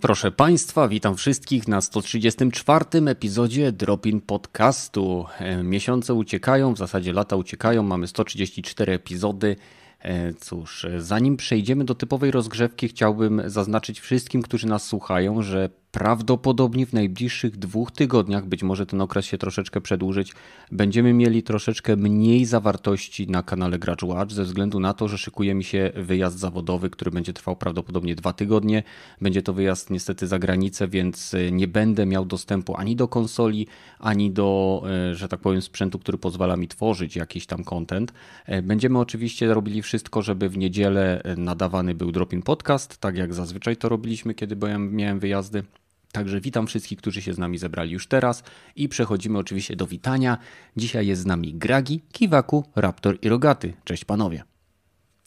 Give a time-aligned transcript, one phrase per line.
[0.00, 5.26] Proszę Państwa, witam wszystkich na 134 epizodzie Dropin Podcastu.
[5.38, 9.56] E, miesiące uciekają, w zasadzie lata uciekają, mamy 134 epizody.
[10.00, 16.86] E, cóż, zanim przejdziemy do typowej rozgrzewki, chciałbym zaznaczyć wszystkim, którzy nas słuchają, że prawdopodobnie
[16.86, 20.32] w najbliższych dwóch tygodniach, być może ten okres się troszeczkę przedłużyć,
[20.72, 25.54] będziemy mieli troszeczkę mniej zawartości na kanale Gracz Watch ze względu na to, że szykuje
[25.54, 28.82] mi się wyjazd zawodowy, który będzie trwał prawdopodobnie dwa tygodnie.
[29.20, 33.66] Będzie to wyjazd niestety za granicę, więc e, nie będę miał dostępu ani do konsoli,
[33.98, 38.12] ani do, e, że tak powiem, sprzętu, który pozwala mi tworzyć jakiś tam content.
[38.46, 43.76] E, będziemy oczywiście robili wszystko, żeby w niedzielę nadawany był Dropin Podcast, tak jak zazwyczaj
[43.76, 45.64] to robiliśmy, kiedy byłem, miałem wyjazdy.
[46.12, 48.42] Także witam wszystkich, którzy się z nami zebrali już teraz
[48.76, 50.38] i przechodzimy oczywiście do witania.
[50.76, 53.72] Dzisiaj jest z nami Gragi, Kiwaku, Raptor i Rogaty.
[53.84, 54.42] Cześć panowie.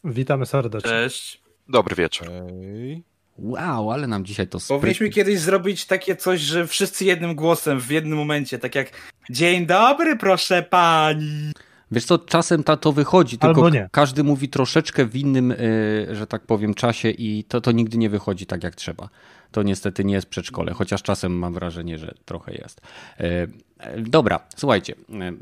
[0.04, 0.90] Witamy serdecznie.
[0.90, 1.42] Cześć.
[1.70, 2.28] Dobry wieczór.
[3.38, 4.80] Wow, ale nam dzisiaj to sprytnie.
[4.80, 8.92] Powinniśmy kiedyś zrobić takie coś, że wszyscy jednym głosem w jednym momencie, tak jak
[9.30, 11.52] dzień dobry proszę pani.
[11.92, 16.42] Wiesz co, czasem ta to wychodzi, tylko każdy mówi troszeczkę w innym, yy, że tak
[16.42, 19.10] powiem, czasie i to, to nigdy nie wychodzi tak jak trzeba
[19.54, 22.82] to niestety nie jest przedszkole, chociaż czasem mam wrażenie, że trochę jest.
[23.20, 24.96] E, e, dobra, słuchajcie.
[25.10, 25.34] E,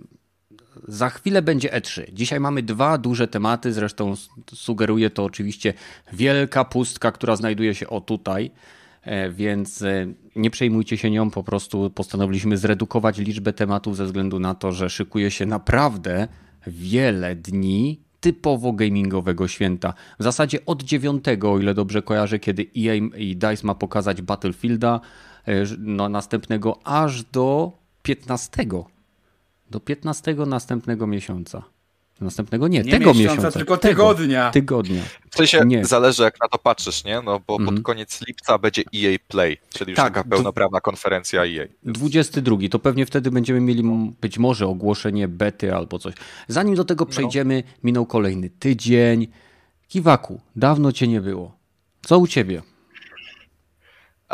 [0.87, 2.13] za chwilę będzie E3.
[2.13, 4.13] Dzisiaj mamy dwa duże tematy, zresztą
[4.53, 5.73] sugeruje to oczywiście
[6.13, 8.51] wielka pustka, która znajduje się o tutaj,
[9.31, 9.83] więc
[10.35, 14.89] nie przejmujcie się nią, po prostu postanowiliśmy zredukować liczbę tematów ze względu na to, że
[14.89, 16.27] szykuje się naprawdę
[16.67, 19.93] wiele dni typowo gamingowego święta.
[20.19, 24.99] W zasadzie od 9, o ile dobrze kojarzę, kiedy EA i DICE ma pokazać Battlefielda,
[25.47, 27.71] e, no, następnego aż do
[28.03, 28.65] 15.
[29.71, 31.63] Do 15 następnego miesiąca.
[32.21, 33.59] Następnego nie, nie tego miesiąca, miesiąca.
[33.59, 34.51] tylko tygodnia.
[34.51, 35.01] Tego, tygodnia.
[35.31, 35.85] W sensie nie.
[35.85, 37.21] zależy jak na to patrzysz, nie?
[37.21, 37.83] No bo pod mhm.
[37.83, 41.67] koniec lipca będzie EA Play, czyli już tak, taka pełnoprawna konferencja EA.
[41.83, 43.83] 22, to pewnie wtedy będziemy mieli
[44.21, 46.13] być może ogłoszenie bety albo coś.
[46.47, 47.11] Zanim do tego no.
[47.11, 47.73] przejdziemy, no.
[47.83, 49.27] minął kolejny tydzień.
[49.87, 51.57] Kiwaku, dawno cię nie było.
[52.01, 52.61] Co u ciebie?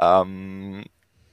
[0.01, 0.83] Um,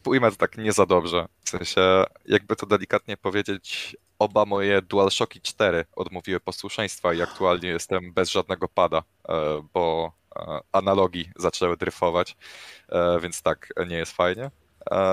[0.07, 1.27] ujmę to tak nie za dobrze.
[1.45, 8.13] W sensie, jakby to delikatnie powiedzieć, oba moje DualShocki 4 odmówiły posłuszeństwa i aktualnie jestem
[8.13, 9.33] bez żadnego pada, e,
[9.75, 12.37] bo e, analogi zaczęły dryfować,
[12.89, 14.51] e, więc tak nie jest fajnie.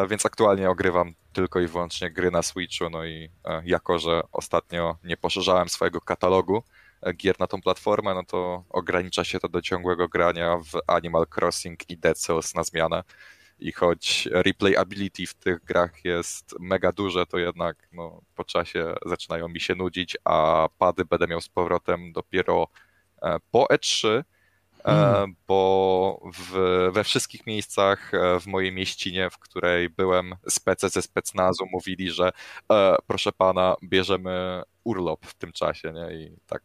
[0.09, 3.29] Więc aktualnie ogrywam tylko i wyłącznie gry na Switchu, no i
[3.66, 6.63] jako, że ostatnio nie poszerzałem swojego katalogu
[7.17, 11.89] gier na tą platformę, no to ogranicza się to do ciągłego grania w Animal Crossing
[11.89, 13.03] i Dead Cells na zmianę
[13.61, 19.47] i choć replayability w tych grach jest mega duże, to jednak no, po czasie zaczynają
[19.47, 22.67] mi się nudzić, a pady będę miał z powrotem dopiero
[23.22, 24.23] e, po E3, e,
[24.83, 25.35] hmm.
[25.47, 31.66] bo w, we wszystkich miejscach e, w mojej mieścinie, w której byłem, spece ze specnazu
[31.72, 32.31] mówili, że
[32.72, 36.16] e, proszę pana, bierzemy urlop w tym czasie, nie?
[36.16, 36.63] I tak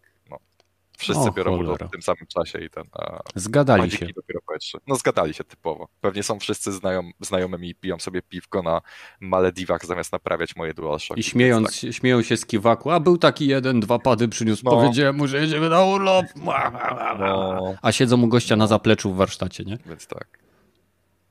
[0.96, 2.84] Wszyscy o, biorą udział w tym samym czasie i ten.
[2.92, 4.06] A zgadali się.
[4.16, 4.40] Dopiero
[4.86, 5.88] No zgadali się typowo.
[6.00, 8.80] Pewnie są wszyscy znajom, znajomymi i piją sobie piwko na
[9.20, 11.18] Malediwach zamiast naprawiać moje DualShock.
[11.18, 11.94] I śmiejąc, tak.
[11.94, 14.70] śmieją się z kiwaku, a był taki jeden, dwa pady przyniósł, no.
[14.70, 16.26] powiedziałem mu, że jedziemy na urlop.
[16.36, 17.74] No.
[17.82, 19.78] A siedzą mu gościa na zapleczu w warsztacie, nie?
[19.86, 20.38] Więc tak.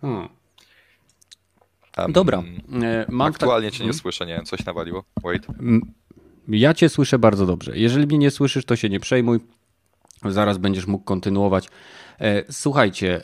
[0.01, 0.29] Hmm.
[1.97, 2.43] Um, Dobra.
[2.83, 3.99] E, mam aktualnie cię nie hmm?
[3.99, 5.03] słyszę, nie wiem, coś nawaliło.
[5.23, 5.47] Wait.
[6.47, 7.77] Ja cię słyszę bardzo dobrze.
[7.77, 9.39] Jeżeli mnie nie słyszysz, to się nie przejmuj.
[10.25, 11.69] Zaraz będziesz mógł kontynuować.
[12.21, 13.21] E, słuchajcie,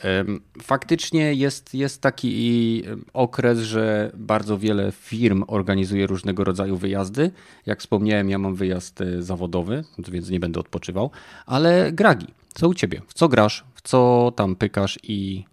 [0.62, 7.30] faktycznie jest, jest taki okres, że bardzo wiele firm organizuje różnego rodzaju wyjazdy.
[7.66, 11.10] Jak wspomniałem, ja mam wyjazd e, zawodowy, więc nie będę odpoczywał.
[11.46, 13.02] Ale Gragi, co u ciebie?
[13.06, 13.64] W co grasz?
[13.74, 15.44] W co tam pykasz i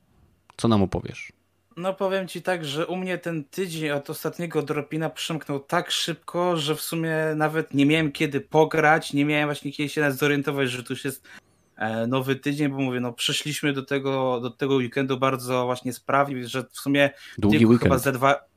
[0.58, 1.39] co nam opowiesz?
[1.80, 6.58] No powiem ci tak, że u mnie ten tydzień od ostatniego dropina przymknął tak szybko,
[6.58, 10.84] że w sumie nawet nie miałem kiedy pograć, nie miałem właśnie kiedy się zorientować, że
[10.84, 11.28] tu już jest
[11.76, 16.48] e, nowy tydzień, bo mówię, no przyszliśmy do tego, do tego weekendu bardzo właśnie sprawnie,
[16.48, 17.84] że w sumie Długi weekend.
[17.84, 18.49] chyba ze dwa,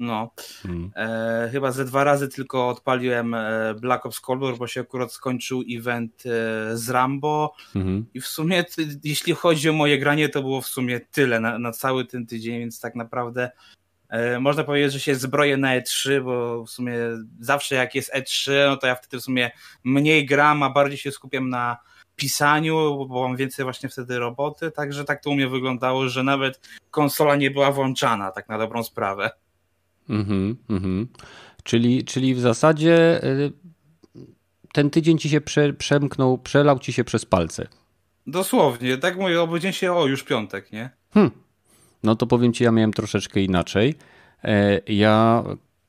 [0.00, 0.30] no.
[0.62, 0.90] Hmm.
[0.96, 5.12] E, chyba ze dwa razy tylko odpaliłem e, Black Ops Cold War, bo się akurat
[5.12, 8.06] skończył event e, z Rambo hmm.
[8.14, 8.64] i w sumie
[9.04, 12.58] jeśli chodzi o moje granie, to było w sumie tyle na, na cały ten tydzień,
[12.58, 13.50] więc tak naprawdę
[14.08, 16.94] e, można powiedzieć, że się zbroję na E3, bo w sumie
[17.40, 19.50] zawsze jak jest E3, no to ja wtedy w sumie
[19.84, 21.76] mniej gram, a bardziej się skupiam na
[22.16, 26.60] pisaniu, bo mam więcej właśnie wtedy roboty, także tak to u mnie wyglądało, że nawet
[26.90, 29.30] konsola nie była włączana, tak na dobrą sprawę.
[30.10, 31.08] Mhm, mhm.
[31.62, 33.52] Czyli, czyli w zasadzie y,
[34.72, 37.66] ten tydzień ci się prze, przemknął, przelał ci się przez palce.
[38.26, 40.90] Dosłownie, tak mówię, obudziłem się, o już piątek, nie?
[41.14, 41.30] Hmm.
[42.02, 43.94] No to powiem ci, ja miałem troszeczkę inaczej.
[44.44, 45.44] E, ja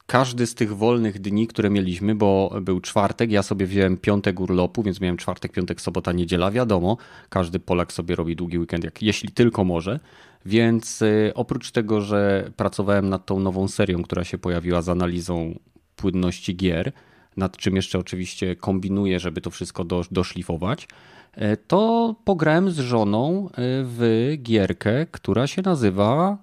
[0.05, 4.83] każdy z tych wolnych dni, które mieliśmy, bo był czwartek, ja sobie wziąłem piątek urlopu,
[4.83, 6.97] więc miałem czwartek, piątek, sobota, niedziela, wiadomo,
[7.29, 9.99] każdy Polak sobie robi długi weekend, jak, jeśli tylko może.
[10.45, 15.59] Więc e, oprócz tego, że pracowałem nad tą nową serią, która się pojawiła z analizą
[15.95, 16.91] płynności gier,
[17.37, 20.87] nad czym jeszcze oczywiście kombinuję, żeby to wszystko do, doszlifować,
[21.33, 23.49] e, to pograłem z żoną
[23.83, 26.37] w gierkę, która się nazywa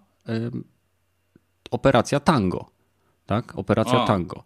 [1.70, 2.70] Operacja Tango.
[3.26, 3.58] Tak?
[3.58, 4.06] Operacja o.
[4.06, 4.44] Tango.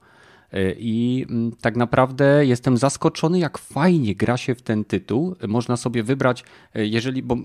[0.79, 5.37] I mm, tak naprawdę jestem zaskoczony, jak fajnie gra się w ten tytuł.
[5.49, 6.45] Można sobie wybrać,
[6.75, 7.23] jeżeli.
[7.23, 7.37] Bo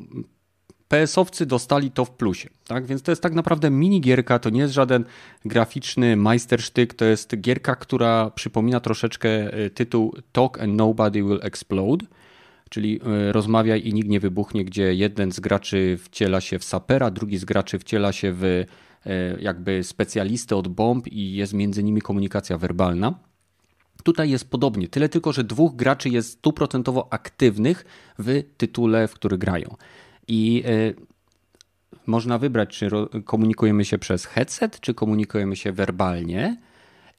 [0.90, 2.86] PS-owcy dostali to w plusie, tak?
[2.86, 5.06] Więc to jest tak naprawdę minigierka, to nie jest żaden
[5.46, 12.06] graficzny majstersztyk, to jest gierka, która przypomina troszeczkę e, tytuł Talk and Nobody Will Explode,
[12.70, 13.00] czyli
[13.32, 17.46] rozmawiaj i nikt nie wybuchnie, gdzie jeden z graczy wciela się w sapera, drugi z
[17.46, 18.66] graczy wciela się w
[19.08, 23.14] E, jakby specjalisty od bomb i jest między nimi komunikacja werbalna.
[24.04, 27.86] Tutaj jest podobnie, tyle tylko, że dwóch graczy jest stuprocentowo aktywnych
[28.20, 29.76] w tytule, w który grają.
[30.28, 30.94] I e,
[32.06, 32.90] można wybrać, czy
[33.26, 36.58] komunikujemy się przez headset, czy komunikujemy się werbalnie.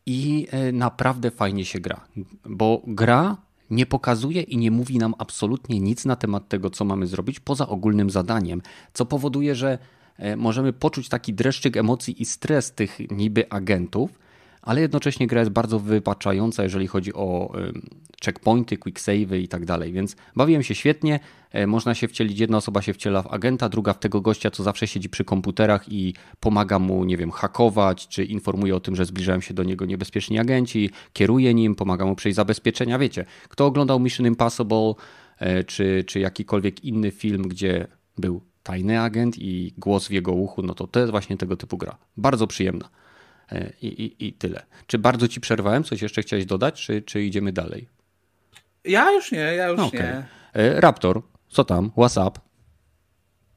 [0.06, 2.04] I e, naprawdę fajnie się gra,
[2.44, 3.36] bo gra
[3.70, 7.68] nie pokazuje i nie mówi nam absolutnie nic na temat tego, co mamy zrobić, poza
[7.68, 8.62] ogólnym zadaniem,
[8.92, 9.78] co powoduje, że
[10.18, 14.18] E, możemy poczuć taki dreszczyk emocji i stres tych niby agentów,
[14.68, 17.52] ale jednocześnie gra jest bardzo wypaczająca, jeżeli chodzi o
[18.24, 21.20] checkpointy, quicksave'y i tak dalej, więc bawiłem się świetnie,
[21.50, 24.62] e, można się wcielić, jedna osoba się wciela w agenta, druga w tego gościa, co
[24.62, 29.04] zawsze siedzi przy komputerach i pomaga mu, nie wiem, hakować, czy informuje o tym, że
[29.04, 34.00] zbliżają się do niego niebezpieczni agenci, kieruje nim, pomaga mu przejść zabezpieczenia, wiecie, kto oglądał
[34.00, 34.94] Mission Impossible,
[35.38, 37.86] e, czy, czy jakikolwiek inny film, gdzie
[38.18, 41.76] był tajny agent i głos w jego uchu, no to to jest właśnie tego typu
[41.76, 41.96] gra.
[42.16, 42.88] Bardzo przyjemna.
[43.52, 44.62] E, I, i, i tyle.
[44.86, 45.84] Czy bardzo ci przerwałem?
[45.84, 47.88] Coś jeszcze chciałeś dodać, czy, czy idziemy dalej?
[48.84, 50.00] Ja już nie, ja już okay.
[50.00, 50.26] nie.
[50.62, 51.90] E, Raptor, co tam?
[51.90, 52.38] WhatsApp?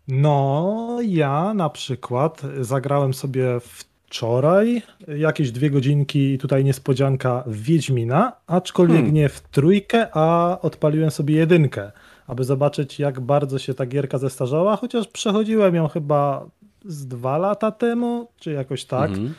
[0.08, 4.82] No, ja na przykład zagrałem sobie wczoraj
[5.18, 9.14] jakieś dwie godzinki, tutaj niespodzianka w Wiedźmina, aczkolwiek hmm.
[9.14, 11.92] nie w trójkę, a odpaliłem sobie jedynkę
[12.32, 16.46] aby zobaczyć, jak bardzo się ta gierka zestarzała, chociaż przechodziłem ją chyba
[16.86, 19.10] z dwa lata temu, czy jakoś tak.
[19.10, 19.34] Mhm.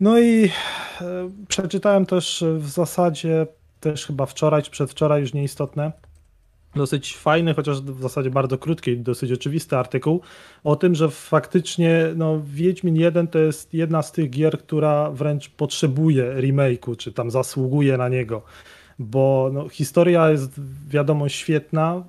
[0.00, 0.44] No i
[1.00, 3.46] e, przeczytałem też w zasadzie,
[3.80, 5.92] też chyba wczoraj czy przedwczoraj, już nieistotne,
[6.74, 10.20] dosyć fajny, chociaż w zasadzie bardzo krótki, dosyć oczywisty artykuł
[10.64, 15.50] o tym, że faktycznie no, Wiedźmin 1 to jest jedna z tych gier, która wręcz
[15.50, 18.42] potrzebuje remake'u, czy tam zasługuje na niego
[18.98, 22.04] bo no, historia jest wiadomo świetna,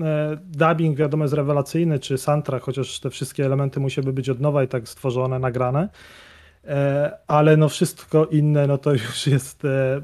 [0.00, 4.64] e, dubbing wiadomo jest rewelacyjny, czy soundtrack, chociaż te wszystkie elementy musiały być od nowa
[4.64, 5.88] i tak stworzone, nagrane,
[7.26, 10.00] ale no wszystko inne no to już jest e,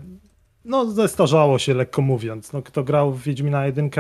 [0.65, 2.53] no zestarzało się lekko mówiąc.
[2.53, 3.91] No, kto grał w Wiedźmina 1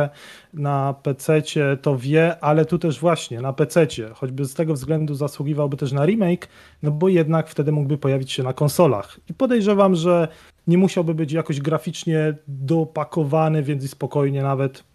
[0.55, 1.43] na PC
[1.83, 6.07] to wie, ale tu też właśnie na PC, choćby z tego względu zasługiwałby też na
[6.07, 6.49] remake,
[6.83, 9.21] no bo jednak wtedy mógłby pojawić się na konsolach.
[9.31, 10.29] I podejrzewam, że
[10.67, 14.90] nie musiałby być jakoś graficznie dopakowany, więc i spokojnie nawet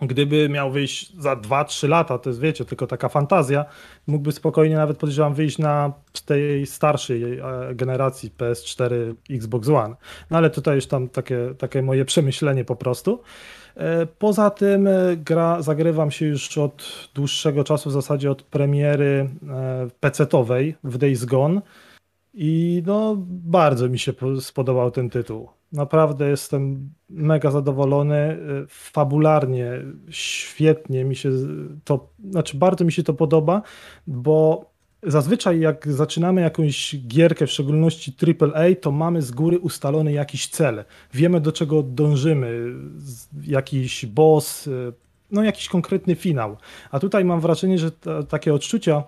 [0.00, 3.64] gdyby miał wyjść za 2-3 lata, to jest wiecie, tylko taka fantazja,
[4.06, 5.92] mógłby spokojnie nawet podejrzewam wyjść na
[6.26, 7.42] tej starszej e,
[7.74, 9.94] generacji PS4, Xbox One.
[10.30, 13.22] No ale tutaj już tam takie, takie moje przemyślenie po prostu.
[13.76, 19.30] E, poza tym e, gra, zagrywam się już od dłuższego czasu, w zasadzie od premiery
[20.00, 21.60] PC-owej w Days Gone
[22.40, 25.48] i no, bardzo mi się spodobał ten tytuł.
[25.72, 28.38] Naprawdę jestem mega zadowolony.
[28.68, 29.72] Fabularnie
[30.10, 31.30] świetnie mi się
[31.84, 33.62] to, znaczy bardzo mi się to podoba,
[34.06, 34.64] bo
[35.02, 40.84] zazwyczaj jak zaczynamy jakąś gierkę, w szczególności AAA, to mamy z góry ustalony jakiś cel.
[41.14, 42.74] Wiemy do czego dążymy,
[43.46, 44.68] jakiś boss,
[45.30, 46.56] no jakiś konkretny finał.
[46.90, 47.90] A tutaj mam wrażenie, że
[48.28, 49.02] takie odczucia,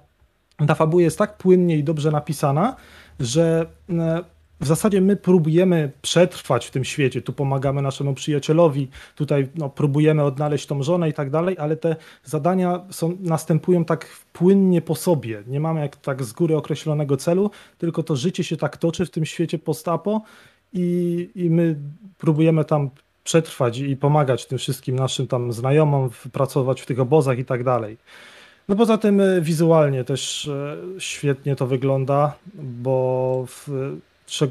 [0.67, 2.77] ta fabuła jest tak płynnie i dobrze napisana,
[3.21, 4.25] że e,
[4.61, 10.23] w zasadzie my próbujemy przetrwać w tym świecie, tu pomagamy naszemu przyjacielowi, tutaj no, próbujemy
[10.23, 15.43] odnaleźć tą żonę i tak dalej, ale te zadania są, następują tak płynnie po sobie.
[15.47, 19.11] Nie mamy jak tak z góry określonego celu, tylko to życie się tak toczy w
[19.11, 20.23] tym świecie postapo
[20.73, 21.77] i, i my
[22.19, 22.91] próbujemy tam
[23.25, 27.97] przetrwać i pomagać tym wszystkim naszym tam znajomom, pracować w tych obozach i tak dalej.
[28.71, 33.69] No poza tym e, wizualnie też e, świetnie to wygląda, bo w,
[34.43, 34.47] e,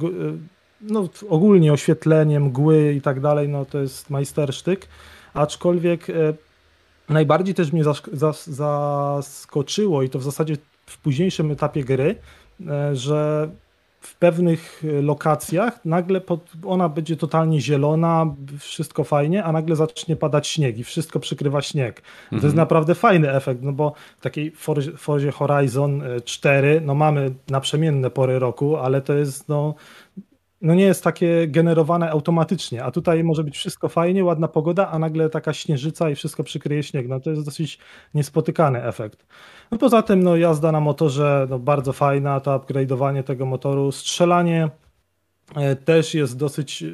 [0.82, 4.88] no, ogólnie oświetlenie, mgły i tak dalej, no to jest majstersztyk,
[5.34, 6.08] aczkolwiek
[7.10, 7.84] najbardziej też mnie
[8.48, 12.16] zaskoczyło i to w zasadzie w późniejszym etapie gry,
[12.94, 13.50] że
[14.02, 20.48] w pewnych lokacjach nagle pod, ona będzie totalnie zielona, wszystko fajnie, a nagle zacznie padać
[20.48, 22.00] śnieg i wszystko przykrywa śnieg.
[22.00, 22.30] Mhm.
[22.30, 22.56] To jest mhm.
[22.56, 24.52] naprawdę fajny efekt, no bo w takiej
[24.98, 29.76] Forzie Horizon 4 no mamy naprzemienne pory roku, ale to jest no
[30.62, 35.00] no nie jest takie generowane automatycznie, a tutaj może być wszystko fajnie, ładna pogoda, a
[35.00, 37.08] nagle taka śnieżyca i wszystko przykryje śnieg.
[37.08, 37.80] No to jest dosyć
[38.14, 39.26] niespotykany efekt.
[39.72, 44.70] No poza tym no jazda na motorze no bardzo fajna, to upgrade'owanie tego motoru, strzelanie
[45.56, 46.88] e, też jest dosyć, e,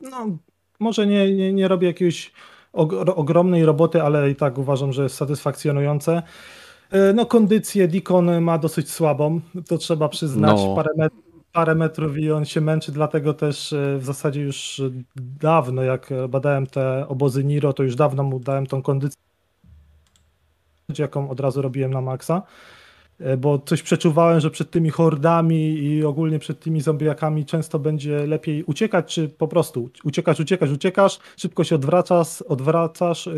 [0.00, 0.38] no
[0.80, 2.32] może nie, nie, nie robię jakiejś
[3.16, 6.22] ogromnej roboty, ale i tak uważam, że jest satysfakcjonujące.
[6.90, 10.56] E, no kondycję Deacon ma dosyć słabą, to trzeba przyznać.
[10.56, 10.74] No.
[10.74, 11.25] Parę, met
[11.56, 14.82] parę metrów i on się męczy, dlatego też e, w zasadzie już
[15.40, 19.20] dawno, jak badałem te obozy Niro, to już dawno mu dałem tą kondycję,
[20.98, 22.42] jaką od razu robiłem na maksa,
[23.20, 28.26] e, bo coś przeczuwałem, że przed tymi hordami i ogólnie przed tymi zombiakami często będzie
[28.26, 33.32] lepiej uciekać, czy po prostu uciekasz, uciekasz, uciekasz, szybko się odwracasz, odwracasz, e,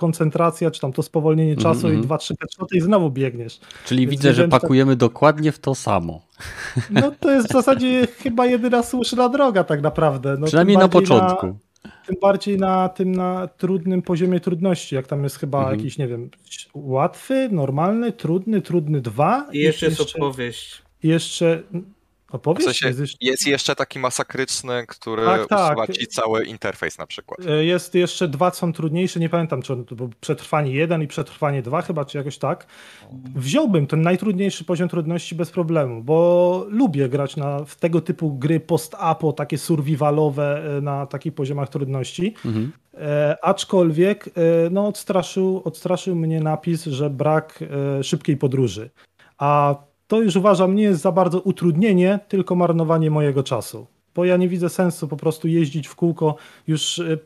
[0.00, 1.62] koncentracja, czy tam to spowolnienie mm -hmm.
[1.62, 2.02] czasu i mhm.
[2.02, 3.60] dwa, trzy headshoty i znowu biegniesz.
[3.84, 4.98] Czyli Więc widzę, że pakujemy tak...
[4.98, 6.20] dokładnie w to samo.
[6.90, 10.36] No to jest w zasadzie chyba jedyna słuszna droga tak naprawdę.
[10.38, 11.46] No, Przynajmniej na początku.
[11.46, 15.78] Na, tym bardziej na tym na trudnym poziomie trudności, jak tam jest chyba mhm.
[15.78, 16.30] jakiś, nie wiem,
[16.74, 19.46] łatwy, normalny, trudny, trudny dwa.
[19.52, 20.82] I jeszcze jest opowieść.
[21.02, 21.62] Jeszcze
[22.30, 22.68] Opowieść?
[22.68, 23.76] W sensie jest, jeszcze...
[23.76, 25.78] taki masakryczny, który tak, tak.
[25.78, 27.46] usuwa ci cały interfejs na przykład.
[27.46, 31.62] E, jest jeszcze dwa, są trudniejsze, nie pamiętam, czy to był przetrwanie jeden i przetrwanie
[31.62, 32.66] dwa chyba, czy jakoś tak.
[33.34, 38.60] Wziąłbym ten najtrudniejszy poziom trudności bez problemu, bo lubię grać na w tego typu gry
[38.60, 42.34] post-apo, takie survivalowe e, na takich poziomach trudności.
[42.44, 42.72] Mhm.
[42.94, 44.30] E, aczkolwiek e,
[44.70, 47.64] no, odstraszył, odstraszył mnie napis, że brak
[47.98, 48.90] e, szybkiej podróży.
[49.38, 49.74] A
[50.10, 53.86] to już uważam nie jest za bardzo utrudnienie, tylko marnowanie mojego czasu.
[54.14, 56.36] Bo ja nie widzę sensu po prostu jeździć w kółko
[56.66, 57.18] już e,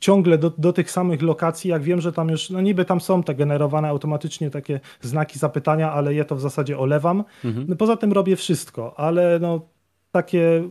[0.00, 3.22] ciągle do, do tych samych lokacji, jak wiem, że tam już, no niby tam są
[3.22, 7.24] te generowane automatycznie takie znaki zapytania, ale je to w zasadzie olewam.
[7.44, 7.66] Mhm.
[7.68, 9.60] No poza tym robię wszystko, ale no
[10.12, 10.68] takie,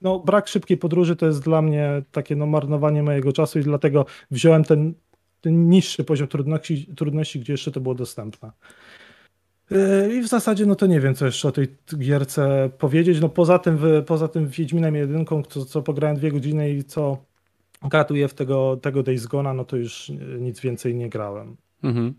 [0.00, 4.06] no brak szybkiej podróży to jest dla mnie takie no marnowanie mojego czasu i dlatego
[4.30, 4.94] wziąłem ten,
[5.40, 8.50] ten niższy poziom trudności, trudności, gdzie jeszcze to było dostępne.
[9.70, 11.68] Yy, I w zasadzie, no to nie wiem, co jeszcze o tej
[11.98, 13.20] gierce powiedzieć.
[13.20, 17.18] No poza tym, poza tym Wiedźminem jedynką, co, co pograłem dwie godziny i co
[17.82, 21.56] gratuje w tego, tego Days Gona, no to już nic więcej nie grałem.
[21.82, 22.14] Mhm.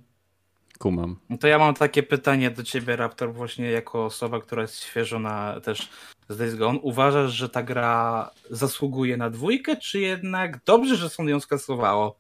[0.80, 1.20] Kumam.
[1.30, 5.20] No to ja mam takie pytanie do ciebie, Raptor, właśnie jako osoba, która jest świeżo
[5.20, 5.90] na też
[6.30, 6.80] z Days Gone.
[6.80, 12.18] Uważasz, że ta gra zasługuje na dwójkę, czy jednak dobrze, że sąd ją skasowało?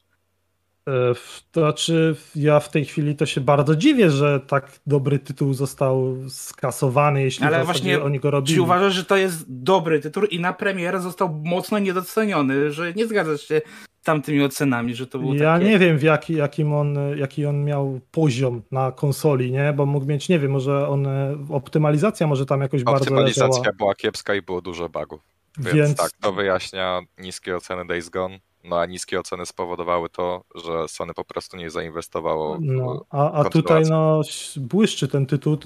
[0.87, 1.13] E,
[1.51, 6.15] to znaczy, ja w tej chwili to się bardzo dziwię, że tak dobry tytuł został
[6.29, 8.55] skasowany, jeśli Ale właśnie oni go robili.
[8.55, 13.07] Czy uważasz, że to jest dobry tytuł i na premierę został mocno niedoceniony, że nie
[13.07, 13.61] zgadzasz się
[14.01, 15.69] z tamtymi ocenami, że to był Ja takie...
[15.69, 19.73] nie wiem, w jaki, jakim on, jaki on miał poziom na konsoli, nie?
[19.73, 21.07] Bo mógł mieć, nie wiem, może on,
[21.49, 25.21] optymalizacja może tam jakoś bardzo Optymalizacja była kiepska i było dużo bugów.
[25.57, 30.43] Więc, Więc tak, to wyjaśnia niskie oceny Days Gone no a niskie oceny spowodowały to,
[30.55, 32.57] że Sony po prostu nie zainwestowało.
[32.61, 34.21] No, a, a tutaj no,
[34.57, 35.57] błyszczy ten tytuł.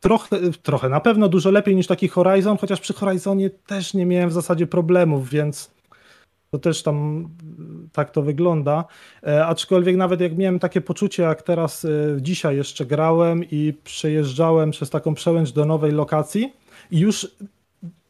[0.00, 4.28] Trochę, trochę, na pewno dużo lepiej niż taki Horizon, chociaż przy Horizonie też nie miałem
[4.28, 5.74] w zasadzie problemów, więc
[6.50, 7.28] to też tam
[7.92, 8.84] tak to wygląda.
[9.26, 11.88] E, aczkolwiek nawet jak miałem takie poczucie, jak teraz e,
[12.20, 16.52] dzisiaj jeszcze grałem i przejeżdżałem przez taką przełęcz do nowej lokacji
[16.90, 17.36] i już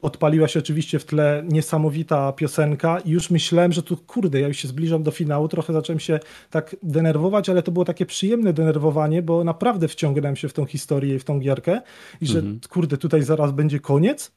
[0.05, 4.57] odpaliła się oczywiście w tle niesamowita piosenka i już myślałem, że tu kurde, ja już
[4.57, 6.21] się zbliżam do finału, trochę zacząłem się
[6.51, 11.15] tak denerwować, ale to było takie przyjemne denerwowanie, bo naprawdę wciągnąłem się w tą historię
[11.15, 11.81] i w tą gierkę
[12.21, 12.61] i że mhm.
[12.71, 14.33] kurde, tutaj zaraz będzie koniec.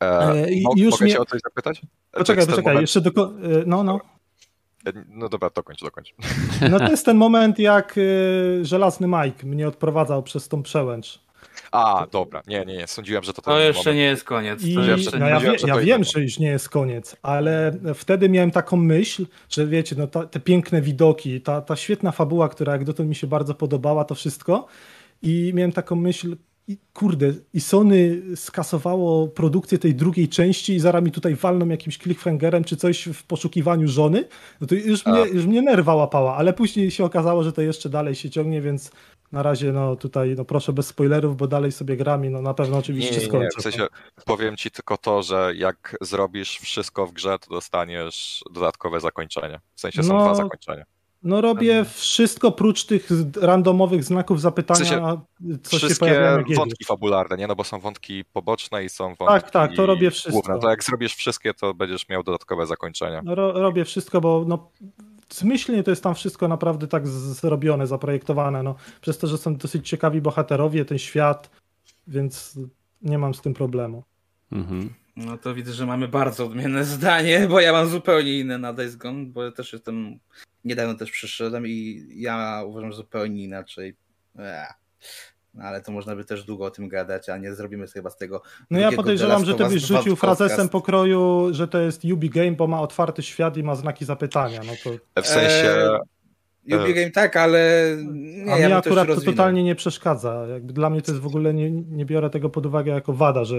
[0.00, 1.12] E, I już mogę mnie...
[1.12, 1.82] cię o coś zapytać?
[2.12, 2.80] Poczekaj, poczekaj, moment...
[2.80, 3.10] jeszcze do...
[3.10, 3.30] E,
[3.66, 4.00] no, no.
[4.86, 6.14] E, no dobra, dokończ, dokończ.
[6.70, 11.29] No to jest ten moment, jak e, żelazny Mike mnie odprowadzał przez tą przełęcz.
[11.70, 13.96] A, dobra, nie, nie, nie, sądziłem, że to To jeszcze moment.
[13.96, 14.62] nie jest koniec.
[14.64, 14.74] I,
[15.18, 19.26] no ja, wie, ja wiem, że już nie jest koniec, ale wtedy miałem taką myśl,
[19.48, 23.14] że wiecie, no ta, te piękne widoki, ta, ta świetna fabuła, która jak dotąd mi
[23.14, 24.66] się bardzo podobała, to wszystko.
[25.22, 26.36] I miałem taką myśl,
[26.68, 31.98] i kurde, i Sony skasowało produkcję tej drugiej części i zaraz mi tutaj walną jakimś
[31.98, 34.24] cliffhangerem czy coś w poszukiwaniu żony,
[34.60, 37.88] no to już mnie, już mnie nerwa łapała, ale później się okazało, że to jeszcze
[37.88, 38.90] dalej się ciągnie, więc
[39.32, 42.78] na razie no tutaj no proszę bez spoilerów, bo dalej sobie grami, no na pewno
[42.78, 43.48] oczywiście nie, nie, skończę.
[43.56, 43.86] Nie, w sensie,
[44.26, 49.60] powiem ci tylko to, że jak zrobisz wszystko w grze, to dostaniesz dodatkowe zakończenie.
[49.74, 50.84] W sensie są no, dwa zakończenia.
[51.22, 53.08] No robię wszystko prócz tych
[53.40, 55.20] randomowych znaków zapytania, w sensie,
[55.62, 57.46] co wszystkie się pojawiają wątki fabularne, nie?
[57.46, 60.32] No bo są wątki poboczne i są wątki Tak, tak, to robię wszystko.
[60.32, 60.58] Główne.
[60.58, 63.20] To jak zrobisz wszystkie, to będziesz miał dodatkowe zakończenie.
[63.24, 64.70] No, ro robię wszystko, bo no,
[65.34, 69.88] zmyślnie to jest tam wszystko naprawdę tak zrobione, zaprojektowane, no, przez to, że są dosyć
[69.88, 71.50] ciekawi bohaterowie, ten świat,
[72.06, 72.58] więc
[73.02, 74.04] nie mam z tym problemu.
[74.52, 74.94] Mhm.
[75.16, 78.96] No to widzę, że mamy bardzo odmienne zdanie, bo ja mam zupełnie inne na Days
[78.96, 80.18] Gone, bo ja też jestem,
[80.64, 83.96] niedawno też przyszedłem i ja uważam zupełnie inaczej.
[84.38, 84.66] Eee.
[85.54, 88.10] No ale to można by też długo o tym gadać, a nie zrobimy sobie chyba
[88.10, 88.42] z tego.
[88.70, 92.66] No ja podejrzewam, że ty byś rzucił frazesem pokroju, że to jest Ubi Game, bo
[92.66, 94.60] ma otwarty świat i ma znaki zapytania.
[94.66, 95.22] No to...
[95.22, 95.98] W sensie.
[96.68, 100.46] Eee, Ubi Game tak, ale nie, a ja mi akurat to totalnie nie przeszkadza.
[100.46, 103.44] Jakby dla mnie to jest w ogóle, nie, nie biorę tego pod uwagę jako wada,
[103.44, 103.56] że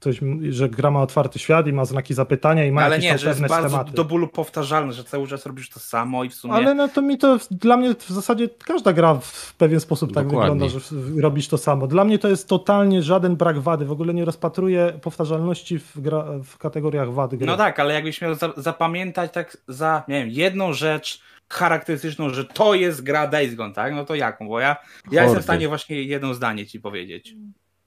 [0.00, 3.18] coś, że gra ma otwarty świat i ma znaki zapytania i ma Ale jakieś nie,
[3.18, 6.54] że jest bardzo do bólu powtarzalne, że cały czas robisz to samo i w sumie...
[6.54, 10.26] Ale no to mi to, dla mnie w zasadzie każda gra w pewien sposób tak
[10.26, 10.68] Dokładnie.
[10.68, 11.86] wygląda, że robisz to samo.
[11.86, 16.24] Dla mnie to jest totalnie żaden brak wady, w ogóle nie rozpatruję powtarzalności w, gra,
[16.44, 17.46] w kategoriach wady gry.
[17.46, 22.44] No tak, ale jakbyś miał za, zapamiętać tak za, nie wiem, jedną rzecz charakterystyczną, że
[22.44, 23.94] to jest gra Days Gone, tak?
[23.94, 24.48] No to jaką?
[24.48, 24.76] Bo ja,
[25.10, 27.34] ja jestem w stanie właśnie jedno zdanie ci powiedzieć.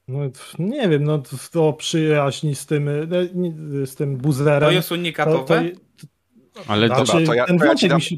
[0.07, 0.19] No,
[0.59, 3.07] nie wiem, no to przyjaźń z tym, e,
[3.85, 4.69] z tym buzerem.
[4.69, 5.63] To jest unikatowe?
[5.97, 6.07] To,
[6.53, 8.15] to, Ale znaczy, dobra, to ja, to ja, ci dam, się...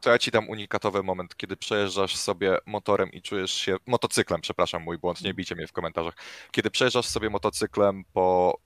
[0.00, 4.82] to ja ci dam unikatowy moment, kiedy przejeżdżasz sobie motorem i czujesz się, motocyklem, przepraszam,
[4.82, 6.14] mój błąd, nie bijcie mnie w komentarzach,
[6.50, 8.58] kiedy przejeżdżasz sobie motocyklem po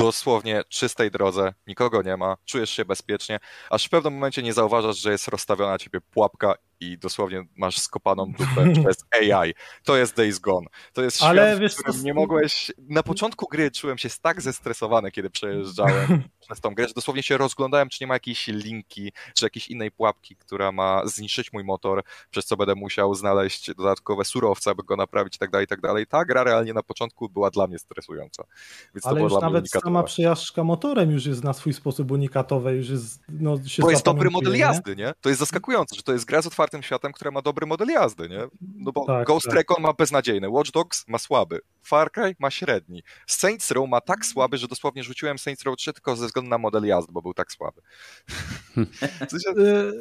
[0.00, 3.40] dosłownie czystej drodze, nikogo nie ma, czujesz się bezpiecznie,
[3.70, 7.78] aż w pewnym momencie nie zauważasz, że jest rozstawiona na ciebie pułapka i dosłownie masz
[7.78, 9.54] skopaną dupę przez AI.
[9.84, 10.66] To jest Days Gone.
[10.92, 12.72] To jest Ale świat, wiesz, w którym nie mogłeś...
[12.78, 17.36] Na początku gry czułem się tak zestresowany, kiedy przejeżdżałem przez tą grę, że dosłownie się
[17.36, 22.02] rozglądałem, czy nie ma jakiejś linki, czy jakiejś innej pułapki, która ma zniszczyć mój motor,
[22.30, 25.80] przez co będę musiał znaleźć dodatkowe surowce, aby go naprawić i tak dalej, i tak
[25.80, 26.06] dalej.
[26.06, 28.44] Ta gra realnie na początku była dla mnie stresująca.
[28.94, 33.20] Więc Ale już nawet sama przejażdżka motorem już jest na swój sposób unikatowa, już jest...
[33.28, 35.12] No, się to jest dobry model jazdy, nie?
[35.20, 37.88] To jest zaskakujące, że to jest gra z otwartym otwartym światem, która ma dobry model
[37.88, 38.40] jazdy, nie?
[38.76, 39.54] No bo tak, Ghost tak.
[39.54, 44.26] Recon ma beznadziejny, Watch Dogs ma słaby, Far Cry ma średni, Saints Row ma tak
[44.26, 47.34] słaby, że dosłownie rzuciłem Saints Row 3 tylko ze względu na model jazdy, bo był
[47.34, 47.80] tak słaby.
[49.26, 49.50] W, sensie,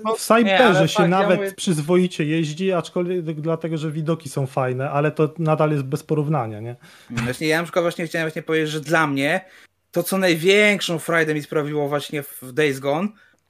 [0.06, 1.56] no, w Cyberze się tak, nawet ja mówię...
[1.56, 6.76] przyzwoicie jeździ, aczkolwiek dlatego, że widoki są fajne, ale to nadal jest bez porównania, nie?
[7.10, 9.46] Właśnie ja na przykład właśnie chciałem właśnie powiedzieć, że dla mnie
[9.92, 13.08] to, co największą frajdę mi sprawiło właśnie w Days Gone,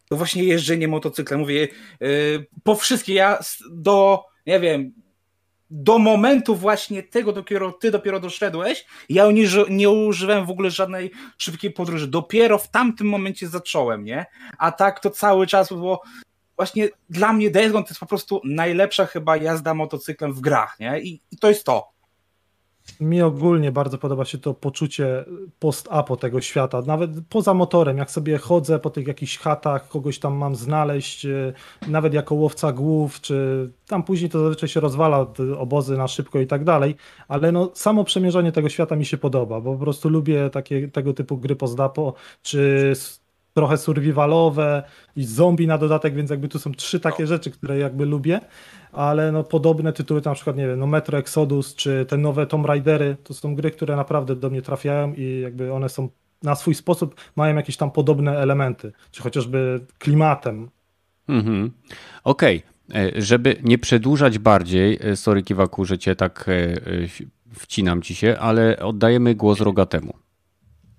[0.10, 1.40] to właśnie jeżdżenie motocyklem.
[1.40, 1.68] Mówię,
[2.00, 3.40] yy, po wszystkie, ja
[3.72, 4.94] do, nie wiem,
[5.70, 11.12] do momentu właśnie tego dopiero ty dopiero doszedłeś, ja nie, nie używałem w ogóle żadnej
[11.38, 12.08] szybkiej podróży.
[12.08, 14.26] Dopiero w tamtym momencie zacząłem, nie?
[14.58, 16.02] A tak to cały czas było
[16.56, 21.00] właśnie dla mnie Days to jest po prostu najlepsza chyba jazda motocyklem w grach, nie?
[21.00, 21.99] I, i to jest to
[23.00, 25.26] mi ogólnie bardzo podoba się to poczucie
[25.60, 30.34] post-apo tego świata, nawet poza motorem, jak sobie chodzę po tych jakichś chatach, kogoś tam
[30.34, 31.54] mam znaleźć, e,
[31.88, 35.26] nawet jako łowca głów, czy tam później to zazwyczaj się rozwala
[35.58, 36.96] obozy na szybko i tak dalej,
[37.28, 41.14] ale no samo przemierzanie tego świata mi się podoba, bo po prostu lubię takie, tego
[41.14, 42.94] typu gry post-apo, czy
[43.54, 44.84] trochę survivalowe
[45.16, 48.40] i zombie na dodatek, więc jakby tu są trzy takie rzeczy, które jakby lubię,
[48.92, 52.66] ale no podobne tytuły, na przykład nie wiem, no Metro Exodus czy te nowe Tomb
[52.66, 56.10] Raidery, to są gry, które naprawdę do mnie trafiają i jakby one są
[56.44, 60.70] na swój sposób, mają jakieś tam podobne elementy, czy chociażby klimatem.
[61.28, 61.72] Mhm.
[62.24, 62.70] Okej, okay.
[62.96, 66.76] E, żeby nie przedłużać bardziej, e, sorry Kiwaku, że cię tak e,
[67.54, 70.14] wcinam ci się, ale oddajemy głos Rogatemu.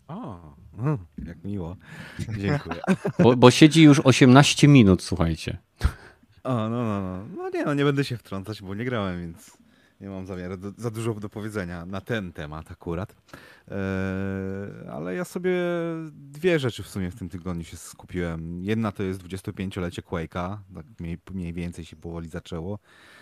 [0.08, 0.40] O,
[0.78, 1.76] mm, jak miło.
[2.38, 2.80] Dziękuję.
[3.18, 5.58] Bo, bo siedzi już 18 minut, słuchajcie.
[6.44, 7.26] O, no, no, no.
[7.36, 9.58] No nie, no nie będę się wtrącać, bo nie grałem, więc
[10.00, 13.16] nie mam zamiaru do, za dużo do powiedzenia na ten temat akurat.
[13.68, 13.76] Eee,
[14.90, 15.52] ale ja sobie
[16.12, 18.64] dwie rzeczy w sumie w tym tygodniu się skupiłem.
[18.64, 22.78] Jedna to jest 25-lecie Quake'a, tak mniej, mniej więcej się powoli zaczęło.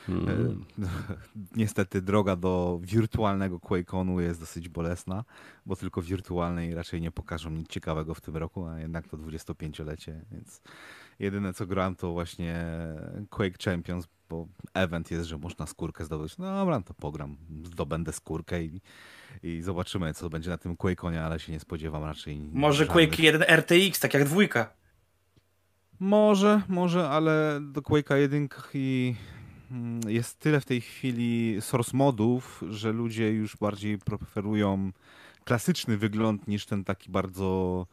[0.08, 0.28] Mm.
[0.28, 0.86] Eee,
[1.56, 5.24] niestety droga do wirtualnego QuakeConu jest dosyć bolesna,
[5.66, 10.20] bo tylko wirtualnej raczej nie pokażą nic ciekawego w tym roku, a jednak to 25-lecie,
[10.32, 10.62] więc
[11.18, 12.64] Jedyne co grałem to właśnie
[13.30, 16.38] Quake Champions, bo event jest, że można skórkę zdobyć.
[16.38, 18.80] No dobra, to pogram, zdobędę skórkę i,
[19.42, 22.38] i zobaczymy, co będzie na tym Quake'onie, ale się nie spodziewam raczej.
[22.52, 23.08] Może żadnych...
[23.08, 24.72] Quake 1 RTX, tak jak dwójka.
[26.00, 29.14] Może, może, ale do Quake'a 1 i
[29.70, 34.92] mm, jest tyle w tej chwili source modów, że ludzie już bardziej preferują
[35.44, 37.86] klasyczny wygląd niż ten taki bardzo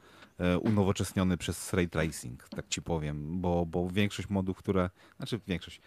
[0.61, 5.81] unowocześniony przez ray tracing, tak ci powiem, bo, bo większość modów, które, znaczy większość,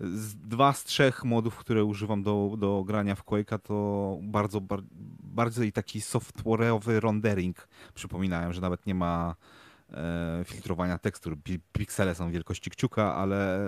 [0.00, 4.80] z, dwa z trzech modów, które używam do, do grania w Quake'a to bardzo, bar,
[5.22, 9.34] bardziej taki software'owy rendering przypominałem, że nawet nie ma
[9.90, 11.36] e, filtrowania tekstur.
[11.72, 13.60] Piksele są wielkości kciuka, ale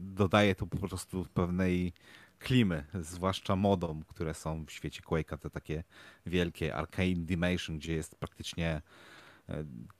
[0.00, 1.92] dodaje to po prostu pewnej
[2.38, 5.84] klimy, zwłaszcza modom, które są w świecie Quake'a, te takie
[6.26, 8.82] wielkie Arcane Dimension, gdzie jest praktycznie e,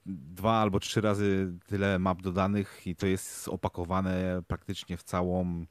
[0.05, 5.65] dwa albo trzy razy tyle map dodanych i to jest opakowane praktycznie w całą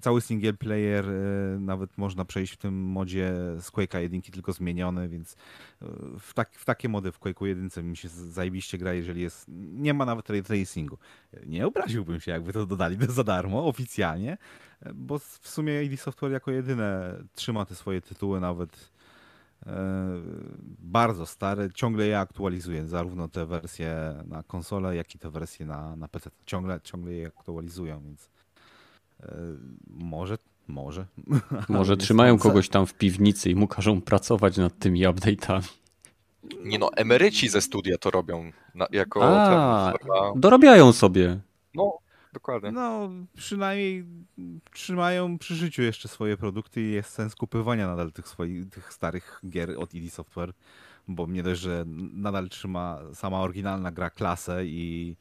[0.00, 5.08] cały single player e, nawet można przejść w tym modzie z Quake'a 1 tylko zmieniony,
[5.08, 5.36] więc
[5.82, 5.86] e,
[6.20, 9.94] w, tak, w takie mody w Quake'u 1 mi się zajebiście gra, jeżeli jest, nie
[9.94, 10.98] ma nawet ray tracingu.
[11.46, 14.38] Nie obraziłbym się, jakby to dodali za darmo, oficjalnie,
[14.82, 18.90] e, bo w sumie ID Software jako jedyne trzyma te swoje tytuły nawet
[20.78, 25.96] bardzo stare, ciągle je aktualizuję, zarówno te wersje na konsolę, jak i te wersje na,
[25.96, 26.30] na PC.
[26.46, 28.30] Ciągle, ciągle je aktualizują, więc
[29.22, 29.32] E,
[29.86, 31.06] może, może.
[31.68, 35.68] Może trzymają kogoś tam w piwnicy i mu każą pracować nad tymi update'ami.
[36.64, 41.38] Nie no, emeryci ze studia to robią na, jako A, ten, dorabiają sobie.
[41.74, 41.98] No,
[42.32, 42.72] dokładnie.
[42.72, 44.04] No, przynajmniej
[44.72, 49.40] trzymają przy życiu jeszcze swoje produkty i jest sens kupywania nadal tych swoich, tych starych
[49.48, 50.52] gier od ID Software,
[51.08, 55.16] bo mnie dość, że nadal trzyma sama oryginalna gra klasę i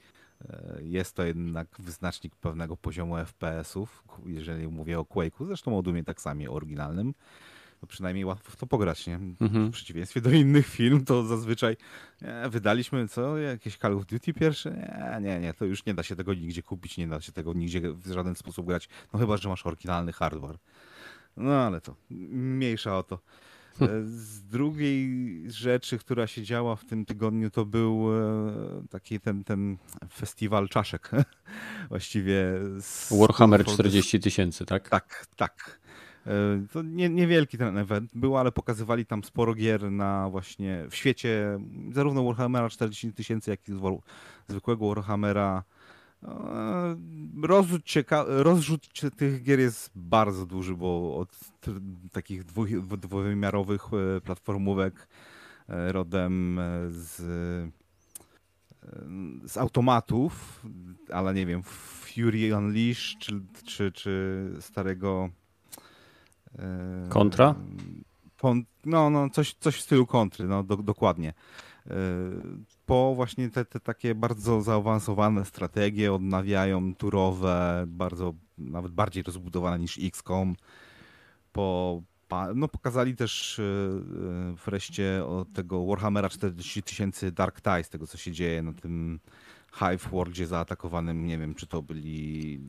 [0.47, 6.03] E, jest to jednak wyznacznik pewnego poziomu FPS-ów, jeżeli mówię o Quake'u, zresztą o Doomie
[6.03, 7.13] tak samo oryginalnym,
[7.79, 9.15] to przynajmniej łatwo w to pograć, nie?
[9.15, 9.67] Mhm.
[9.67, 11.77] W przeciwieństwie do innych film, to zazwyczaj
[12.21, 14.71] nie, wydaliśmy co, jakieś Call of Duty pierwsze?
[14.71, 17.53] Nie, nie, nie, to już nie da się tego nigdzie kupić, nie da się tego
[17.53, 20.57] nigdzie w żaden sposób grać, no chyba, że masz oryginalny hardware.
[21.37, 23.19] No ale to, mniejsza o to.
[23.81, 29.43] E, z drugiej rzeczy, która się działa w tym tygodniu, to był e, taki ten,
[29.43, 29.77] ten
[30.13, 31.11] festiwal czaszek.
[31.89, 32.43] Właściwie.
[33.11, 34.89] Warhammer 40 tysięcy, tak?
[34.89, 35.79] Tak, tak.
[36.29, 40.95] E, to nie, niewielki ten event był, ale pokazywali tam sporo gier na właśnie w
[40.95, 41.59] świecie
[41.91, 43.71] zarówno Warhammera 40 tysięcy, jak i
[44.47, 45.63] zwykłego Warhammera.
[46.23, 46.97] E,
[47.43, 51.39] rozrzut, cieka- rozrzut tych gier jest bardzo duży, bo od
[52.11, 52.43] takich
[52.97, 53.81] dwuwymiarowych
[54.17, 55.07] e, platformówek
[55.67, 57.21] rodem z,
[59.45, 60.65] z automatów,
[61.11, 65.29] ale nie wiem, Fury Unleashed czy, czy, czy starego
[67.09, 67.55] Kontra?
[68.85, 71.33] No, no coś, coś w stylu kontry, no do, dokładnie
[72.85, 79.99] po właśnie te, te takie bardzo zaawansowane strategie odnawiają turowe, bardzo, nawet bardziej rozbudowane niż
[80.03, 80.55] XCOM.
[81.51, 82.01] Po,
[82.55, 83.63] no, pokazali też e,
[84.65, 89.19] wreszcie tego Warhammera 40 tysięcy Dark Ties, tego co się dzieje na tym
[89.73, 92.59] Hive Worldzie zaatakowanym, nie wiem czy to byli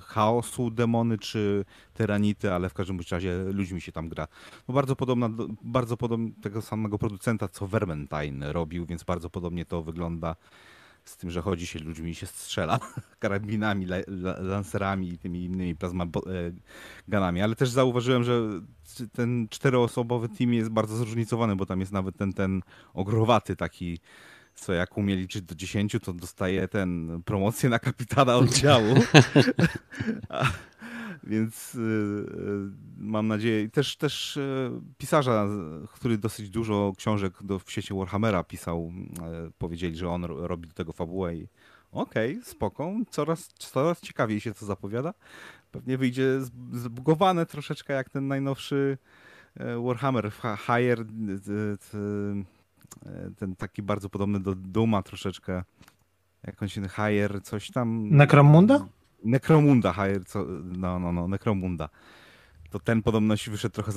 [0.00, 4.28] chaosu demony czy teranity, ale w każdym razie ludźmi się tam gra.
[4.68, 5.30] No bardzo podobna,
[5.62, 10.36] bardzo podobnie tego samego producenta, co Vermentine robił, więc bardzo podobnie to wygląda
[11.04, 12.78] z tym, że chodzi się ludźmi i się strzela
[13.18, 13.86] karabinami,
[14.40, 17.42] lancerami i tymi innymi plazmaganami.
[17.42, 18.40] Ale też zauważyłem, że
[19.12, 22.62] ten czteroosobowy team jest bardzo zróżnicowany, bo tam jest nawet ten, ten
[22.94, 23.98] ogrowaty taki
[24.56, 28.94] co jak umie liczyć do 10, to dostaje ten promocję na kapitana oddziału.
[30.28, 30.44] A,
[31.24, 32.24] więc y, y,
[32.98, 35.46] mam nadzieję, i też, też y, pisarza,
[35.94, 38.92] który dosyć dużo książek do, w sieci Warhammera pisał,
[39.58, 41.48] powiedzieli, że on robi do tego fabułę i
[41.92, 45.14] okej, okay, spoko, coraz, coraz ciekawiej się to zapowiada.
[45.72, 46.40] Pewnie wyjdzie
[46.72, 48.98] zbugowane troszeczkę jak ten najnowszy
[49.84, 50.32] Warhammer
[50.66, 51.04] Higher
[51.94, 52.55] E,
[53.36, 55.64] ten taki bardzo podobny do Duma troszeczkę.
[56.46, 58.08] Jak on się Higher, coś tam.
[58.10, 58.86] Necromunda?
[59.24, 61.88] Necromunda, Higher, co, no, no, no, Necromunda.
[62.70, 63.92] To ten podobność wyszedł trochę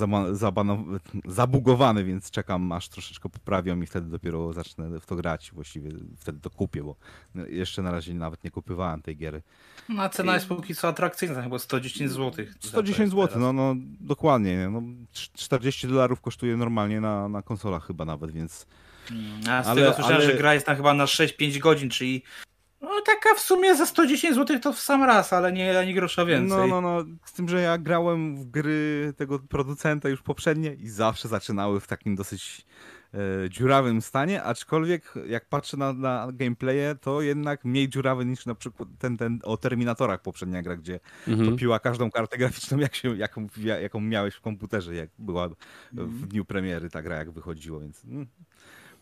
[1.24, 5.50] zabugowany, więc czekam aż troszeczkę poprawią i wtedy dopiero zacznę w to grać.
[5.54, 6.96] Właściwie wtedy to kupię, bo
[7.48, 9.42] jeszcze na razie nawet nie kupywałem tej giery.
[9.88, 10.34] No, a cena I...
[10.34, 12.46] jest póki co atrakcyjna, chyba 110 zł.
[12.60, 14.68] 110 zł, no, no dokładnie.
[14.72, 14.82] No,
[15.12, 18.66] 40 dolarów kosztuje normalnie na, na konsolach chyba nawet, więc
[19.50, 20.26] a z ale, tego słyszałem, ale...
[20.26, 22.22] że gra jest tam chyba na 6-5 godzin, czyli
[22.80, 26.24] No taka w sumie za 110 zł to w sam raz, ale nie ani grosza
[26.24, 26.58] więcej.
[26.58, 27.04] No, no, no.
[27.24, 31.86] Z tym, że ja grałem w gry tego producenta już poprzednie i zawsze zaczynały w
[31.86, 32.66] takim dosyć
[33.14, 38.54] e, dziurawym stanie, aczkolwiek jak patrzę na, na gameplaye, to jednak mniej dziurawy niż na
[38.54, 41.50] przykład ten, ten o Terminatorach poprzednia gra, gdzie mhm.
[41.50, 43.46] topiła każdą kartę graficzną, jak się, jaką,
[43.82, 45.54] jaką miałeś w komputerze, jak była w
[45.98, 46.28] mhm.
[46.28, 48.26] dniu premiery ta gra, jak wychodziło, więc mm,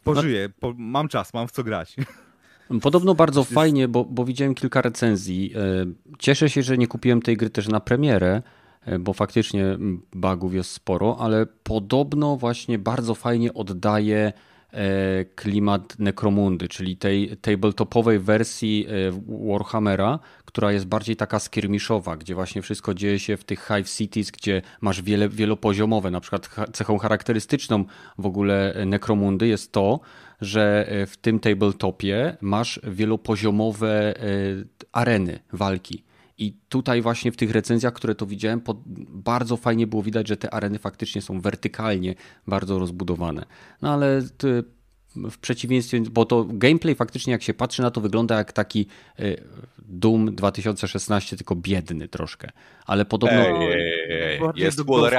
[0.04, 1.96] pożyję, po, mam czas, mam w co grać.
[2.82, 5.52] Podobno bardzo fajnie, bo, bo widziałem kilka recenzji.
[5.56, 5.86] E,
[6.18, 8.42] cieszę się, że nie kupiłem tej gry też na premierę,
[8.82, 9.78] e, bo faktycznie
[10.14, 14.32] bugów jest sporo, ale podobno właśnie bardzo fajnie oddaje
[15.34, 18.86] klimat Necromundy, czyli tej tabletopowej wersji
[19.48, 24.30] Warhammera, która jest bardziej taka skirmiszowa, gdzie właśnie wszystko dzieje się w tych Hive Cities,
[24.30, 27.84] gdzie masz wiele, wielopoziomowe, na przykład cechą charakterystyczną
[28.18, 30.00] w ogóle Necromundy jest to,
[30.40, 34.22] że e, w tym tabletopie masz wielopoziomowe e,
[34.92, 36.07] areny walki.
[36.38, 38.60] I tutaj właśnie w tych recenzjach, które to widziałem,
[39.08, 42.14] bardzo fajnie było widać, że te areny faktycznie są wertykalnie
[42.46, 43.46] bardzo rozbudowane.
[43.82, 44.22] No ale
[45.30, 48.86] w przeciwieństwie, bo to gameplay faktycznie jak się patrzy na to wygląda jak taki
[49.18, 49.36] e,
[49.78, 52.50] Doom 2016, tylko biedny troszkę.
[52.86, 53.38] Ale podobno...
[53.38, 54.40] Ej, ej, ej.
[54.54, 55.10] Jest wall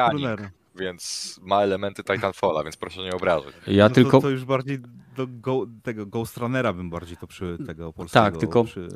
[0.75, 3.53] więc ma elementy Titanfalla, więc proszę nie obrażać.
[3.67, 4.11] Ja no tylko...
[4.11, 4.79] To, to, już bardziej
[5.15, 8.63] do go, tego Ghost Runnera bym bardziej to przy tego polskiego tak, tylko...
[8.63, 8.87] przy,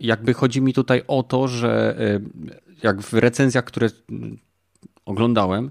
[0.00, 2.20] Jakby chodzi mi tutaj o to, że e,
[2.82, 3.88] jak w recenzjach, które
[5.04, 5.70] oglądałem,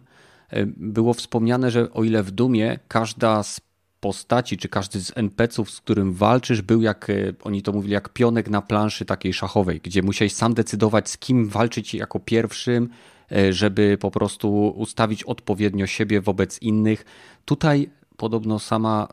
[0.50, 3.62] e, było wspomniane, że o ile w Dumie każda z
[4.00, 8.10] postaci, czy każdy z NPC-ów, z którym walczysz, był jak, e, oni to mówili, jak
[8.10, 12.90] pionek na planszy takiej szachowej, gdzie musiałeś sam decydować, z kim walczyć jako pierwszym,
[13.50, 17.06] żeby po prostu ustawić odpowiednio siebie wobec innych.
[17.46, 17.90] Tutaj
[18.22, 19.08] podobno sama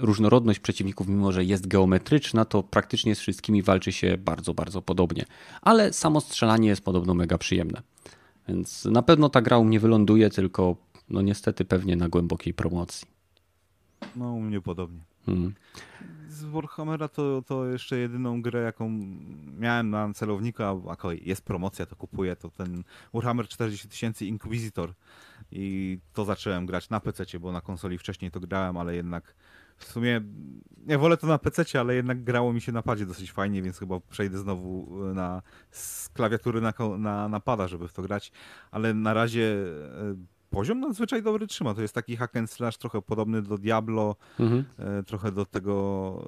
[0.00, 5.24] różnorodność przeciwników, mimo że jest geometryczna, to praktycznie z wszystkimi walczy się bardzo, bardzo podobnie.
[5.62, 7.82] Ale samo strzelanie jest podobno mega przyjemne.
[8.48, 10.76] Więc na pewno ta gra u mnie wyląduje, tylko
[11.10, 13.06] no niestety pewnie na głębokiej promocji.
[14.16, 15.00] No u mnie podobnie.
[15.26, 15.54] Hmm
[16.34, 18.90] z Warhammera to, to jeszcze jedyną grę, jaką
[19.58, 24.92] miałem na celowniku, a jako jest promocja, to kupuję, to ten Warhammer 40 tysięcy Inquisitor.
[25.52, 29.34] I to zacząłem grać na PC, bo na konsoli wcześniej to grałem, ale jednak
[29.76, 30.20] w sumie
[30.86, 33.78] ja wolę to na PC, ale jednak grało mi się na padzie dosyć fajnie, więc
[33.78, 38.32] chyba przejdę znowu na z klawiatury na, na, na pada, żeby w to grać,
[38.70, 41.74] ale na razie e, poziom nadzwyczaj dobry trzyma.
[41.74, 44.64] To jest taki hack and slash trochę podobny do Diablo, mhm.
[44.78, 46.24] E, trochę do tego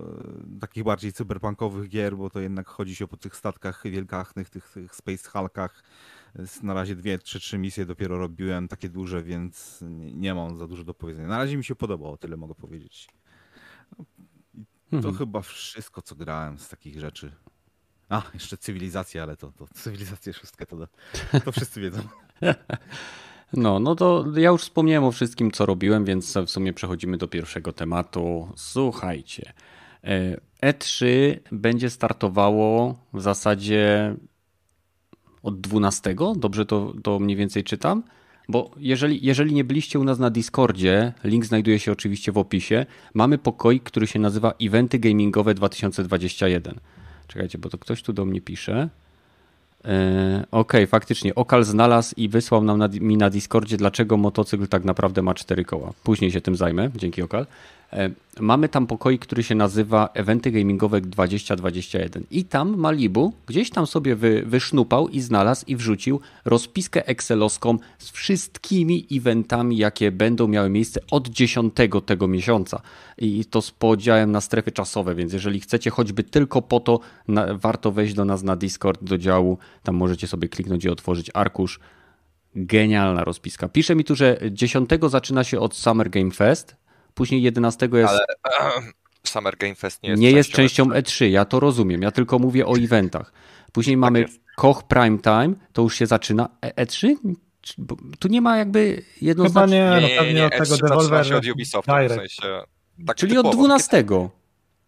[0.56, 4.70] e, takich bardziej cyberpunkowych gier, bo to jednak chodzi się po tych statkach wielkachnych, tych,
[4.70, 5.82] tych Space Hulkach.
[6.62, 9.84] Na razie dwie, trzy, trzy misje dopiero robiłem, takie duże, więc
[10.14, 11.28] nie mam za dużo do powiedzenia.
[11.28, 13.08] Na razie mi się podobało, tyle mogę powiedzieć.
[13.98, 14.04] No,
[14.90, 15.16] to mhm.
[15.16, 17.32] chyba wszystko, co grałem z takich rzeczy.
[18.08, 20.76] A, jeszcze cywilizacja, ale to, to cywilizację szóstkę to,
[21.44, 22.00] to wszyscy wiedzą.
[23.52, 27.28] No, no to ja już wspomniałem o wszystkim, co robiłem, więc w sumie przechodzimy do
[27.28, 28.48] pierwszego tematu.
[28.56, 29.52] Słuchajcie.
[30.62, 31.06] E3
[31.52, 34.14] będzie startowało w zasadzie
[35.42, 38.02] od 12, dobrze to, to mniej więcej czytam?
[38.48, 42.86] Bo jeżeli, jeżeli nie byliście u nas na Discordzie, link znajduje się oczywiście w opisie,
[43.14, 46.80] mamy pokój, który się nazywa Eventy Gamingowe 2021.
[47.26, 48.88] Czekajcie, bo to ktoś tu do mnie pisze.
[49.86, 51.34] E, okej, okay, faktycznie.
[51.34, 55.64] Okal znalazł i wysłał nam na, mi na Discordzie, dlaczego motocykl tak naprawdę ma cztery
[55.64, 55.92] koła.
[56.02, 57.46] Później się tym zajmę, dzięki Okal.
[57.92, 63.86] E, mamy tam pokoik, który się nazywa Eventy Gamingowe 2021 i tam Malibu gdzieś tam
[63.86, 70.70] sobie wy, wysznupał i znalazł i wrzucił rozpiskę excelowską z wszystkimi eventami, jakie będą miały
[70.70, 71.74] miejsce od 10
[72.06, 72.80] tego miesiąca
[73.18, 77.54] i to z podziałem na strefy czasowe, więc jeżeli chcecie choćby tylko po to, na,
[77.54, 81.80] warto wejść do nas na Discord, do działu, tam możecie sobie kliknąć i otworzyć arkusz.
[82.58, 83.68] Genialna rozpiska.
[83.68, 86.76] Pisze mi tu, że 10 zaczyna się od Summer Game Fest,
[87.16, 88.12] Później 11 jest.
[88.12, 88.24] Ale
[89.24, 91.02] Summer Game Fest nie jest Nie jest częścią E3.
[91.02, 92.02] E3, ja to rozumiem.
[92.02, 93.32] Ja tylko mówię o eventach.
[93.72, 94.40] Później tak mamy jest.
[94.56, 96.48] Koch Prime Time, to już się zaczyna.
[96.62, 97.08] E3?
[97.08, 97.34] E
[98.18, 99.84] tu nie ma jakby jednoznacznie.
[99.94, 102.62] Chyba nie, no pewnie od tego Devolver od Ubisoftu, w sensie,
[103.16, 103.50] Czyli typowo.
[103.50, 104.04] od 12.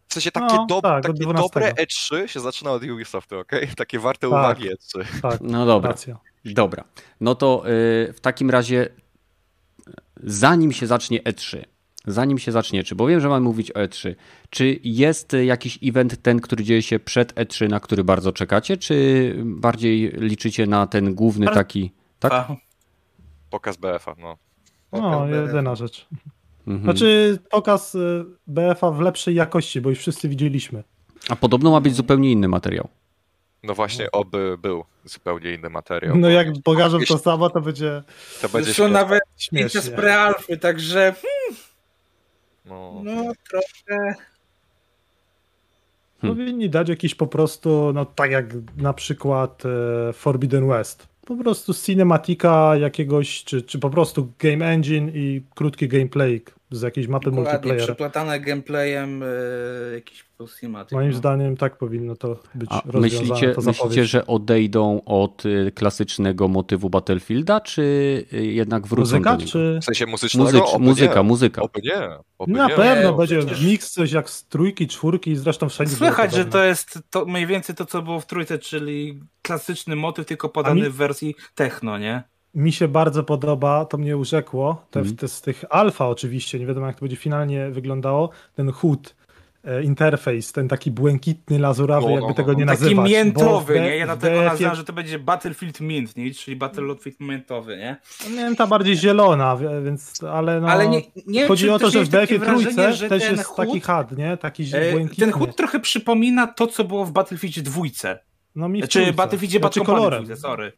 [0.09, 3.53] W sensie takie, no, do, tak, takie dobre E3 się zaczyna od Ubisoftu, ok?
[3.77, 5.05] Takie warte tak, uwagi E3.
[5.23, 5.91] Tak, no dobra.
[5.91, 6.19] Racja.
[6.45, 6.85] Dobra.
[7.21, 8.89] No to yy, w takim razie
[10.23, 11.65] zanim się zacznie E3,
[12.13, 14.15] zanim się zacznie, czy bo wiem, że mamy mówić o E3,
[14.51, 19.35] czy jest jakiś event ten, który dzieje się przed E3, na który bardzo czekacie, czy
[19.45, 22.49] bardziej liczycie na ten główny taki, tak?
[23.51, 24.37] Pokaz BF-a, no.
[24.93, 26.09] no, jedyna rzecz.
[26.67, 26.85] Mhm.
[26.85, 30.85] Znaczy pokaz y, BF-a w lepszej jakości, bo już wszyscy widzieliśmy.
[31.29, 32.89] A podobno ma być zupełnie inny materiał.
[33.63, 36.17] No właśnie, oby był zupełnie inny materiał.
[36.17, 38.03] No jak pokażą to samo, to będzie.
[38.43, 39.81] To będzie Zresztą nawet śmiesznie.
[39.81, 40.99] z prealfy, także.
[41.01, 41.63] Hmm,
[42.69, 43.01] no.
[43.05, 44.15] no trochę.
[46.21, 46.37] Hmm.
[46.37, 51.09] Powinni dać jakiś po prostu, no tak jak na przykład e, Forbidden West.
[51.27, 57.09] Po prostu cinematika jakiegoś, czy, czy po prostu game engine i krótki gameplay z jakiejś
[57.09, 57.85] mapy Dokładnie, multiplayer.
[57.85, 59.27] przeplatane gameplayem e,
[59.95, 60.29] jakiś
[60.61, 60.93] cinematic.
[60.93, 61.17] Moim no.
[61.17, 66.91] zdaniem tak powinno to być A myślicie, to myślicie, że odejdą od y, klasycznego motywu
[66.91, 67.83] Battlefielda, czy
[68.33, 69.79] y, jednak wrócą Muzyka, do czy...
[69.83, 70.51] W sensie muzycznego?
[70.51, 71.23] Muzycz, oby muzyka, nie.
[71.23, 71.63] muzyka.
[71.63, 72.09] Oby nie.
[72.39, 72.75] Oby Na nie.
[72.75, 73.65] pewno nie, będzie przecież...
[73.65, 77.77] miks coś jak z trójki, czwórki, zresztą wszędzie Słychać, że to jest to mniej więcej
[77.77, 80.89] to, co było w trójce, czyli klasyczny motyw, tylko podany mi...
[80.89, 82.23] w wersji techno, nie?
[82.55, 85.17] Mi się bardzo podoba, to mnie urzekło, te, mm.
[85.17, 89.15] te, z tych alfa oczywiście, nie wiadomo jak to będzie finalnie wyglądało, ten HUD,
[89.65, 92.59] e, interfejs, ten taki błękitny, lazurawy, no, jakby no, tego no.
[92.59, 93.11] nie taki nazywać.
[93.11, 93.97] Taki miętowy, nie?
[93.97, 96.35] Ja dlatego nazywam, że to będzie Battlefield Mint, nie?
[96.35, 97.97] czyli Battlefield miętowy, nie?
[98.37, 100.69] Mięta bardziej zielona, więc, ale no...
[100.69, 104.19] Ale nie, nie chodzi o to, że w BF trójce też jest HUD, taki had,
[104.19, 104.37] nie?
[104.37, 105.27] Taki e, błękitny.
[105.27, 108.19] Ten HUD trochę przypomina to, co było w Battlefield dwójce.
[108.55, 110.37] No mi Czy Battlefield znaczy kolorem.
[110.37, 110.73] sorry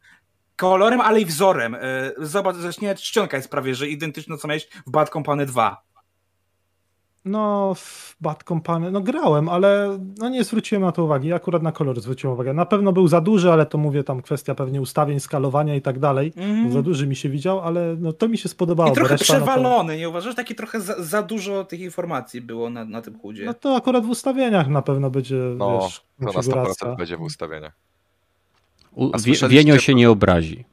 [0.61, 1.75] kolorem, ale i wzorem.
[1.75, 1.79] E,
[2.17, 5.83] zobacz, zresztą czcionka jest prawie, że identyczna co miałeś w Bad Company 2.
[7.25, 11.33] No, w Bad Company, no grałem, ale no nie zwróciłem na to uwagi.
[11.33, 12.53] Akurat na kolor zwróciłem uwagę.
[12.53, 15.99] Na pewno był za duży, ale to mówię tam kwestia pewnie ustawień, skalowania i tak
[15.99, 16.33] dalej.
[16.35, 16.71] Mm.
[16.71, 18.91] Za duży mi się widział, ale no to mi się spodobało.
[18.91, 19.99] I trochę przewalony, to...
[19.99, 20.35] nie uważasz?
[20.35, 23.45] Takie trochę za, za, dużo tych informacji było na, na tym chudzie.
[23.45, 27.21] No to akurat w ustawieniach na pewno będzie, no, wiesz, to na 100% będzie w
[27.21, 27.90] ustawieniach.
[28.91, 29.11] U,
[29.49, 30.65] Wienio się nie obrazi.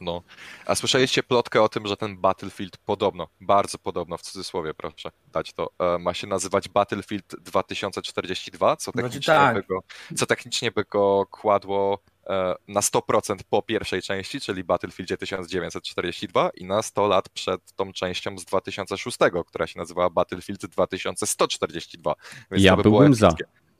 [0.00, 0.22] No.
[0.66, 5.52] A słyszeliście plotkę o tym, że ten Battlefield podobno, bardzo podobno, w cudzysłowie proszę dać
[5.52, 9.56] to, e, ma się nazywać Battlefield 2042, co technicznie, tak.
[9.56, 9.82] by, go,
[10.16, 16.64] co technicznie by go kładło e, na 100% po pierwszej części, czyli Battlefieldzie 1942 i
[16.64, 22.14] na 100 lat przed tą częścią z 2006, która się nazywała Battlefield 2142.
[22.50, 23.34] Więc ja by byłbym za.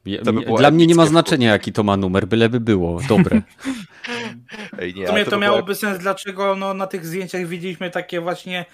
[0.06, 0.22] Ja,
[0.58, 3.42] Dla mnie nie ma znaczenia, jaki to ma numer, byleby było dobre.
[4.78, 8.64] Ej, nie, to, to miałoby sens, dlaczego no, na tych zdjęciach widzieliśmy takie właśnie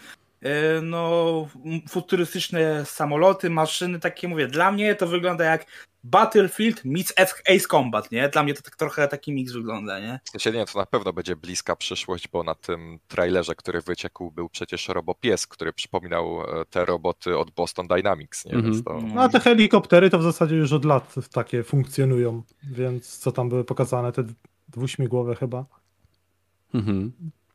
[0.42, 1.49] e, no,
[1.88, 4.47] futurystyczne samoloty, maszyny, takie mówię.
[4.47, 5.66] Dla mnie to wygląda jak
[6.04, 7.12] Battlefield meets
[7.48, 8.28] Ace Combat, nie?
[8.28, 10.20] Dla mnie to tak trochę taki mix wygląda, nie?
[10.24, 14.30] W sensie nie, to na pewno będzie bliska przyszłość, bo na tym trailerze, który wyciekł,
[14.30, 18.52] był przecież Robopies, który przypominał e, te roboty od Boston Dynamics, nie?
[18.52, 18.82] -hmm.
[18.84, 19.00] to...
[19.14, 23.48] No a te helikoptery to w zasadzie już od lat takie funkcjonują, więc co tam
[23.48, 24.24] były pokazane, te
[24.68, 25.64] dwuśmigłowe chyba.
[26.74, 27.12] Mhm.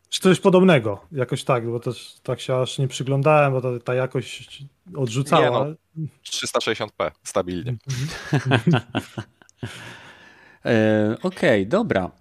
[0.10, 3.94] Czy coś podobnego, jakoś tak, bo też tak się aż nie przyglądałem, bo ta, ta
[3.94, 4.64] jakość
[4.96, 5.68] odrzucała.
[5.68, 7.76] Nie, no, 360p stabilnie.
[10.66, 12.12] e, Okej, okay, dobra.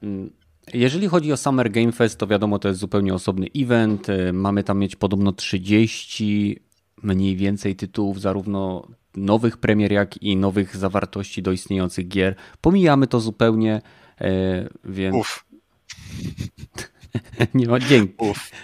[0.74, 4.08] Jeżeli chodzi o Summer Game Fest, to wiadomo, to jest zupełnie osobny event.
[4.08, 6.60] E, mamy tam mieć podobno 30
[7.02, 12.34] mniej więcej tytułów, zarówno nowych premier, jak i nowych zawartości do istniejących gier.
[12.60, 13.82] Pomijamy to zupełnie,
[14.20, 15.16] e, więc.
[15.16, 15.44] Uf.
[17.54, 18.14] Nie ma dzięki.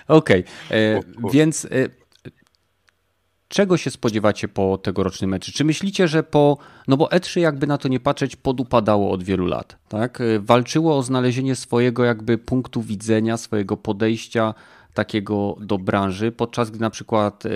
[0.09, 1.03] Okej, okay.
[1.33, 1.69] więc e,
[3.53, 5.53] czego się spodziewacie po tegorocznym meczu?
[5.53, 6.59] Czy myślicie, że po.
[6.89, 9.77] No bo E3, jakby na to nie patrzeć, podupadało od wielu lat.
[9.89, 10.21] Tak?
[10.21, 14.55] E, walczyło o znalezienie swojego jakby punktu widzenia, swojego podejścia
[14.95, 17.51] takiego do branży, podczas gdy na przykład e,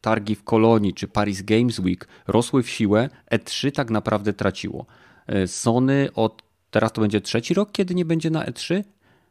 [0.00, 4.86] targi w Kolonii czy Paris Games Week rosły w siłę, E3 tak naprawdę traciło.
[5.46, 8.82] Sony od teraz to będzie trzeci rok, kiedy nie będzie na E3.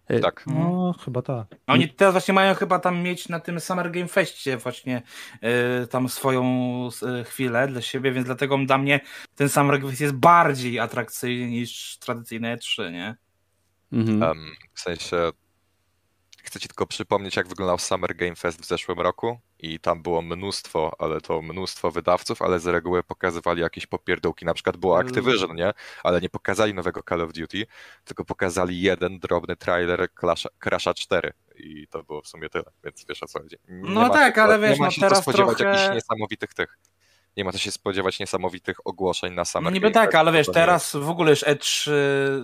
[0.07, 0.43] E, tak.
[0.47, 1.47] No, chyba tak.
[1.67, 5.01] Oni teraz właśnie mają chyba tam mieć na tym Summer Game Festie właśnie
[5.41, 6.43] yy, tam swoją
[7.01, 8.99] yy, chwilę dla siebie, więc dlatego dla mnie
[9.35, 13.15] ten Summer Game Fest jest bardziej atrakcyjny niż tradycyjne E3, nie?
[13.91, 14.21] Mhm.
[14.21, 15.31] Um, w sensie
[16.43, 20.21] chcę ci tylko przypomnieć, jak wyglądał Summer Game Fest w zeszłym roku i tam było
[20.21, 24.45] mnóstwo, ale to mnóstwo wydawców, ale z reguły pokazywali jakieś popierdółki.
[24.45, 25.07] Na przykład było mm.
[25.07, 25.73] Activision, nie?
[26.03, 27.65] Ale nie pokazali nowego Call of Duty,
[28.03, 30.07] tylko pokazali jeden drobny trailer
[30.59, 33.55] Crasha 4 i to było w sumie tyle, więc wiesz o co chodzi.
[33.69, 35.71] Nie no tak, ale wiesz, nie ma no się teraz spodziewać trochę...
[35.71, 36.77] jakichś niesamowitych tych
[37.37, 40.95] nie ma co się spodziewać niesamowitych ogłoszeń na Summer No niby tak, ale wiesz, teraz
[40.95, 41.91] w ogóle już E3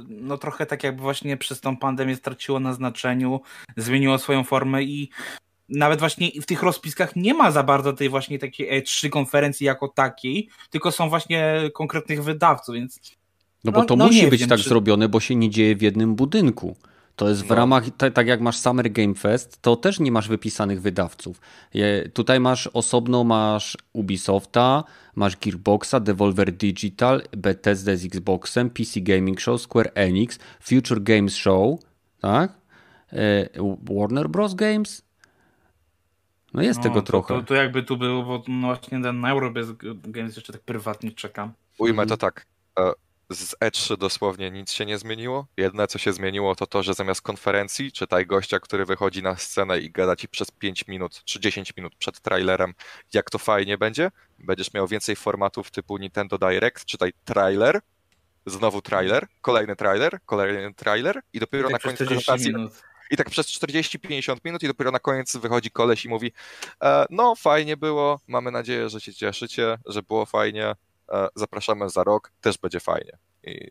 [0.07, 3.41] no trochę tak jakby właśnie przez tą pandemię straciło na znaczeniu,
[3.77, 5.09] zmieniło swoją formę i
[5.69, 9.87] nawet właśnie w tych rozpiskach nie ma za bardzo tej właśnie takiej E3 konferencji jako
[9.87, 12.99] takiej, tylko są właśnie konkretnych wydawców, więc...
[13.63, 14.69] No bo no, to no musi być wiem, tak czy...
[14.69, 16.77] zrobione, bo się nie dzieje w jednym budynku.
[17.17, 17.55] To jest w no.
[17.55, 21.41] ramach, tak jak masz Summer Game Fest, to też nie masz wypisanych wydawców.
[21.73, 24.83] Je, tutaj masz osobno, masz Ubisofta,
[25.15, 31.79] masz Gearboxa, Devolver Digital, Bethesda z Xboxem, PC Gaming Show, Square Enix, Future Games Show,
[32.21, 32.51] tak?
[33.13, 33.49] E,
[33.91, 34.53] Warner Bros.
[34.53, 35.01] Games,
[36.53, 37.33] no jest no, tego to, trochę.
[37.35, 41.53] To, to, jakby tu było, bo no właśnie ten Eurobase Games jeszcze tak prywatnie czekam.
[41.77, 42.45] Ujmę to tak.
[43.29, 45.47] Z E3 dosłownie nic się nie zmieniło.
[45.57, 49.79] Jedne, co się zmieniło, to to, że zamiast konferencji, czytaj gościa, który wychodzi na scenę
[49.79, 52.73] i gada ci przez 5 minut czy 10 minut przed trailerem,
[53.13, 57.81] jak to fajnie będzie, będziesz miał więcej formatów typu Nintendo Direct, czytaj trailer,
[58.45, 62.53] znowu trailer, kolejny trailer, kolejny trailer i dopiero I tak na koniec prezentacji...
[62.53, 62.81] Minut.
[63.11, 66.31] I tak przez 40-50 minut i dopiero na koniec wychodzi koleś i mówi
[66.83, 70.75] e, no fajnie było, mamy nadzieję, że się cieszycie, że było fajnie,
[71.35, 73.17] zapraszamy za rok, też będzie fajnie.
[73.43, 73.67] I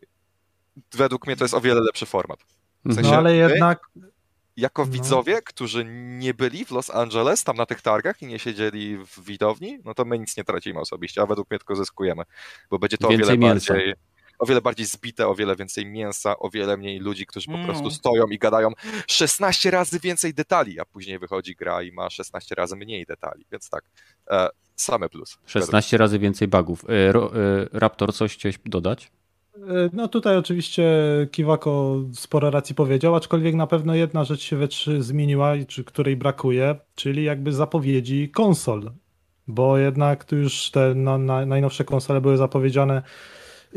[0.93, 2.39] według mnie to jest o wiele lepszy format.
[2.85, 3.79] W sensie, no ale jednak...
[4.57, 4.91] Jako no.
[4.91, 9.25] widzowie, którzy nie byli w Los Angeles, tam na tych targach i nie siedzieli w
[9.25, 12.23] widowni, no to my nic nie tracimy osobiście, a według mnie tylko zyskujemy,
[12.69, 13.73] bo będzie to Więcej o wiele mięsa.
[14.39, 17.83] O wiele bardziej zbite, o wiele więcej mięsa, o wiele mniej ludzi, którzy po prostu
[17.83, 17.91] mm.
[17.91, 18.69] stoją i gadają
[19.07, 23.69] 16 razy więcej detali, a później wychodzi gra i ma 16 razy mniej detali, więc
[23.69, 23.83] tak,
[24.29, 25.37] e, same plus.
[25.45, 26.85] 16 razy więcej bugów.
[26.89, 27.13] E, e,
[27.73, 29.11] Raptor, coś chciałeś dodać?
[29.93, 30.83] No tutaj oczywiście
[31.31, 36.17] Kiwako sporo racji powiedział, aczkolwiek na pewno jedna rzecz się we 3 zmieniła, czy której
[36.17, 38.91] brakuje, czyli jakby zapowiedzi konsol,
[39.47, 43.01] bo jednak tu już te na, na, najnowsze konsole były zapowiedziane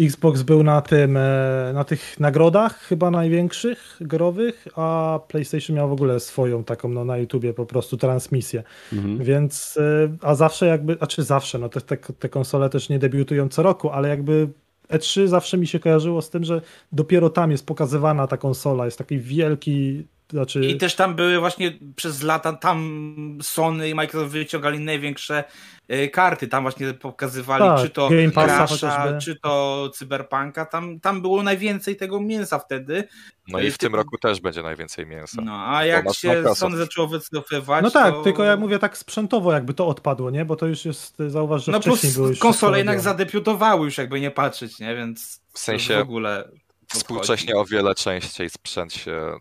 [0.00, 5.92] Xbox był na tym, e, na tych nagrodach chyba największych growych, a PlayStation miał w
[5.92, 8.62] ogóle swoją taką no, na YouTubie po prostu transmisję.
[8.92, 9.18] Mhm.
[9.18, 12.98] Więc, e, a zawsze jakby, a czy zawsze, no te, te, te konsole też nie
[12.98, 14.48] debiutują co roku, ale jakby
[14.88, 16.60] E3 zawsze mi się kojarzyło z tym, że
[16.92, 20.60] dopiero tam jest pokazywana ta konsola, jest taki wielki znaczy...
[20.66, 25.44] I też tam były właśnie przez lata, tam Sony i Microsoft wyciągali największe
[25.92, 31.42] y, karty, tam właśnie pokazywali tak, czy to Crasha, czy to Cyberpunka, tam, tam było
[31.42, 33.08] najwięcej tego mięsa wtedy.
[33.48, 35.42] No i w tym roku też będzie najwięcej mięsa.
[35.42, 36.54] No, a jak się.
[36.54, 38.22] Sony zaczęło wycofywać, No tak, to...
[38.22, 40.44] tylko ja mówię tak sprzętowo jakby to odpadło, nie?
[40.44, 44.20] Bo to już jest, zauważ, że no wcześniej było już konsole jednak zadebiutowały już jakby
[44.20, 44.96] nie patrzeć, nie?
[44.96, 46.48] Więc w sensie w ogóle
[46.88, 49.38] współcześnie o wiele częściej sprzęt się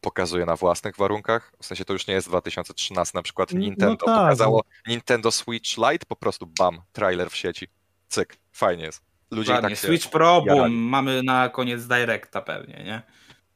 [0.00, 1.52] pokazuje na własnych warunkach.
[1.60, 4.16] W sensie to już nie jest 2013, na przykład no Nintendo no tak.
[4.16, 7.66] pokazało Nintendo Switch Lite, po prostu bam, trailer w sieci.
[8.08, 9.02] Cyk, fajnie jest.
[9.30, 13.02] Ludzie tak Switch Pro, boom, mamy na koniec Directa pewnie, nie?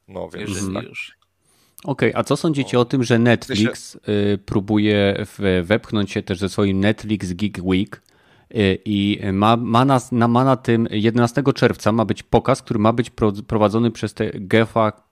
[0.07, 0.73] No więc już.
[0.73, 0.83] Tak.
[0.83, 1.11] już.
[1.83, 5.25] Okej, okay, a co sądzicie o tym, że Netflix y, próbuje
[5.63, 8.01] wepchnąć się też ze swoim Netflix Geek Week
[8.55, 12.93] y, i ma, ma, na, ma na tym 11 czerwca ma być pokaz, który ma
[12.93, 13.11] być
[13.47, 15.03] prowadzony przez te Gefa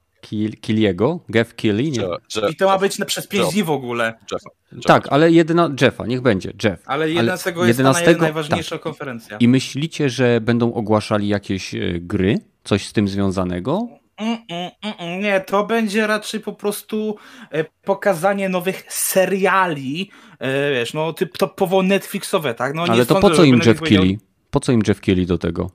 [0.60, 1.82] Killiego, Jeff Killy.
[1.82, 2.02] Nie?
[2.50, 4.14] I to ma być na, przez 5 dni w ogóle.
[4.32, 4.50] Jeffa.
[4.72, 4.88] Jeffa.
[4.88, 6.82] Tak, ale jedyna, Jeffa, niech będzie, Jeff.
[6.86, 8.82] Ale 11 ale jest 11, najważniejsza tak.
[8.82, 9.36] konferencja.
[9.36, 12.38] I myślicie, że będą ogłaszali jakieś e, gry?
[12.64, 13.88] Coś z tym związanego?
[14.16, 17.16] Mm, mm, mm, nie, to będzie raczej po prostu
[17.52, 22.74] e, pokazanie nowych seriali, e, wiesz, no typ topowo Netflixowe, tak?
[22.74, 24.18] No, ale to po co im Jeff Killy?
[24.50, 25.70] Po co im Jeff Killy do tego?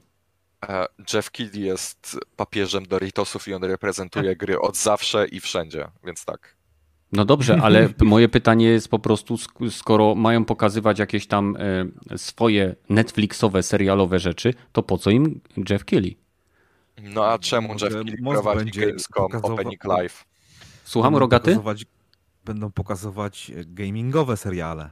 [0.63, 6.25] E, Jeff Keighley jest papieżem Doritosów i on reprezentuje gry od zawsze i wszędzie, więc
[6.25, 6.57] tak.
[7.11, 9.35] No dobrze, ale moje pytanie jest po prostu,
[9.69, 11.57] skoro mają pokazywać jakieś tam
[12.11, 16.17] e, swoje Netflixowe, serialowe rzeczy, to po co im Jeff Keighley?
[17.01, 20.25] No a czemu Jeff Keighley prowadzi Gamescom Opening Live?
[20.83, 21.51] Słucham, Rogaty?
[21.51, 21.85] Pokazywać,
[22.45, 24.89] będą pokazywać gamingowe seriale.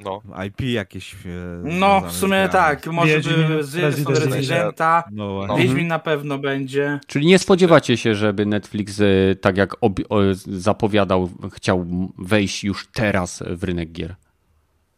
[0.00, 0.22] No.
[0.46, 1.14] IP jakieś.
[1.14, 1.18] E,
[1.64, 2.86] no, w sumie tak.
[2.86, 3.74] Może Wiedźmin, by z
[4.06, 5.04] Residenta.
[5.12, 5.56] No, no.
[5.56, 7.00] Wiedźmin na pewno będzie.
[7.06, 9.76] Czyli nie spodziewacie się, żeby Netflix, e, tak jak
[10.46, 11.86] zapowiadał, chciał
[12.18, 14.14] wejść już teraz w rynek gier?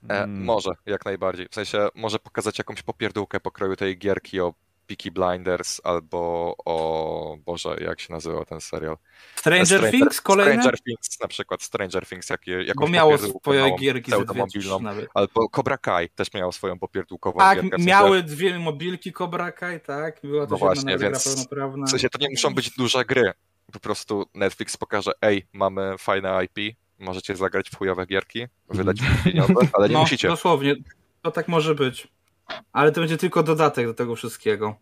[0.04, 0.44] E, hmm.
[0.44, 1.48] może, jak najbardziej.
[1.50, 4.54] W sensie może pokazać jakąś popierdółkę pokroju tej gierki o
[4.90, 8.96] Peaky Blinders albo o Boże, jak się nazywał ten serial?
[9.34, 10.52] Stranger, Stranger Things kolejne?
[10.52, 14.78] Stranger Things na przykład, Stranger Things jak, jakąś Bo miało swoje gierki mobilną,
[15.14, 17.76] albo Cobra Kai też miało swoją popierdółkową tak, gierkę.
[17.76, 21.86] Tak, miały dwie mobilki Cobra Kai, tak, była to no właśnie, więc pełnoprawna.
[21.86, 23.32] W sensie to nie muszą być duże gry,
[23.72, 29.54] po prostu Netflix pokaże, ej, mamy fajne IP, możecie zagrać w chujowe gierki, wydać pieniądze,
[29.72, 30.28] ale nie no, musicie.
[30.28, 30.74] dosłownie,
[31.22, 32.08] to tak może być.
[32.72, 34.76] Ale to będzie tylko dodatek do tego wszystkiego.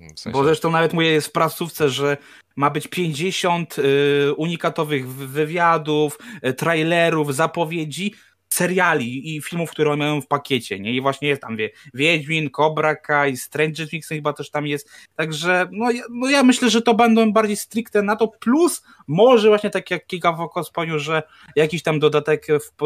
[0.00, 0.38] W sensie...
[0.38, 2.16] Bo zresztą nawet mówię jest w prasówce, że
[2.56, 8.14] ma być 50 y, unikatowych wywiadów, y, trailerów, zapowiedzi
[8.52, 10.92] seriali i filmów, które mają w pakiecie, nie?
[10.92, 15.68] I właśnie jest tam, wie, Wiedźmin, Cobra Kai, Stranger Things chyba też tam jest, także
[15.72, 19.70] no ja, no ja myślę, że to będą bardziej stricte na to, plus może właśnie
[19.70, 21.22] tak jak Kika Woko wspomniał, że
[21.56, 22.84] jakiś tam dodatek, w,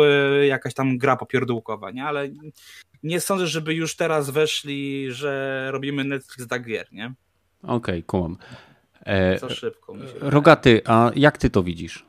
[0.49, 2.05] jakaś tam gra popierdółkowa, nie?
[2.05, 2.29] Ale
[3.05, 7.15] nie sądzę, żeby już teraz weszli, że robimy Netflix dla gier, nie?
[7.63, 8.37] Okej, okay, kumam.
[9.05, 9.95] E, Co szybko.
[10.21, 12.05] Rogaty, a jak ty to widzisz?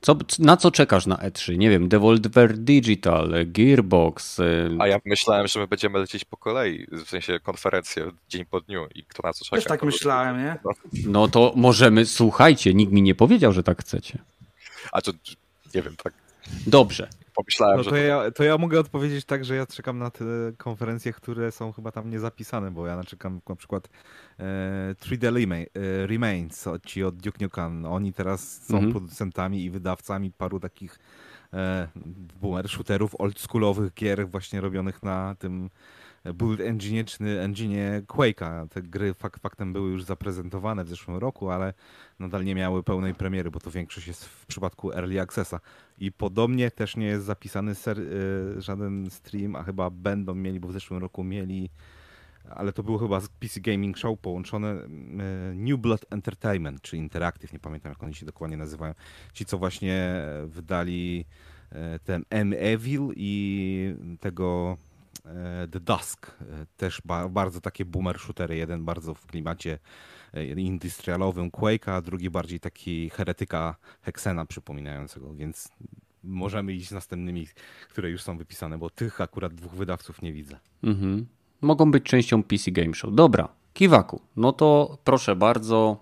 [0.00, 1.58] Co, na co czekasz na E3?
[1.58, 4.38] Nie wiem, Devolver Digital, Gearbox.
[4.38, 8.60] Y, A ja myślałem, że my będziemy lecieć po kolei, w sensie konferencję dzień po
[8.60, 9.56] dniu i kto na co czeka.
[9.56, 10.56] Też tak myślałem, nie?
[11.06, 14.18] No to możemy, słuchajcie, nikt mi nie powiedział, że tak chcecie.
[14.92, 15.12] A to,
[15.74, 16.12] nie wiem, tak.
[16.66, 18.02] Dobrze pomyślałem, no to że...
[18.02, 20.24] Ja, to ja mogę odpowiedzieć tak, że ja czekam na te
[20.56, 23.88] konferencje, które są chyba tam niezapisane, bo ja czekam na przykład
[24.38, 27.84] e, 3D e, Remains, ci od Duke Nukem.
[27.84, 28.92] Oni teraz są mhm.
[28.92, 30.98] producentami i wydawcami paru takich
[31.52, 31.88] e,
[32.40, 35.70] boomer shooterów, oldschoolowych gier właśnie robionych na tym
[36.34, 37.04] build engine,
[37.42, 38.68] engine Quake'a.
[38.68, 41.74] Te gry fakt, faktem były już zaprezentowane w zeszłym roku, ale
[42.18, 45.60] nadal nie miały pełnej premiery, bo to większość jest w przypadku Early Accessa.
[45.98, 50.68] I podobnie też nie jest zapisany ser, y, żaden stream, a chyba będą mieli, bo
[50.68, 51.70] w zeszłym roku mieli,
[52.50, 54.86] ale to było chyba z PC Gaming Show połączone y,
[55.54, 58.94] New Blood Entertainment, czy Interactive, nie pamiętam jak oni się dokładnie nazywają.
[59.32, 61.24] Ci, co właśnie wydali
[61.72, 64.76] y, ten M Evil i tego
[65.72, 66.36] The Dusk,
[66.76, 69.78] też ba bardzo takie boomer shootery, jeden bardzo w klimacie
[70.56, 75.68] industrialowym Quake'a, a drugi bardziej taki heretyka Hexena przypominającego, więc
[76.22, 77.46] możemy iść z następnymi,
[77.88, 80.58] które już są wypisane, bo tych akurat dwóch wydawców nie widzę.
[80.82, 81.26] Mhm.
[81.60, 83.14] Mogą być częścią PC Game Show.
[83.14, 85.96] Dobra, Kiwaku, no to proszę bardzo,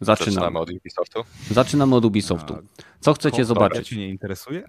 [0.00, 0.34] zaczynamy.
[0.34, 1.20] Zaczynamy od Ubisoftu?
[1.50, 2.54] Zaczynamy od Ubisoftu.
[3.00, 3.88] Co chcecie zobaczyć?
[3.88, 4.68] Cię nie interesuje?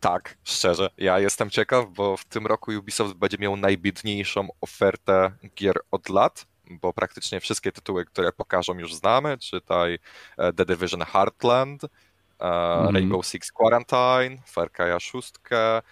[0.00, 0.90] tak, szczerze.
[0.98, 6.50] Ja jestem ciekaw, bo w tym roku Ubisoft będzie miał najbiedniejszą ofertę gier od lat
[6.70, 9.98] bo praktycznie wszystkie tytuły, które pokażą już znamy, czytaj
[10.38, 11.82] e, The Division Heartland,
[12.38, 12.94] mm.
[12.94, 15.82] Rainbow Six Quarantine, Far Cry 6, E,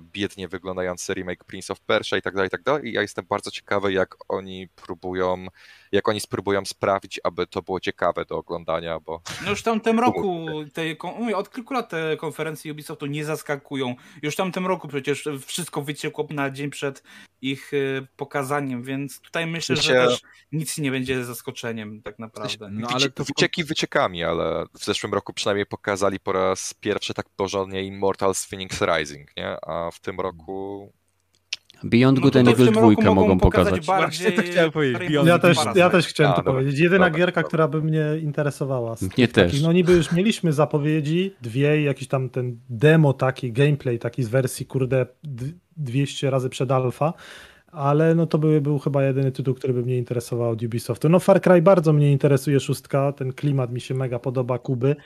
[0.00, 2.88] biednie wyglądający remake Prince of Persia i tak dalej, i tak dalej.
[2.88, 5.46] I ja jestem bardzo ciekawy, jak oni próbują,
[5.92, 9.20] jak oni spróbują sprawić, aby to było ciekawe do oglądania, bo...
[9.44, 10.82] No już w tamtym roku, te,
[11.36, 13.94] od kilku lat te konferencje Ubisoftu nie zaskakują.
[14.22, 17.02] Już w tamtym roku przecież wszystko wyciekło na dzień przed
[17.42, 20.22] ich e, pokazaniem, więc tutaj myślę, że też
[20.52, 22.68] nic nie będzie zaskoczeniem tak naprawdę.
[22.70, 27.28] No, ale to wycieki wyciekami, ale w zeszłym roku przynajmniej pokazali po raz pierwszy tak
[27.36, 29.56] porządnie Immortals Phoenix Rising, nie?
[29.68, 30.88] A w tym roku
[31.84, 33.86] Beyond no Good and Evil 2 mogą pokazać.
[33.86, 34.32] Bardziej...
[34.32, 35.10] to chciałem powiedzieć.
[35.24, 36.80] ja, też, ja też chciałem a, to dobra, powiedzieć.
[36.80, 37.48] Jedyna dobra, gierka, dobra.
[37.48, 38.96] która by mnie interesowała.
[39.18, 39.62] Nie też.
[39.62, 44.66] no niby już mieliśmy zapowiedzi, dwie, jakiś tam ten demo taki, gameplay taki z wersji,
[44.66, 45.06] kurde,
[45.76, 47.12] 200 razy przed alfa,
[47.72, 51.08] ale no to by był chyba jedyny tytuł, który by mnie interesował od Ubisoftu.
[51.08, 54.96] No Far Cry bardzo mnie interesuje, szóstka, ten klimat mi się mega podoba, Kuby.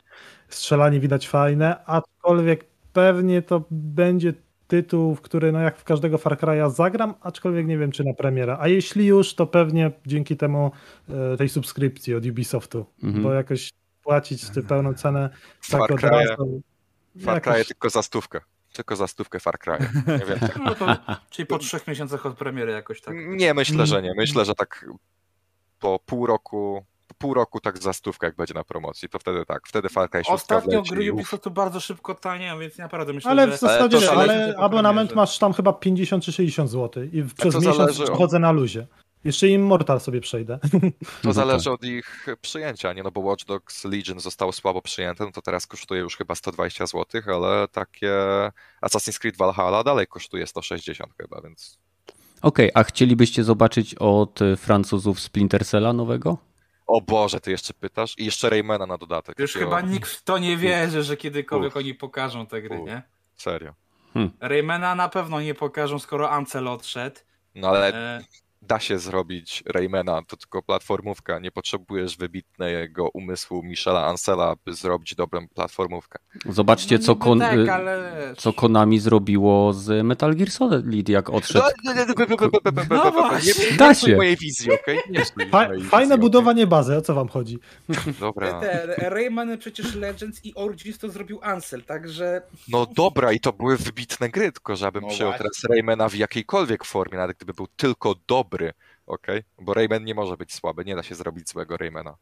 [0.48, 4.32] Strzelanie widać fajne, aczkolwiek pewnie to będzie
[4.72, 8.14] tytuł, w który no jak w każdego Far Cry'a zagram, aczkolwiek nie wiem czy na
[8.14, 8.58] premiera.
[8.60, 10.70] A jeśli już, to pewnie dzięki temu
[11.08, 13.22] e, tej subskrypcji od Ubisoftu, mhm.
[13.22, 15.30] bo jakoś płacić tę pełną cenę
[15.70, 16.62] tak od razu.
[17.20, 17.54] Far jakoś...
[17.54, 18.40] Cry tylko za stówkę.
[18.72, 19.78] Tylko za stówkę Far Cry.
[20.06, 20.38] Nie wiem.
[20.64, 20.96] No to,
[21.30, 23.14] czyli po trzech miesiącach od premiery jakoś tak.
[23.28, 24.12] Nie, myślę, że nie.
[24.16, 24.86] Myślę, że tak
[25.80, 26.84] po pół roku
[27.22, 30.24] pół roku tak za stówkę, jak będzie na promocji, to wtedy tak, wtedy Far Cry
[30.24, 33.56] 6 Ostatnio gry Ubisoftu bardzo szybko tanie, więc naprawdę myślę, ale że...
[33.56, 38.10] w zasadzie, ale, ale abonament masz tam chyba 50 czy 60 zł i przez miesiąc
[38.10, 38.86] chodzę na luzie.
[39.24, 40.58] Jeszcze Immortal sobie przejdę.
[41.22, 43.02] To zależy od ich przyjęcia, nie?
[43.02, 46.86] No bo Watch Dogs Legion zostało słabo przyjęte, no to teraz kosztuje już chyba 120
[46.86, 48.12] zł, ale takie
[48.82, 51.78] Assassin's Creed Valhalla dalej kosztuje 160 chyba, więc...
[52.42, 56.51] Okej, okay, a chcielibyście zobaczyć od Francuzów Splinter Cella nowego?
[56.92, 58.14] O Boże, ty jeszcze pytasz?
[58.18, 59.38] I jeszcze Raymana na dodatek.
[59.38, 61.76] Już chyba nikt w to nie wierzy, że kiedykolwiek Uf.
[61.76, 62.86] oni pokażą te gry, Uf.
[62.86, 63.02] nie?
[63.36, 63.74] Serio.
[64.14, 64.32] Hmm.
[64.40, 67.20] Raymana na pewno nie pokażą, skoro Ancel odszedł.
[67.54, 68.20] No ale e
[68.62, 71.38] da się zrobić Raymana, to tylko platformówka.
[71.38, 76.18] Nie potrzebujesz wybitnego umysłu Michela Ansela, by zrobić dobrą platformówkę.
[76.48, 78.34] Zobaczcie, no, co, kon tak, ale...
[78.38, 81.64] co Konami zrobiło z Metal Gear Solid, jak odszedł.
[82.90, 83.76] No właśnie.
[83.78, 84.16] Da się.
[84.16, 84.98] mojej wizji, okej?
[85.52, 85.80] Okay?
[85.80, 87.58] Fajne budowanie bazy, o co wam chodzi?
[88.20, 88.60] Dobra.
[88.60, 92.42] Te, Rayman przecież Legends i Origins to zrobił Ansel, także...
[92.68, 96.84] No dobra, i to były wybitne gry, tylko żebym no przyjął teraz Raymana w jakiejkolwiek
[96.84, 98.72] formie, nawet gdyby był tylko dobry, dobry,
[99.06, 99.26] ok?
[99.60, 102.16] Bo Rayman nie może być słaby, nie da się zrobić złego Raymana.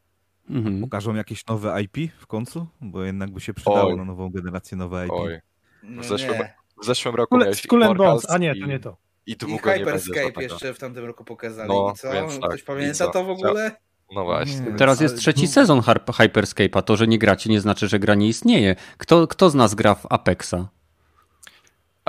[0.49, 0.81] Mhm.
[0.81, 2.67] Pokażą jakieś nowe IP w końcu?
[2.81, 3.97] Bo jednak by się przydało Oj.
[3.97, 5.11] na nową generację nowe IP.
[5.11, 5.39] Oj.
[5.83, 6.37] w, zeszłym,
[6.81, 8.97] w zeszłym roku Kule, miałeś Skull Bones, a nie, to nie to.
[9.25, 11.69] I, I Hyperscape jeszcze w tamtym roku pokazali.
[11.69, 12.11] No, I co?
[12.11, 13.71] Więc tak, Ktoś pamięta to w ogóle?
[14.15, 14.71] No właśnie.
[14.77, 16.83] Teraz jest trzeci sezon Hyperscape'a.
[16.83, 18.75] To, że nie gracie, nie znaczy, że gra nie istnieje.
[18.97, 20.67] Kto, kto z nas gra w Apexa?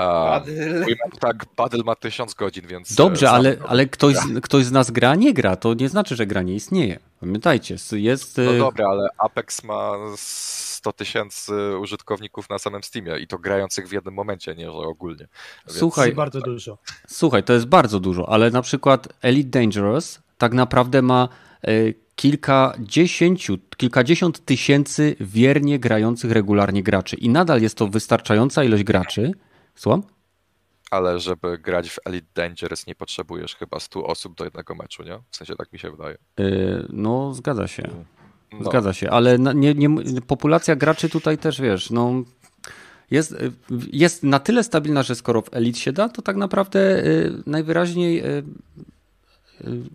[0.03, 0.41] A,
[1.19, 2.95] tak, Paddle ma tysiąc godzin, więc...
[2.95, 5.55] Dobrze, e, ale, ale ktoś, ktoś z nas gra, nie gra.
[5.55, 6.99] To nie znaczy, że gra nie istnieje.
[7.19, 8.37] Pamiętajcie, jest...
[8.37, 13.87] No e, dobra, ale Apex ma 100 tysięcy użytkowników na samym Steamie i to grających
[13.87, 15.27] w jednym momencie, nie że ogólnie.
[15.67, 15.79] Więc...
[15.79, 16.77] Słuchaj, bardzo dużo.
[17.07, 21.29] Słuchaj, to jest bardzo dużo, ale na przykład Elite Dangerous tak naprawdę ma
[21.61, 21.69] e,
[22.15, 29.31] kilkadziesięciu, kilkadziesiąt tysięcy wiernie grających regularnie graczy i nadal jest to wystarczająca ilość graczy,
[29.75, 30.03] Słucham?
[30.91, 35.19] Ale żeby grać w Elite Dangerous nie potrzebujesz chyba 100 osób do jednego meczu, nie?
[35.31, 36.17] W sensie tak mi się wydaje.
[36.37, 37.89] Yy, no, zgadza się.
[38.51, 38.65] No.
[38.65, 42.23] Zgadza się, ale nie, nie, populacja graczy tutaj też, wiesz, no
[43.11, 43.35] jest,
[43.91, 48.25] jest na tyle stabilna, że skoro w Elite się da, to tak naprawdę yy, najwyraźniej
[48.25, 48.43] Y,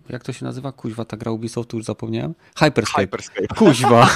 [0.09, 0.71] jak to się nazywa?
[0.71, 2.33] Kuźwa, ta gra Ubisoftu, już zapomniałem.
[2.57, 3.01] Hyperscape.
[3.01, 3.47] Hyperscape.
[3.55, 4.09] Kuźwa.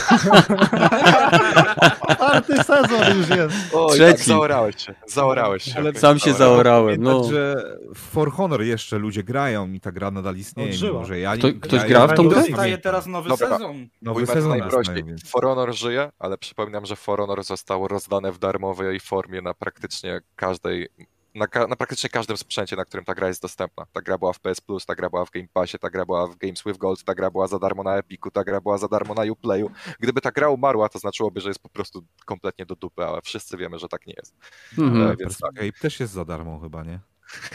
[2.34, 3.56] Czwarty sezon już jest.
[3.74, 4.18] Oj, Trzeci.
[4.18, 4.96] Tak, zaorałeś się.
[5.08, 5.78] Zaorałeś się.
[5.78, 7.04] Ale sam się zaorałem.
[7.04, 7.24] No.
[7.24, 7.64] że
[7.96, 10.74] w For Honor jeszcze ludzie grają i ta gra nadal istnieje.
[10.82, 12.42] Mimo, że ja Kto, ktoś ja, gra w tą grę?
[12.42, 13.50] Dostaje teraz nowy Dobra.
[13.50, 13.88] sezon.
[14.02, 15.04] Nowy sezon najprościej.
[15.26, 20.22] For Honor żyje, ale przypominam, że For Honor zostało rozdane w darmowej formie na praktycznie
[20.36, 20.90] każdej
[21.36, 23.86] na, na, praktycznie każdym sprzęcie, na którym ta gra jest dostępna.
[23.94, 26.28] Ta gra była w PS Plus, ta gra była w Game Passie, ta gra była
[26.28, 28.88] w Games with Gold, ta gra była za darmo na Epiku, ta gra była za
[28.88, 29.72] darmo na Uplayu.
[30.00, 33.58] Gdyby ta gra umarła, to znaczyłoby, że jest po prostu kompletnie do dupy, ale wszyscy
[33.58, 34.36] wiemy, że tak nie jest.
[34.78, 35.12] Mhm.
[35.12, 35.80] E, więc tak.
[35.82, 37.00] też jest za darmo chyba, nie?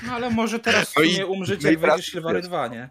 [0.06, 2.90] No ale może teraz no i, umrzeć, no jak wejdziesz Chivalry 2, nie?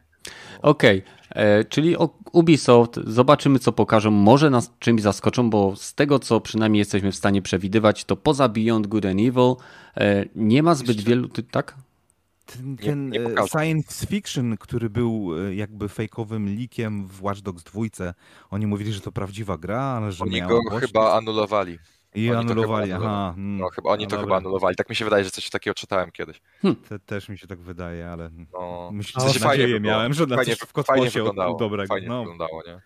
[0.61, 1.26] Okej, okay.
[1.37, 1.95] E, czyli
[2.31, 7.15] Ubisoft, zobaczymy co pokażą, może nas czymś zaskoczą, bo z tego co przynajmniej jesteśmy w
[7.15, 9.55] stanie przewidywać, to poza Beyond Good and Evil
[9.97, 11.09] e, nie ma zbyt Jeszcze...
[11.09, 11.75] wielu, tak?
[12.45, 17.63] Ten, ten nie, nie science fiction, który był e, jakby fejkowym likiem w Watch Dogs
[17.63, 17.81] 2,
[18.49, 21.79] oni mówili, że to prawdziwa gra, ale że Oni go chyba anulowali.
[22.17, 23.33] I oni anulowali, aha.
[23.35, 23.57] Hmm.
[23.57, 24.25] No, chyba, oni no, to dobra.
[24.25, 24.75] chyba anulowali.
[24.75, 26.41] Tak mi się wydaje, że coś takiego czytałem kiedyś.
[26.61, 26.81] Hmm.
[26.89, 28.89] Te, też mi się tak wydaje, ale no.
[28.93, 31.87] myślę, że fajnie miałem, że na fajnie, coś w kosmosie wyglądało, dobrego.
[31.87, 32.19] Fajnie no.
[32.19, 32.81] wyglądało, nie?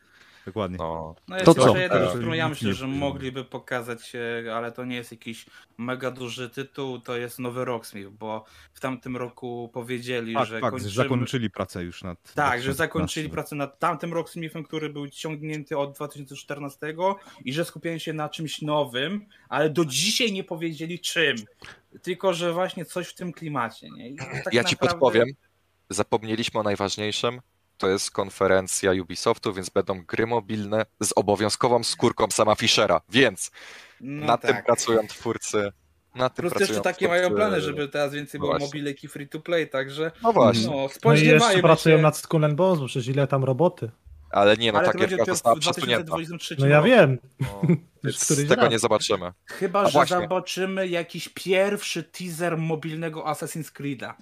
[0.45, 0.77] Dokładnie.
[0.77, 1.77] No, no jest to co?
[1.77, 4.13] jeden, którą ja myślę, że mogliby pokazać,
[4.53, 5.45] ale to nie jest jakiś
[5.77, 10.71] mega duży tytuł, to jest nowy Rocksmith, bo w tamtym roku powiedzieli, tak, że tak,
[10.71, 10.91] kończymy...
[10.91, 12.33] zakończyli pracę już nad...
[12.33, 16.95] Tak, że zakończyli pracę nad tamtym Rocksmithem, który był ciągnięty od 2014
[17.45, 21.35] i że skupiają się na czymś nowym, ale do dzisiaj nie powiedzieli czym.
[22.01, 23.89] Tylko, że właśnie coś w tym klimacie.
[23.89, 24.15] Nie?
[24.43, 25.27] Tak ja ci podpowiem,
[25.89, 27.41] zapomnieliśmy o najważniejszym,
[27.81, 33.51] to jest konferencja Ubisoftu, więc będą gry mobilne z obowiązkową skórką sama Fischera, więc
[34.01, 34.51] no nad tak.
[34.51, 35.71] tym pracują twórcy.
[36.15, 37.07] Nad tym Plus jeszcze takie twórcy...
[37.07, 38.67] mają plany, żeby teraz więcej było Właśnie.
[38.67, 40.67] mobilek i free to play, także no właśnie.
[40.67, 41.61] No, no i jeszcze się.
[41.61, 43.91] pracują nad Skull and Bones, bo przecież ile tam roboty.
[44.31, 46.15] Ale nie, no Ale takie to została przesunięta.
[46.59, 47.17] No ja wiem.
[47.39, 47.61] No,
[48.49, 49.31] tego nie zobaczymy.
[49.45, 50.17] Chyba, A że właśnie.
[50.17, 54.13] zobaczymy jakiś pierwszy teaser mobilnego Assassin's Creed'a.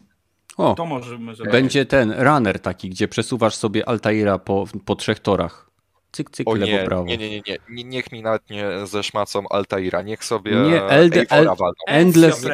[0.59, 1.51] O, to możemy zrobić.
[1.51, 5.69] Będzie ten runner taki, gdzie przesuwasz sobie Altaira po, po trzech torach.
[6.11, 7.03] Cyk, cyk, o lewo, nie, prawo.
[7.03, 7.83] Nie, nie, nie, nie.
[7.83, 10.01] Niech mi nawet nie zeszmacą Altaira.
[10.01, 11.49] Niech sobie nie, Elde, El,
[11.87, 12.45] Endless...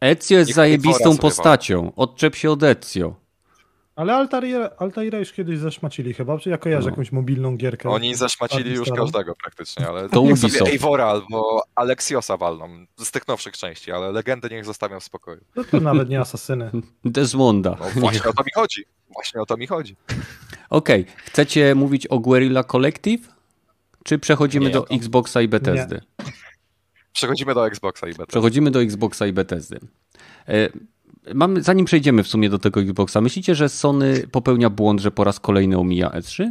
[0.00, 1.92] Ezio jest zajebistą postacią.
[1.96, 3.14] Odczep się od Ezio.
[3.98, 6.90] Ale Altair, Altaira już kiedyś zaszmacili chyba, czy ja kojarzę no.
[6.90, 7.90] jakąś mobilną gierkę.
[7.90, 13.28] Oni zaszmacili już każdego praktycznie, ale to niech sobie Eivora albo Alexiosa walną z tych
[13.28, 15.40] nowszych części, ale legendy niech zostawią w spokoju.
[15.56, 16.70] No to nawet nie asasyny.
[17.04, 17.76] Desmonda.
[17.80, 18.84] No właśnie o to mi chodzi.
[19.14, 19.96] Właśnie o to mi chodzi.
[20.70, 21.14] Okej, okay.
[21.24, 23.28] chcecie mówić o Guerrilla Collective?
[24.04, 24.94] Czy przechodzimy nie, do to...
[24.94, 26.00] Xboxa i Bethesdy?
[26.18, 26.32] Nie.
[27.12, 28.26] Przechodzimy do Xboxa i Bethesdy.
[28.26, 29.80] Przechodzimy do Xboxa i Bethesdy.
[31.34, 35.24] Mamy, zanim przejdziemy w sumie do tego Xboxa, myślicie, że Sony popełnia błąd, że po
[35.24, 36.44] raz kolejny omija E3?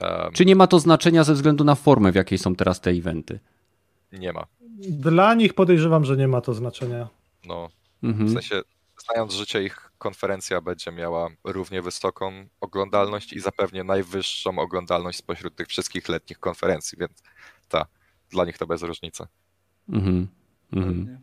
[0.00, 2.90] Um, Czy nie ma to znaczenia ze względu na formę, w jakiej są teraz te
[2.90, 3.40] eventy?
[4.12, 4.46] Nie ma.
[4.88, 7.08] Dla nich podejrzewam, że nie ma to znaczenia.
[7.46, 7.70] No,
[8.02, 8.28] mhm.
[8.28, 8.62] w sensie,
[9.06, 15.68] znając życie, ich konferencja będzie miała równie wysoką oglądalność i zapewnie najwyższą oglądalność spośród tych
[15.68, 17.22] wszystkich letnich konferencji, więc
[17.68, 17.86] ta,
[18.30, 19.26] dla nich to bez różnicy.
[19.88, 20.28] Mhm.
[20.72, 21.18] mhm.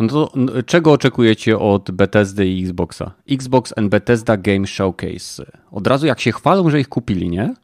[0.00, 0.32] No to
[0.66, 3.14] czego oczekujecie od Bethesdy i Xboxa?
[3.30, 5.52] Xbox and Bethesda Game Showcase.
[5.70, 7.54] Od razu jak się chwalą, że ich kupili, nie?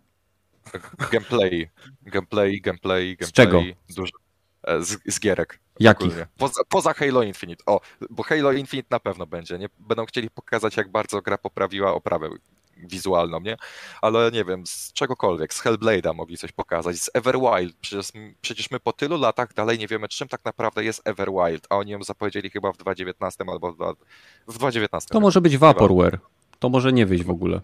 [1.13, 1.71] Gameplay,
[2.03, 3.17] gameplay, gameplay, gameplay.
[3.29, 3.63] Z czego?
[3.97, 4.13] Dużo.
[4.63, 5.61] E, z, z gierek.
[5.81, 6.27] Jakich?
[6.39, 7.65] Poza, poza, Halo Infinite.
[7.67, 9.59] O, bo Halo Infinite na pewno będzie.
[9.59, 12.29] Nie, będą chcieli pokazać, jak bardzo gra poprawiła oprawę
[12.89, 13.57] wizualną, nie?
[14.03, 18.81] Ale nie wiem, z czegokolwiek, z Hellblade'a mogli coś pokazać, z Everwild, przecież, przecież my
[18.81, 22.51] po tylu latach dalej nie wiemy, czym tak naprawdę jest Everwild, a oni ją zapowiedzieli
[22.51, 23.77] chyba w 2019 albo w,
[24.47, 25.09] w 2019.
[25.13, 26.19] To może być Vaporware,
[26.59, 27.61] to może nie wyjść w ogóle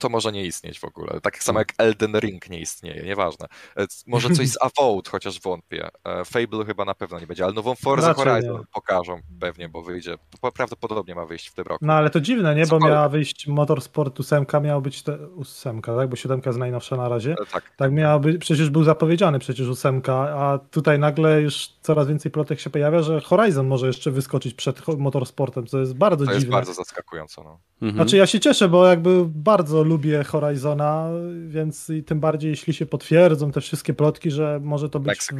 [0.00, 1.20] to może nie istnieć w ogóle.
[1.20, 3.46] Tak samo jak Elden Ring nie istnieje, nieważne.
[3.76, 5.88] E, może coś z Avowed, chociaż wątpię.
[6.04, 8.64] E, Fable chyba na pewno nie będzie, ale nową Forza Raczej Horizon nie.
[8.72, 10.18] pokażą pewnie, bo wyjdzie.
[10.54, 11.86] Prawdopodobnie ma wyjść w tym roku.
[11.86, 12.66] No ale to dziwne, nie?
[12.66, 15.18] Bo miała wyjść Motorsport 8, miała być te...
[15.40, 16.08] 8, tak?
[16.08, 17.32] Bo 7 jest najnowsza na razie.
[17.32, 17.76] E, tak.
[17.76, 22.60] Tak miała być, przecież był zapowiedziany przecież 8, a tutaj nagle już coraz więcej plotek
[22.60, 26.40] się pojawia, że Horizon może jeszcze wyskoczyć przed Motorsportem, co jest bardzo to dziwne.
[26.40, 27.42] To jest bardzo zaskakujące.
[27.44, 27.58] No.
[27.82, 27.94] Mhm.
[27.94, 31.10] Znaczy ja się cieszę, bo jakby bardzo lubię Horizona,
[31.48, 35.36] więc i tym bardziej jeśli się potwierdzą te wszystkie plotki, że może to być Meksyk.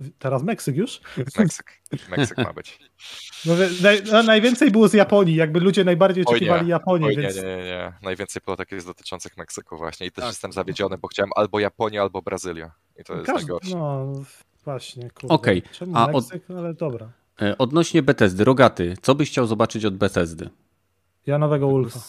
[0.00, 0.10] W...
[0.18, 1.00] teraz Meksyk już?
[1.38, 2.78] Meksyk, Meksyk ma być.
[3.44, 7.06] No, naj, no, najwięcej było z Japonii, jakby ludzie najbardziej oczekiwali Japonię.
[7.06, 7.36] Oj, więc...
[7.36, 10.30] Nie, nie, nie, najwięcej plotek jest dotyczących Meksyku właśnie i też tak.
[10.30, 12.70] jestem zawiedziony, bo chciałem albo Japonię, albo Brazylię
[13.00, 13.40] i to jest Każdy...
[13.40, 13.76] najgorsze.
[13.76, 14.12] No
[14.64, 15.34] właśnie, kurde.
[15.34, 15.88] Okej, okay.
[15.94, 16.50] a Meksyk?
[16.50, 16.56] Od...
[16.56, 17.12] ale dobra.
[17.42, 20.50] E, odnośnie Bethesdy, Rogaty, co byś chciał zobaczyć od Bethesdy?
[21.26, 22.00] Ja nowego Ulfa.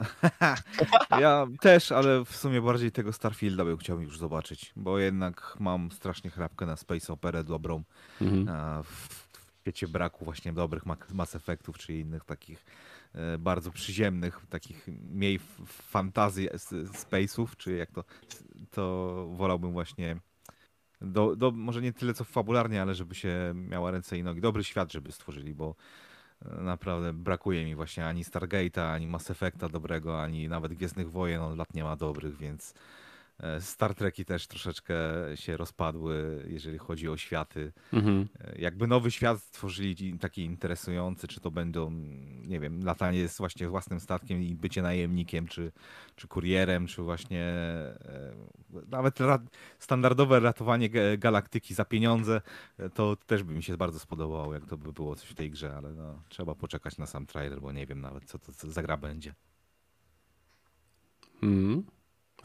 [1.20, 5.90] ja też, ale w sumie bardziej tego Starfielda bym chciał już zobaczyć, bo jednak mam
[5.90, 7.82] strasznie chrapkę na Space Operę dobrą.
[8.20, 8.82] Mhm.
[8.84, 9.26] W
[9.60, 10.82] świecie braku właśnie dobrych
[11.14, 12.64] Mass Effectów czy innych takich
[13.14, 16.48] e, bardzo przyziemnych, takich mniej fantazji
[16.92, 18.04] space'ów, czy jak to,
[18.70, 20.16] to wolałbym właśnie
[21.00, 24.40] do, do, może nie tyle co fabularnie, ale żeby się miała ręce i nogi.
[24.40, 25.74] Dobry świat, żeby stworzyli, bo
[26.44, 31.58] Naprawdę brakuje mi właśnie ani Stargate'a, ani Mass Effecta dobrego, ani nawet Gwiezdnych Wojen od
[31.58, 32.74] lat nie ma dobrych, więc
[33.60, 34.94] Star Treki też troszeczkę
[35.34, 37.72] się rozpadły, jeżeli chodzi o światy.
[37.92, 38.28] Mhm.
[38.40, 41.90] E, jakby nowy świat stworzyli taki interesujący, czy to będą,
[42.46, 45.72] nie wiem, latanie z właśnie własnym statkiem i bycie najemnikiem, czy,
[46.16, 48.34] czy kurierem, czy właśnie e,
[48.88, 49.18] nawet
[49.78, 52.40] standardowe ratowanie galaktyki za pieniądze,
[52.94, 55.76] to też by mi się bardzo spodobało, jak to by było coś w tej grze,
[55.76, 58.96] ale no, trzeba poczekać na sam trailer, bo nie wiem nawet, co to za gra
[58.96, 59.34] będzie.
[61.42, 61.84] Mm.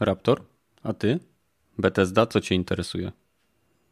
[0.00, 0.51] Raptor?
[0.82, 1.18] A ty?
[1.78, 3.12] Bethesda, co cię interesuje?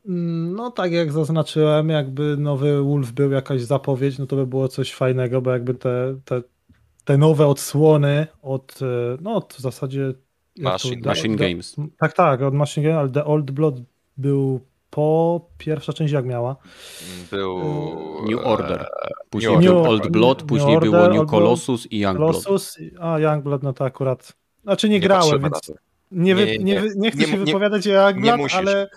[0.07, 4.69] Mm, no tak jak zaznaczyłem, jakby nowy Wolf był jakaś zapowiedź, no to by było
[4.69, 6.43] coś fajnego, bo jakby te, te,
[7.05, 10.15] te nowe odsłony od, e, no od w zasadzie...
[10.59, 11.77] Machine, to, Machine the, Games.
[11.99, 13.75] Tak, tak, od Machine Games, ale The Old Blood
[14.17, 14.61] był
[14.91, 16.57] po pierwsza część jak miała?
[17.31, 17.59] Był
[18.31, 18.87] New Order.
[19.31, 23.05] Później New był Old Blood, później Order, było New Colossus i Young Colossus, Blood.
[23.05, 24.33] A Young Blood, no to akurat.
[24.63, 25.73] Znaczy nie, nie grałem, więc.
[26.11, 28.91] Nie, nie, nie, nie, chcę się wypowiadać jak Aglat, ale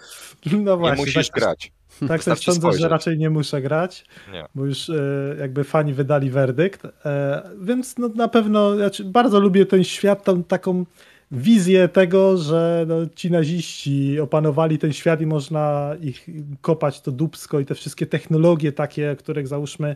[0.63, 0.97] no właśnie.
[0.97, 1.71] Nie musisz tak, grać.
[2.07, 2.81] Tak też sądzę, spojrzeć.
[2.81, 4.45] że raczej nie muszę grać, nie.
[4.55, 4.95] bo już e,
[5.39, 10.43] jakby fani wydali werdykt, e, więc no, na pewno znaczy, bardzo lubię ten świat, tą
[10.43, 10.85] taką
[11.31, 16.27] wizję tego, że no, ci naziści opanowali ten świat i można ich
[16.61, 19.95] kopać to dubsko i te wszystkie technologie takie, których załóżmy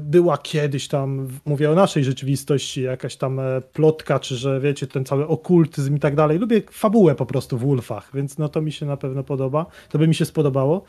[0.00, 5.04] była kiedyś tam, mówię o naszej rzeczywistości, jakaś tam e, plotka, czy że wiecie, ten
[5.04, 6.38] cały okultyzm i tak dalej.
[6.38, 9.66] Lubię fabułę po prostu w Wolfach, więc no to mi się na pewno podoba.
[9.88, 10.82] To by mi się spodobało.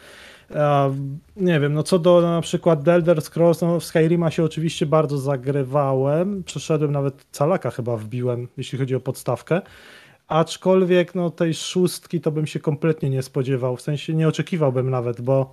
[1.37, 4.85] nie wiem, no co do na przykład The Elder Scrolls, no w Skyrima się oczywiście
[4.85, 6.43] bardzo zagrywałem.
[6.43, 9.61] Przeszedłem nawet calaka chyba wbiłem, jeśli chodzi o podstawkę.
[10.27, 15.21] Aczkolwiek no tej szóstki to bym się kompletnie nie spodziewał, w sensie nie oczekiwałbym nawet,
[15.21, 15.51] bo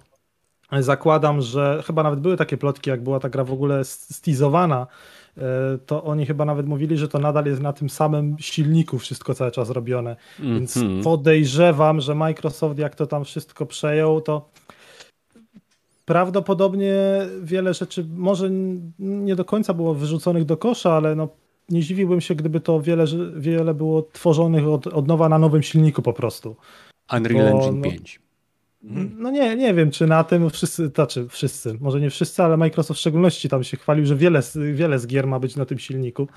[0.72, 4.86] zakładam, że chyba nawet były takie plotki, jak była ta gra w ogóle stizowana,
[5.38, 5.42] e,
[5.86, 9.50] to oni chyba nawet mówili, że to nadal jest na tym samym silniku wszystko cały
[9.50, 10.16] czas robione.
[10.40, 10.54] Mm -hmm.
[10.54, 11.02] Więc mhm.
[11.02, 14.48] podejrzewam, że Microsoft jak to tam wszystko przejął, to
[16.04, 16.96] prawdopodobnie
[17.42, 18.50] wiele rzeczy może
[18.98, 21.28] nie do końca było wyrzuconych do kosza, ale no
[21.68, 23.04] nie dziwiłbym się, gdyby to wiele,
[23.36, 26.56] wiele było tworzonych od, od nowa na nowym silniku po prostu.
[27.16, 28.23] Unreal Bo, Engine 5.
[28.84, 29.14] Mhm.
[29.18, 32.98] No nie, nie wiem, czy na tym wszyscy, znaczy wszyscy, może nie wszyscy, ale Microsoft
[32.98, 34.40] w szczególności tam się chwalił, że wiele,
[34.72, 36.28] wiele z gier ma być na tym silniku.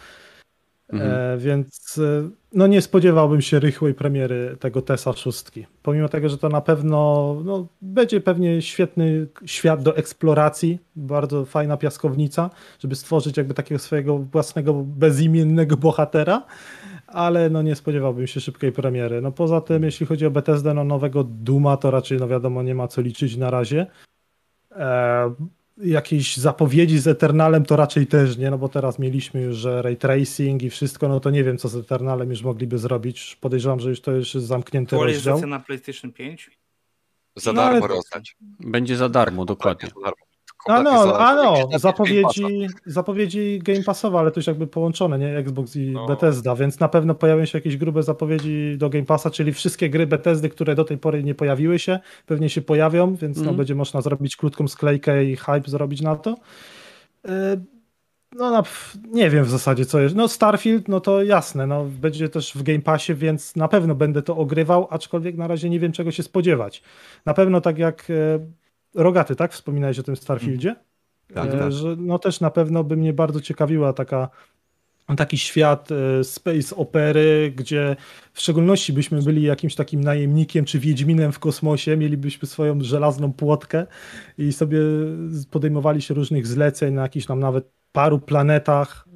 [0.94, 1.12] Mhm.
[1.12, 5.46] E, więc e, no nie spodziewałbym się rychłej premiery tego TESA 6.
[5.84, 11.78] Pomimo tego, że to na pewno no, będzie pewnie świetny świat do eksploracji, bardzo fajna
[11.78, 16.44] piaskownica, żeby stworzyć jakby takiego swojego własnego bezimiennego bohatera
[17.08, 19.22] ale no nie spodziewałbym się szybkiej premiery.
[19.22, 22.76] No poza tym, jeśli chodzi o Bethesdę, no nowego Duma, to raczej no wiadomo nie
[22.76, 23.88] ma co liczyć na razie.
[24.72, 25.34] E,
[25.78, 29.98] jakieś zapowiedzi z Eternalem to raczej też nie, no bo teraz mieliśmy już, że ray
[29.98, 33.38] tracing i wszystko, no to nie wiem co z Eternalem już mogliby zrobić.
[33.42, 35.50] Podejrzewam, że już to już jest zamknięty Aktualizacja rozdział.
[35.50, 36.52] na PlayStation 5?
[37.36, 38.36] Za no, darmo rozdać.
[38.60, 39.90] Będzie za darmo, dokładnie.
[39.90, 40.27] Za darmo
[40.68, 45.38] A no, a no zapowiedzi, zapowiedzi Game Passowe, ale to już jakby połączone, nie?
[45.38, 46.08] Xbox i no.
[46.08, 50.08] Bethesda, więc na pewno pojawią się jakieś grube zapowiedzi do Game Passa, czyli wszystkie gry
[50.08, 53.36] Bethesdy, które do tej pory nie pojawiły się, pewnie się pojawią, więc mm.
[53.36, 53.58] no, mhm.
[53.58, 56.36] będzie można zrobić krótką sklejkę i hype zrobić na to.
[57.28, 57.58] E,
[58.36, 58.64] no, no,
[59.12, 60.16] nie wiem w zasadzie co jest.
[60.16, 64.22] No Starfield, no to jasne, no będzie też w Game Passie, więc na pewno będę
[64.22, 66.84] to ogrywał, aczkolwiek na razie nie wiem czego się spodziewać.
[67.26, 68.40] Na pewno tak jak e,
[68.98, 69.54] Rogaty, tak?
[69.54, 70.76] Wspominałeś o tym Starfieldzie?
[71.34, 71.72] Tak, e, tak.
[71.72, 74.30] Że no też na pewno by mnie bardzo ciekawiła taka
[75.18, 77.96] taki świat e, space opery, gdzie
[78.34, 83.86] w szczególności byśmy byli jakimś takim najemnikiem czy wiedźminem w kosmosie, mielibyśmy swoją żelazną płotkę
[84.38, 84.80] i sobie
[85.52, 89.08] podejmowali się różnych zleceń na jakichś tam nawet paru planetach.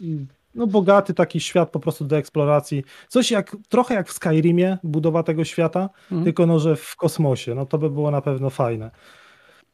[0.00, 2.84] E, no bogaty taki świat po prostu do eksploracji.
[3.08, 6.24] Coś jak, trochę jak w Skyrimie, budowa tego świata, mhm.
[6.24, 7.54] tylko no, że w kosmosie.
[7.54, 8.90] No to by było na pewno fajne.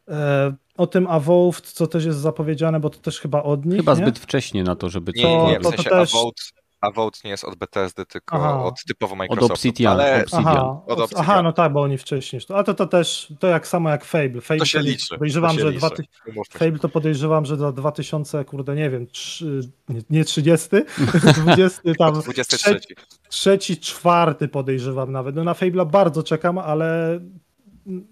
[0.09, 3.93] E, o tym Avowed, co też jest zapowiedziane, bo to też chyba od nich, Chyba
[3.93, 3.99] nie?
[3.99, 5.13] zbyt wcześnie na to, żeby...
[5.17, 6.15] Nie, nie, nie, w sensie to też...
[6.15, 6.53] Avowed,
[6.85, 8.65] Avowed nie jest od Bethesdy, tylko aha.
[8.65, 9.45] od typowo Microsoftu.
[9.45, 9.93] Od Obsidian.
[9.93, 10.23] Ale...
[10.23, 10.47] Obsidian.
[10.47, 11.25] Aha, od Obsidian.
[11.25, 12.43] aha, no tak, bo oni wcześniej.
[12.55, 14.41] A to, to też, to jak samo jak Fable.
[14.41, 15.15] Fable to się liczy.
[15.15, 15.91] Podejrzewam, to że dwa,
[16.51, 20.69] Fable to podejrzewam, że za 2000, kurde, nie wiem, trzy, nie, nie 30,
[21.37, 22.15] 20 tam...
[22.23, 22.81] 23.
[23.29, 25.37] Trzeci, czwarty podejrzewam nawet.
[25.37, 27.21] No na Fable'a bardzo czekam, ale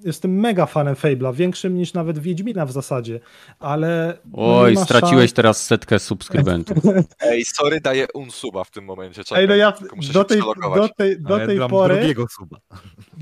[0.04, 3.20] jestem mega fanem Fable'a, większym niż nawet Wiedźmina w zasadzie,
[3.60, 4.18] ale...
[4.32, 5.32] Oj, straciłeś szans...
[5.32, 6.76] teraz setkę subskrybentów.
[7.20, 9.24] Ej, sorry, daję unsuba w tym momencie.
[9.24, 9.72] Czekaj, Ej, no ja
[10.12, 10.40] do tej,
[10.74, 11.96] do tej, do tej ja pory...
[11.96, 12.58] drugiego suba.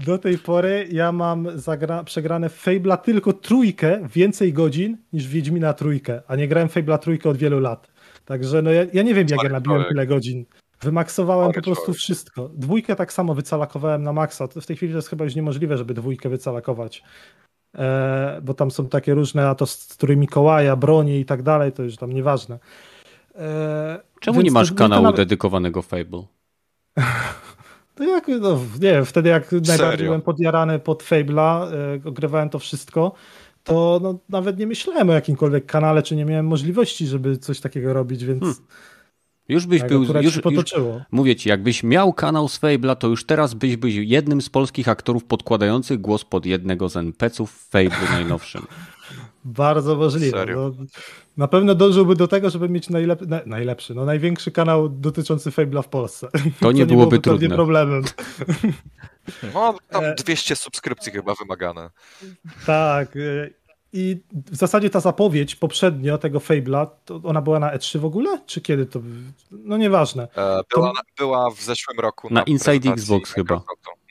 [0.07, 2.05] Do tej pory ja mam zagra...
[2.05, 7.37] przegrane Fable'a tylko trójkę, więcej godzin niż Wiedźmina trójkę, a nie grałem Fable'a trójkę od
[7.37, 7.89] wielu lat.
[8.25, 10.45] Także no ja, ja nie wiem, jak ja nabiłem tyle godzin.
[10.83, 12.51] Wymaksowałem po prostu wszystko.
[12.55, 14.47] Dwójkę tak samo wycalakowałem na maksa.
[14.47, 17.03] W tej chwili to jest chyba już niemożliwe, żeby dwójkę wycalakować.
[17.78, 21.83] E, bo tam są takie różne, a to strój Mikołaja, broni i tak dalej, to
[21.83, 22.59] już tam nieważne.
[23.35, 25.16] E, Czemu nie masz kanału nawet...
[25.16, 26.22] dedykowanego Fable?
[27.95, 29.62] To jak, no, nie wiem, wtedy jak Serio?
[29.68, 31.66] najbardziej byłem podjarany pod Fable'a,
[32.05, 33.12] e, ogrywałem to wszystko,
[33.64, 37.93] to no, nawet nie myślałem o jakimkolwiek kanale, czy nie miałem możliwości, żeby coś takiego
[37.93, 38.41] robić, więc...
[38.41, 38.64] Hmm.
[39.51, 40.03] Już byś był.
[40.03, 40.75] Już, już,
[41.11, 44.89] mówię ci, jakbyś miał kanał z Fable'a, to już teraz byś był jednym z polskich
[44.89, 48.67] aktorów podkładających głos pod jednego z NPC-ów w Fable'u najnowszym.
[49.45, 50.47] Bardzo możliwe.
[50.47, 50.73] No,
[51.37, 55.83] na pewno dążyłby do tego, żeby mieć najlep na, najlepszy, no największy kanał dotyczący Fable'a
[55.83, 56.29] w Polsce.
[56.61, 57.49] To nie, byłoby, nie trudne.
[57.49, 58.03] problemem.
[59.55, 61.91] No, tam 200 subskrypcji chyba wymagane.
[62.67, 63.09] Tak.
[63.93, 66.86] I w zasadzie ta zapowiedź poprzednio tego Fable'a,
[67.24, 68.41] ona była na E3 w ogóle?
[68.47, 69.01] Czy kiedy to?
[69.51, 70.22] No nieważne.
[70.22, 71.03] E, była, to...
[71.18, 72.28] była w zeszłym roku.
[72.30, 73.62] Na, na Inside Xbox chyba.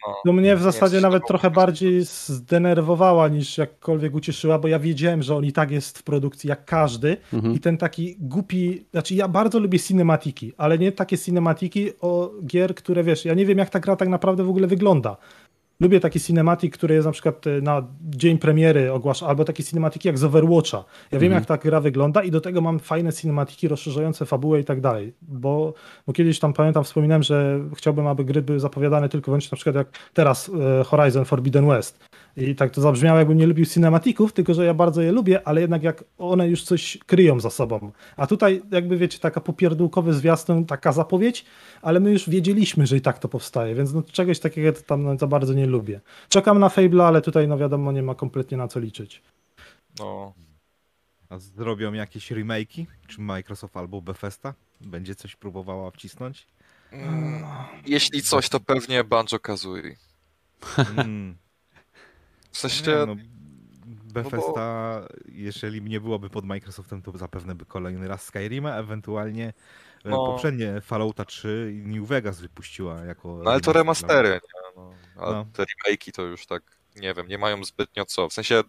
[0.07, 5.23] No, to mnie w zasadzie nawet trochę bardziej zdenerwowała niż jakkolwiek ucieszyła, bo ja wiedziałem,
[5.23, 7.53] że on i tak jest w produkcji jak każdy mhm.
[7.53, 12.75] i ten taki głupi, znaczy ja bardzo lubię cinematiki, ale nie takie cinematiki o gier,
[12.75, 15.17] które wiesz, ja nie wiem jak ta gra tak naprawdę w ogóle wygląda.
[15.81, 20.07] Lubię taki cinematic, który jest na przykład e, na dzień premiery ogłasza, albo takie cinematiki
[20.07, 20.77] jak z Overwatcha.
[21.11, 21.41] Ja wiem, mhm.
[21.41, 25.13] jak ta gra wygląda i do tego mam fajne cinematiki rozszerzające fabułę i tak dalej.
[25.21, 25.73] Bo,
[26.07, 29.75] bo kiedyś tam pamiętam, wspominałem, że chciałbym, aby gry były zapowiadane tylko wyłącznie na przykład
[29.75, 31.99] jak teraz e, Horizon Forbidden West.
[32.39, 35.61] I tak to zabrzmiało, jakbym nie lubił cinematików, tylko że ja bardzo je lubię, ale
[35.61, 37.91] jednak jak one już coś kryją za sobą.
[38.17, 41.45] A tutaj jakby wiecie, taka popierdółkowy zwiastun, taka zapowiedź,
[41.81, 45.17] ale my już wiedzieliśmy, że i tak to powstaje, więc no, czegoś takiego tam no,
[45.17, 46.01] za bardzo nie lubię.
[46.29, 49.21] Czekam na Fable, ale tutaj no wiadomo, nie ma kompletnie na co liczyć.
[49.99, 50.33] No.
[51.29, 52.85] A zrobią jakieś remake'i?
[53.07, 54.53] Czy Microsoft albo Bethesda?
[54.81, 56.47] Będzie coś próbowała wcisnąć?
[56.91, 57.43] Mm,
[57.85, 59.95] jeśli coś, to pewnie Banjo-Kazooie.
[60.97, 61.37] Mm.
[62.51, 62.91] W sensie...
[62.91, 63.15] Nie, no,
[64.13, 65.23] Bethesda, no bo...
[65.27, 69.53] jeżeli nie byłoby pod Microsoftem, to zapewne by kolejny raz Skyrima, ewentualnie
[70.05, 70.25] e, no.
[70.25, 73.41] poprzednie Fallouta 3 i New Vegas wypuściła jako...
[73.43, 74.39] No ale to remastery, nie?
[74.75, 75.45] No, a no.
[75.53, 76.63] te remake'i to już tak,
[76.95, 78.29] nie wiem, nie mają zbytnio co.
[78.29, 78.63] W sensie,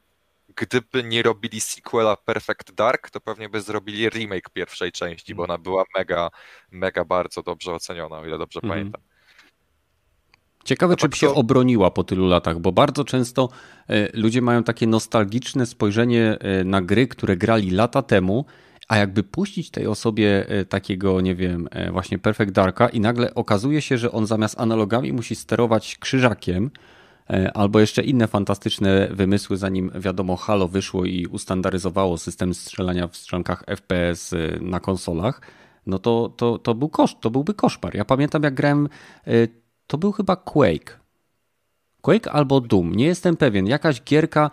[0.57, 5.59] gdyby nie robili sequela Perfect Dark, to pewnie by zrobili remake pierwszej części, bo ona
[5.59, 6.31] była mega,
[6.71, 8.79] mega bardzo dobrze oceniona, o ile dobrze mhm.
[8.79, 9.03] pamiętam.
[10.65, 13.49] Ciekawe, czy się obroniła po tylu latach, bo bardzo często
[13.89, 18.45] e, ludzie mają takie nostalgiczne spojrzenie e, na gry, które grali lata temu,
[18.89, 23.83] a jakby puścić tej osobie e, takiego, nie wiem, właśnie Perfect Darka i nagle okazuje
[23.83, 26.71] się, że on zamiast analogami musi sterować krzyżakiem,
[27.55, 33.65] albo jeszcze inne fantastyczne wymysły, zanim wiadomo Halo wyszło i ustandaryzowało system strzelania w strzelankach
[33.67, 35.41] FPS na konsolach,
[35.87, 37.97] no to, to, to, był koszt, to byłby koszmar.
[37.97, 38.89] Ja pamiętam, jak grałem
[39.91, 41.01] to był chyba Quake.
[42.01, 43.67] Quake albo Doom, nie jestem pewien.
[43.67, 44.51] Jakaś gierka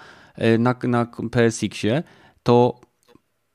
[0.60, 2.04] na, na PSX-ie,
[2.44, 2.80] to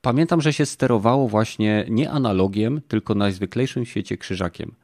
[0.01, 4.75] pamiętam, że się sterowało właśnie nie analogiem, tylko najzwyklejszym w świecie krzyżakiem.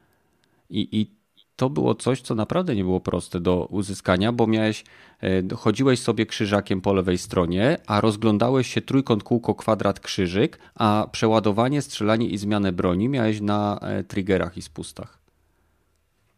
[0.70, 1.20] I, I
[1.56, 4.84] to było coś, co naprawdę nie było proste do uzyskania, bo miałeś,
[5.24, 11.08] e, chodziłeś sobie krzyżakiem po lewej stronie, a rozglądałeś się trójkąt, kółko, kwadrat, krzyżyk, a
[11.12, 15.18] przeładowanie, strzelanie i zmianę broni miałeś na e, triggerach i spustach.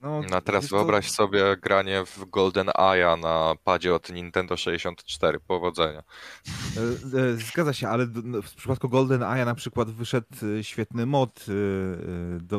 [0.01, 1.13] No, no teraz wyobraź to...
[1.13, 5.39] sobie granie w Golden Eye na padzie od Nintendo 64.
[5.39, 6.03] Powodzenia.
[6.77, 10.27] E, e, zgadza się, ale no, w przypadku Golden Eye na przykład wyszedł
[10.59, 11.45] e, świetny mod.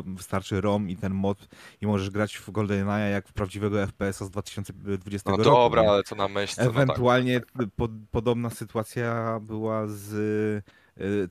[0.05, 1.47] Wystarczy ROM i ten mod
[1.81, 5.49] i możesz grać w Golden Eye jak w prawdziwego FPS-a z 2020 no, roku.
[5.49, 6.61] No dobra, ale co na myśl.
[6.61, 7.73] Ewentualnie no tak.
[7.75, 10.63] po, podobna sytuacja była z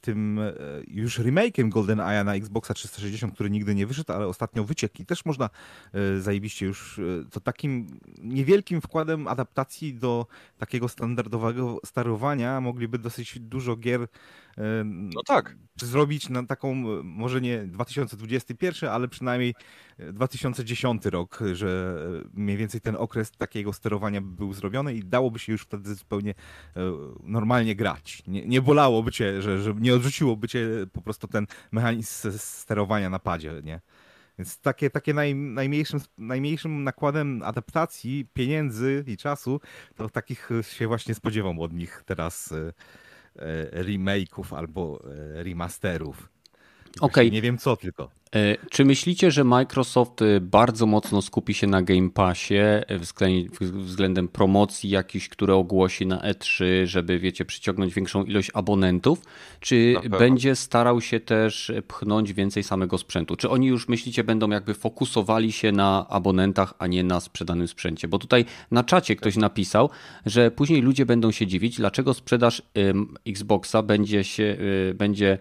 [0.01, 0.53] tym e,
[0.87, 5.03] już remake'iem GoldenEye na Xboxa 360, który nigdy nie wyszedł, ale ostatnio wyciekł.
[5.03, 5.51] I też można
[5.93, 7.01] e, zajebiście już
[7.31, 7.87] to takim
[8.19, 10.27] niewielkim wkładem adaptacji do
[10.59, 14.09] takiego standardowego sterowania mogliby dosyć dużo gier
[14.85, 15.57] no tak.
[15.83, 19.55] Zrobić na taką, może nie 2021, ale przynajmniej
[19.99, 21.97] 2010 rok, że
[22.35, 26.81] mniej więcej ten okres takiego sterowania był zrobiony i dałoby się już wtedy zupełnie e,
[27.23, 28.23] normalnie grać.
[28.27, 33.19] Nie, nie bolałoby cię, że, że nie odrzuciłoby cię po prostu ten mechanizm sterowania na
[33.19, 33.81] padzie, nie?
[34.39, 39.61] Więc takie, takie naj, najmniejszym, najmniejszym nakładem adaptacji, pieniędzy i czasu,
[39.97, 42.73] to takich się właśnie spodziewam od nich teraz e, E,
[43.73, 46.29] remake'ów albo e, remasterów.
[47.01, 47.31] Okay.
[47.31, 48.11] Nie wiem co tylko.
[48.35, 52.55] E, czy myślicie, że Microsoft bardzo mocno skupi się na Game Passie
[53.73, 59.23] względem promocji jakichś, które ogłosi na E3, żeby wiecie, przyciągnąć większą ilość abonentów?
[59.61, 63.37] Czy będzie starał się też pchnąć więcej samego sprzętu?
[63.37, 68.09] Czy oni już myślicie będą jakby fokusowali się na abonentach, a nie na sprzedanym sprzęcie?
[68.09, 69.91] Bo tutaj na czacie ktoś napisał,
[70.27, 72.63] że później ludzie będą się dziwić, dlaczego sprzedaż
[73.27, 74.57] Xboxa będzie się
[74.95, 75.39] będzie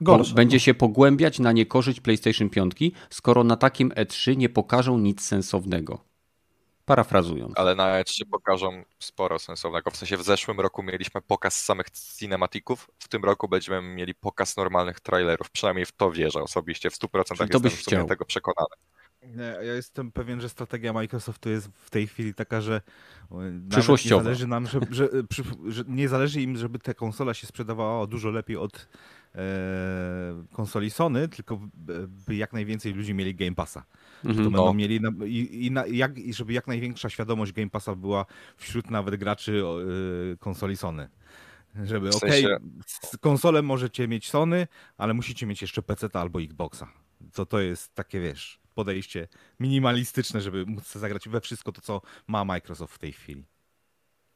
[0.00, 0.34] Gorsza.
[0.34, 2.72] będzie się pogłębiać na niekorzyść PlayStation 5,
[3.10, 6.08] skoro na takim E3 nie pokażą nic sensownego.
[6.84, 7.52] Parafrazując.
[7.58, 9.90] Ale na E3 pokażą sporo sensownego.
[9.90, 14.56] W sensie w zeszłym roku mieliśmy pokaz samych cinematików, w tym roku będziemy mieli pokaz
[14.56, 15.50] normalnych trailerów.
[15.50, 16.90] Przynajmniej w to wierzę osobiście.
[16.90, 18.06] W 100% Czyli jestem byś chciał.
[18.06, 18.74] tego przekonany.
[19.36, 22.80] Ja jestem pewien, że strategia Microsoftu jest w tej chwili taka, że
[23.70, 24.20] Przyszłościowa.
[24.20, 25.08] Nie zależy nam, że, że,
[25.66, 28.88] że, nie zależy im, żeby ta konsola się sprzedawała dużo lepiej od e,
[30.52, 31.60] konsoli Sony, tylko
[32.26, 33.84] by jak najwięcej ludzi mieli Game Passa.
[34.24, 34.74] Mhm, no.
[34.74, 38.26] mieli na, i, i, na, jak, i żeby jak największa świadomość Game Passa była
[38.56, 39.62] wśród nawet graczy
[40.32, 41.08] e, konsoli Sony.
[41.84, 42.26] Żeby, w sensie...
[42.26, 44.66] okej, okay, konsolę możecie mieć Sony,
[44.96, 46.92] ale musicie mieć jeszcze PC albo Xboxa.
[47.32, 49.28] Co to jest takie, wiesz, podejście
[49.60, 53.44] minimalistyczne, żeby móc zagrać we wszystko to, co ma Microsoft w tej chwili.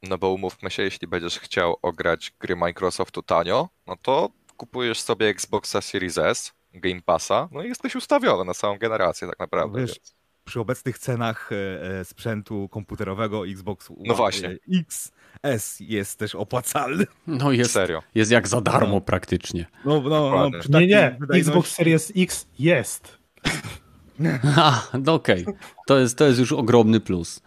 [0.03, 5.29] No bo umówmy się, jeśli będziesz chciał ograć gry Microsoftu tanio, no to kupujesz sobie
[5.29, 9.81] Xboxa Series S, Game Passa, no i jesteś ustawiony na całą generację tak naprawdę.
[9.81, 10.01] Wiesz,
[10.45, 14.49] przy obecnych cenach e, e, sprzętu komputerowego Xbox no właśnie.
[14.49, 17.07] E, X S jest też opłacalny.
[17.27, 18.03] No jest, Serio.
[18.15, 19.01] jest jak za darmo no.
[19.01, 19.67] praktycznie.
[19.85, 23.19] No, no, no nie, nie, Xbox Series X jest.
[24.57, 25.43] A, no okej.
[25.43, 25.55] Okay.
[25.87, 27.43] To, jest, to jest już ogromny plus.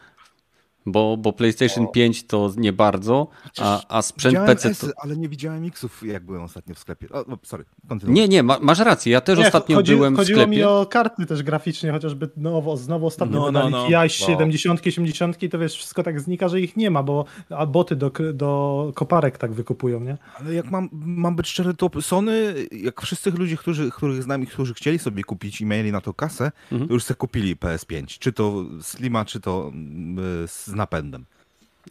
[0.86, 1.88] Bo, bo PlayStation o.
[1.88, 3.27] 5 to nie bardzo,
[3.59, 4.88] a, a sprzęt PC to...
[4.97, 7.09] ale nie widziałem Xów, jak byłem ostatnio w sklepie.
[7.09, 8.15] O, sorry, kontynuuj.
[8.15, 10.33] Nie, nie, ma, masz rację, ja też nie, ostatnio chodzi, byłem w sklepie.
[10.33, 14.88] Chodziło mi o karty też graficznie, chociażby nowo, znowu ostatnio no, no, no, TI 70,
[14.88, 18.91] 80, to wiesz, wszystko tak znika, że ich nie ma, bo a boty do, do
[18.95, 20.17] koparek tak wykupują, nie?
[20.39, 24.47] Ale jak mam, mam być szczery, to Sony, jak wszyscy ludzie, którzy, których znam i
[24.47, 26.88] którzy chcieli sobie kupić i mieli na to kasę, mhm.
[26.88, 28.19] to już sobie kupili PS5.
[28.19, 29.71] Czy to Slima, czy to
[30.47, 31.26] z napędem.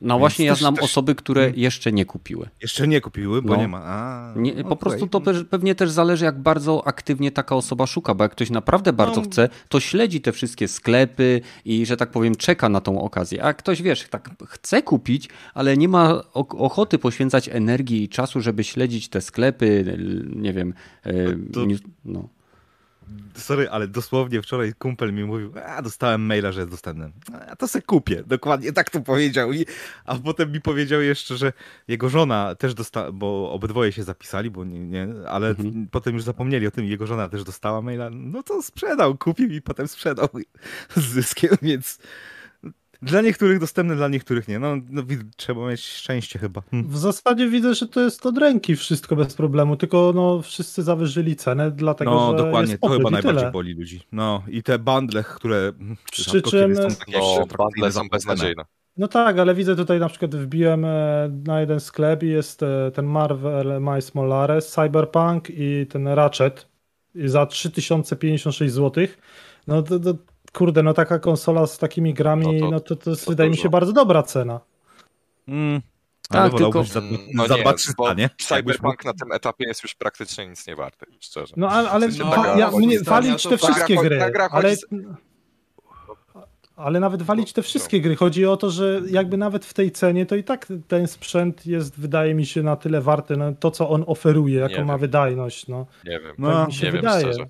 [0.00, 0.84] No Więc właśnie, ja znam też...
[0.84, 1.60] osoby, które hmm.
[1.60, 2.48] jeszcze nie kupiły.
[2.62, 3.60] Jeszcze nie kupiły, bo no.
[3.60, 3.82] nie ma.
[3.84, 4.64] A, nie, okay.
[4.64, 5.20] Po prostu to
[5.50, 9.26] pewnie też zależy, jak bardzo aktywnie taka osoba szuka, bo jak ktoś naprawdę bardzo no.
[9.26, 13.42] chce, to śledzi te wszystkie sklepy i, że tak powiem, czeka na tą okazję.
[13.42, 18.64] A ktoś, wiesz, tak chce kupić, ale nie ma ochoty poświęcać energii i czasu, żeby
[18.64, 19.98] śledzić te sklepy,
[20.36, 20.74] nie wiem.
[21.52, 21.60] To...
[22.04, 22.28] No.
[23.34, 27.12] Sorry, ale dosłownie wczoraj kumpel mi mówił, a dostałem maila, że jest dostępny.
[27.50, 28.22] A to se kupię.
[28.26, 29.52] Dokładnie tak to powiedział.
[29.52, 29.66] I,
[30.04, 31.52] a potem mi powiedział jeszcze, że
[31.88, 35.88] jego żona też dostała, bo obydwoje się zapisali, bo nie, nie ale mhm.
[35.90, 38.10] potem już zapomnieli o tym, jego żona też dostała maila.
[38.10, 40.28] No to sprzedał, kupił i potem sprzedał
[40.96, 41.98] z zyskiem, więc
[43.04, 44.58] dla niektórych dostępne, dla niektórych nie.
[44.58, 45.02] No, no
[45.36, 46.62] trzeba mieć szczęście chyba.
[46.70, 46.88] Hm.
[46.88, 51.36] W zasadzie widzę, że to jest od ręki wszystko bez problemu, tylko no wszyscy zawyżyli
[51.36, 53.52] cenę, dlatego no, że dokładnie, to chyba najbardziej tyle.
[53.52, 54.00] boli ludzi.
[54.12, 55.72] No i te bundle, które
[56.12, 58.64] przy czym są takie no, bundle są beznadziejne.
[58.96, 62.90] No tak, ale widzę tutaj na przykład wbiłem e, na jeden sklep i jest e,
[62.94, 66.68] ten Marvel Miles Morales, Cyberpunk i ten Ratchet
[67.14, 69.06] za 3056 zł.
[69.66, 70.14] No to, to,
[70.54, 73.56] kurde, no taka konsola z takimi grami, no to, no to, to jest, wydaje mi
[73.56, 74.60] się bardzo dobra cena.
[75.48, 75.80] Mm.
[76.28, 77.00] Tak, tylko za,
[77.34, 78.30] no za nie, 300, nie?
[78.38, 81.54] Cyberpunk na tym etapie jest już praktycznie nic nie warty, szczerze.
[81.56, 84.76] No ale, ale no, ja, mnie, walić te wszystkie gry, ale,
[86.76, 88.16] ale nawet walić te wszystkie gry.
[88.16, 92.00] Chodzi o to, że jakby nawet w tej cenie, to i tak ten sprzęt jest,
[92.00, 95.00] wydaje mi się, na tyle warty, no, to co on oferuje, jaką nie ma wiem.
[95.00, 95.68] wydajność.
[95.68, 95.86] No.
[96.04, 97.26] Nie wiem, no, tak mi się nie wydaje.
[97.26, 97.46] Wiem,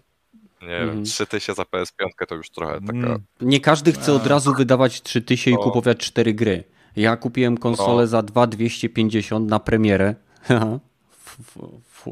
[0.64, 1.04] nie wiem, mhm.
[1.04, 2.92] 3000 za PS5 to już trochę taka...
[2.92, 3.22] Mm.
[3.40, 6.64] Nie każdy chce od razu wydawać 3000 i kupować 4 gry.
[6.96, 8.06] Ja kupiłem konsolę no.
[8.06, 10.14] za 2250 na premierę.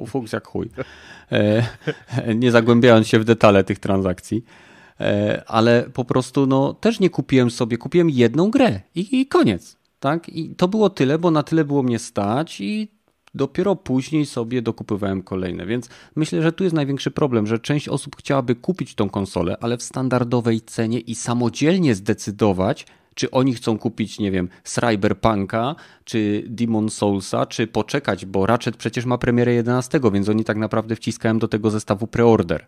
[0.06, 0.70] Fuks jak chuj.
[1.32, 1.66] E,
[2.34, 4.44] nie zagłębiając się w detale tych transakcji.
[5.00, 9.76] E, ale po prostu no, też nie kupiłem sobie, kupiłem jedną grę i, i koniec.
[10.00, 10.28] Tak?
[10.28, 12.88] I to było tyle, bo na tyle było mnie stać i
[13.34, 15.66] dopiero później sobie dokupywałem kolejne.
[15.66, 19.76] Więc myślę, że tu jest największy problem, że część osób chciałaby kupić tą konsolę, ale
[19.76, 25.74] w standardowej cenie i samodzielnie zdecydować, czy oni chcą kupić, nie wiem, Cyberpunka,
[26.04, 30.96] czy Demon Soulsa, czy poczekać, bo Ratchet przecież ma premierę 11, więc oni tak naprawdę
[30.96, 32.66] wciskają do tego zestawu preorder.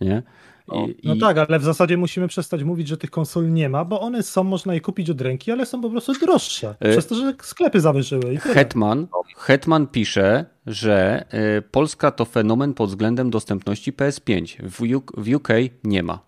[0.00, 0.22] Nie?
[0.68, 3.84] No, I, no tak, ale w zasadzie musimy przestać mówić, że tych konsol nie ma,
[3.84, 7.06] bo one są, można je kupić od ręki, ale są po prostu droższe, y przez
[7.06, 8.36] to, że sklepy zawyżyły.
[8.36, 9.06] Hetman,
[9.36, 11.24] Hetman pisze, że
[11.58, 14.68] y Polska to fenomen pod względem dostępności PS5.
[14.68, 15.48] W, UK, w UK
[15.84, 16.18] nie ma.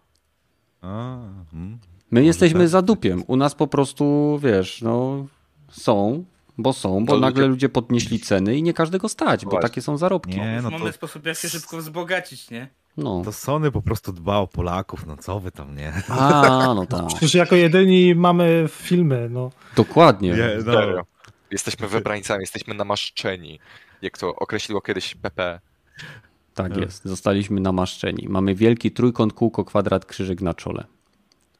[0.83, 1.19] A,
[1.51, 1.79] hmm.
[2.11, 2.69] My Może jesteśmy tak.
[2.69, 3.23] za dupiem.
[3.27, 5.27] U nas po prostu, wiesz, no
[5.71, 6.25] są,
[6.59, 7.51] bo są, bo to nagle ludzie...
[7.51, 10.37] ludzie podnieśli ceny i nie każdego stać, bo takie są zarobki.
[10.37, 10.79] Nie, no to...
[10.79, 12.69] Mamy sposób, jak się szybko wzbogacić, nie?
[12.97, 13.23] No.
[13.25, 15.93] To Sony po prostu dba o Polaków, no co wy tam, nie?
[16.09, 17.07] A, no tak.
[17.07, 19.51] Przecież jako jedyni mamy filmy, no.
[19.77, 20.31] Dokładnie.
[20.31, 21.03] Nie, no.
[21.51, 23.59] Jesteśmy wybrańcami, jesteśmy namaszczeni,
[24.03, 25.61] jak to określiło kiedyś PP.
[26.55, 28.27] Tak jest, zostaliśmy namaszczeni.
[28.29, 30.85] Mamy wielki trójkąt, kółko, kwadrat, krzyżyk na czole.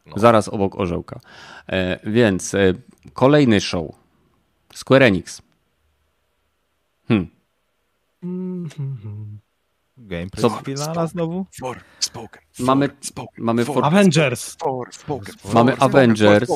[0.07, 0.13] No.
[0.17, 1.21] Zaraz obok orzełka.
[1.69, 2.73] E, więc e,
[3.13, 3.87] kolejny show.
[4.75, 5.43] Square Enix.
[7.09, 7.29] Hmm.
[9.97, 10.51] Gameplay Co?
[10.51, 11.47] finala znowu?
[11.61, 14.57] For, spoken, for, mamy, spoken, mamy for, Avengers.
[14.57, 16.51] For, spoken, mamy Avengers.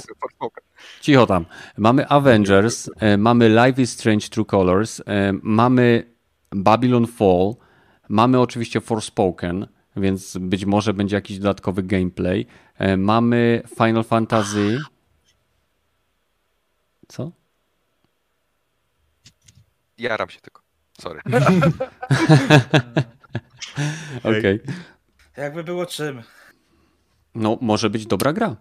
[1.00, 1.46] Cicho tam.
[1.76, 6.14] Mamy Avengers, e, mamy Life is Strange True Colors, e, mamy
[6.50, 7.54] Babylon Fall,
[8.08, 9.66] mamy oczywiście Forspoken,
[9.96, 12.46] więc być może będzie jakiś dodatkowy gameplay.
[12.78, 14.78] E, mamy Final Fantasy.
[17.08, 17.32] Co?
[19.98, 20.62] Jaram się tylko.
[21.00, 21.20] Sorry.
[24.18, 24.38] Okej.
[24.38, 24.60] Okay.
[25.36, 26.22] Jakby było czym?
[27.34, 28.56] No, może być dobra gra.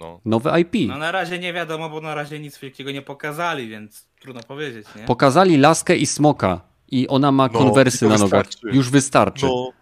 [0.00, 0.20] No.
[0.24, 0.74] Nowe IP.
[0.88, 4.86] No na razie nie wiadomo, bo na razie nic wielkiego nie pokazali, więc trudno powiedzieć,
[4.96, 5.04] nie?
[5.04, 8.46] Pokazali laskę i smoka i ona ma no, konwersy na nogach.
[8.62, 9.46] Już wystarczy.
[9.46, 9.72] No,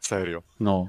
[0.00, 0.42] serio.
[0.60, 0.88] No.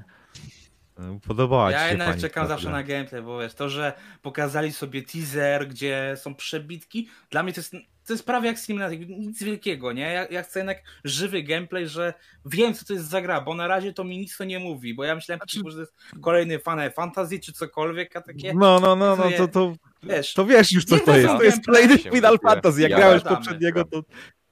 [1.26, 3.92] Podobała ja ci się Ja jednak czekam zawsze na gameplay, bo wiesz, to, że
[4.22, 7.76] pokazali sobie teaser, gdzie są przebitki, dla mnie to jest,
[8.06, 10.02] to jest prawie jak Cinematic, nic wielkiego, nie?
[10.02, 12.14] Ja, ja, chcę jednak żywy gameplay, że
[12.46, 14.94] wiem, co to jest za gra, bo na razie to mi nic to nie mówi,
[14.94, 15.58] bo ja myślałem, znaczy...
[15.66, 18.54] że to jest kolejny fan fantasy czy cokolwiek, a takie...
[18.54, 21.34] No, no, no, no, to, to, wiesz, to wiesz już, co to jest.
[21.36, 24.02] To jest kolejny Final Fantasy, jak ja grałeś poprzedniego, to,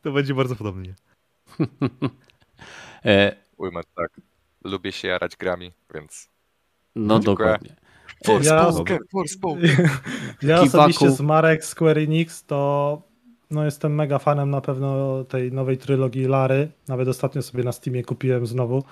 [0.02, 0.94] to będzie bardzo podobnie.
[3.04, 3.36] e...
[3.56, 4.10] Ujmę tak.
[4.64, 6.28] Lubię się jarać grami, więc
[6.94, 7.76] no dokładnie.
[8.24, 8.98] Forspoken,
[10.42, 13.11] ja, ja osobiście z Marek Square Enix to
[13.52, 16.68] no jestem mega fanem na pewno tej nowej trylogii Lary.
[16.88, 18.82] Nawet ostatnio sobie na Steamie kupiłem znowu.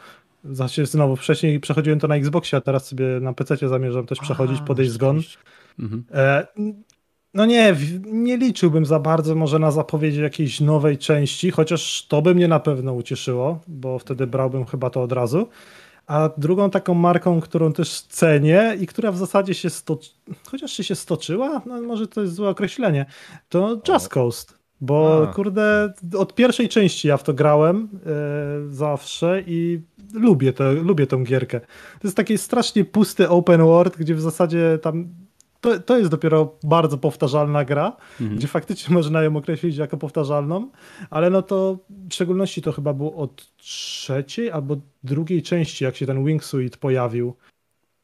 [0.44, 4.60] Znaczy znowu, wcześniej przechodziłem to na Xboxie, a teraz sobie na PC zamierzam też przechodzić,
[4.60, 5.20] podejść zgon.
[5.78, 6.04] Mhm.
[6.12, 6.46] E,
[7.34, 12.34] no nie, nie liczyłbym za bardzo może na zapowiedź jakiejś nowej części, chociaż to by
[12.34, 15.48] mnie na pewno ucieszyło, bo wtedy brałbym chyba to od razu.
[16.10, 20.16] A drugą taką marką, którą też cenię i która w zasadzie się stoczyła,
[20.50, 23.06] chociaż się stoczyła, no może to jest złe określenie,
[23.48, 24.58] to Just Coast.
[24.80, 25.32] Bo A.
[25.32, 29.80] kurde, od pierwszej części ja w to grałem e, zawsze i
[30.14, 31.60] lubię, to, lubię tą gierkę.
[32.00, 35.08] To jest taki strasznie pusty open world, gdzie w zasadzie tam
[35.60, 38.38] to, to jest dopiero bardzo powtarzalna gra, mhm.
[38.38, 40.70] gdzie faktycznie można ją określić jako powtarzalną,
[41.10, 41.78] ale no to
[42.10, 47.36] w szczególności to chyba było od trzeciej albo drugiej części, jak się ten wingsuit pojawił.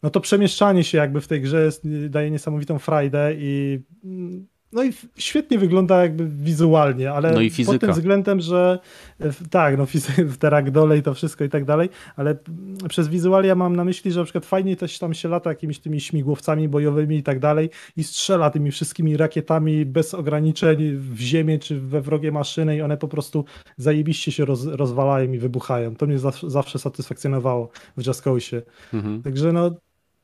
[0.02, 3.80] No to przemieszczanie się jakby w tej grze jest, daje niesamowitą frajdę i
[4.72, 8.78] no i świetnie wygląda jakby wizualnie, ale no i pod tym względem, że
[9.50, 9.86] tak, no
[10.34, 12.36] w te ragdole i to wszystko i tak dalej, ale
[12.88, 16.00] przez wizualia mam na myśli, że na przykład fajnie też tam się lata jakimiś tymi
[16.00, 21.80] śmigłowcami bojowymi i tak dalej i strzela tymi wszystkimi rakietami bez ograniczeń w ziemię czy
[21.80, 23.44] we wrogie maszyny i one po prostu
[23.76, 25.96] zajebiście się roz, rozwalają i wybuchają.
[25.96, 28.24] To mnie zawsze, satysfakcjonowało w Just.
[28.94, 29.22] Mhm.
[29.22, 29.70] Także no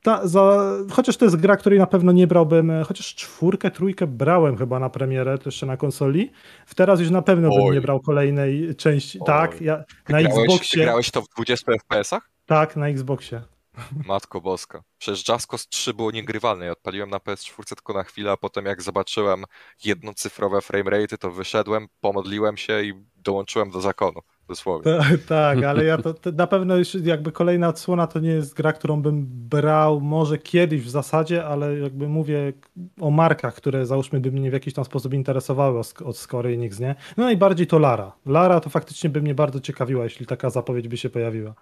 [0.03, 4.07] ta, za, chociaż to jest gra, której na pewno nie brałbym, e, chociaż czwórkę, trójkę
[4.07, 6.31] brałem chyba na premierę, to jeszcze na konsoli.
[6.65, 7.63] W teraz już na pewno Oj.
[7.63, 9.19] bym nie brał kolejnej części.
[9.19, 9.25] Oj.
[9.25, 9.77] Tak, ja,
[10.09, 10.83] na grałeś, Xboxie.
[10.83, 12.29] grałeś to w 20 FPS-ach?
[12.45, 13.41] Tak, na Xboxie.
[14.05, 14.83] Matko boska.
[14.97, 16.65] Przecież Just Cause 3 było niegrywalne.
[16.65, 19.43] Ja odpaliłem na PS4 tylko na chwilę, a potem jak zobaczyłem
[19.83, 24.19] jednocyfrowe framerate, to wyszedłem, pomodliłem się i dołączyłem do zakonu.
[24.47, 24.91] Dosłownie.
[24.93, 25.03] Ta,
[25.35, 28.73] tak, ale ja to, to, na pewno już jakby kolejna odsłona to nie jest gra,
[28.73, 32.53] którą bym brał może kiedyś w zasadzie, ale jakby mówię
[32.99, 36.95] o markach, które załóżmy by mnie w jakiś tam sposób interesowały od Square Enix, nie?
[37.17, 38.11] No najbardziej to Lara.
[38.25, 41.53] Lara to faktycznie by mnie bardzo ciekawiła, jeśli taka zapowiedź by się pojawiła.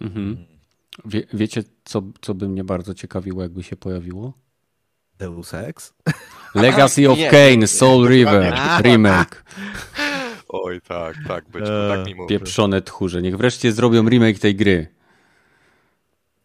[0.00, 0.36] Mhm.
[1.04, 4.32] Wie, wiecie, co, co by mnie bardzo ciekawiło, jakby się pojawiło?
[5.18, 5.94] Deus Ex?
[6.54, 9.44] Legacy of Kane, Soul River, remake.
[10.62, 12.28] Oj, tak, tak, być, eee, tak mi mówię.
[12.28, 14.86] Pieprzone tchórze, niech wreszcie zrobią remake tej gry.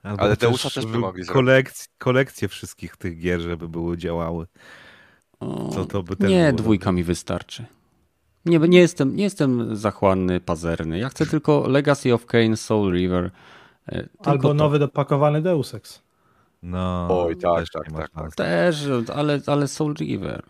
[0.04, 4.48] Albo Ale Deusa też by mogli kolekcję, kolekcję wszystkich tych gier, żeby były działały.
[5.74, 7.66] Co to by nie, dwójka mi wystarczy.
[8.46, 11.00] Nie, nie, jestem, nie jestem zachłanny, pazerny.
[11.00, 13.32] Ja chcę tylko Legacy of Kane, Soul River.
[13.90, 14.54] E, Albo to.
[14.54, 16.02] nowy dopakowany Deus Ex.
[16.64, 18.36] No, Oj, tak, tak, tak, tak.
[18.36, 20.44] Też, ale, ale Soul River.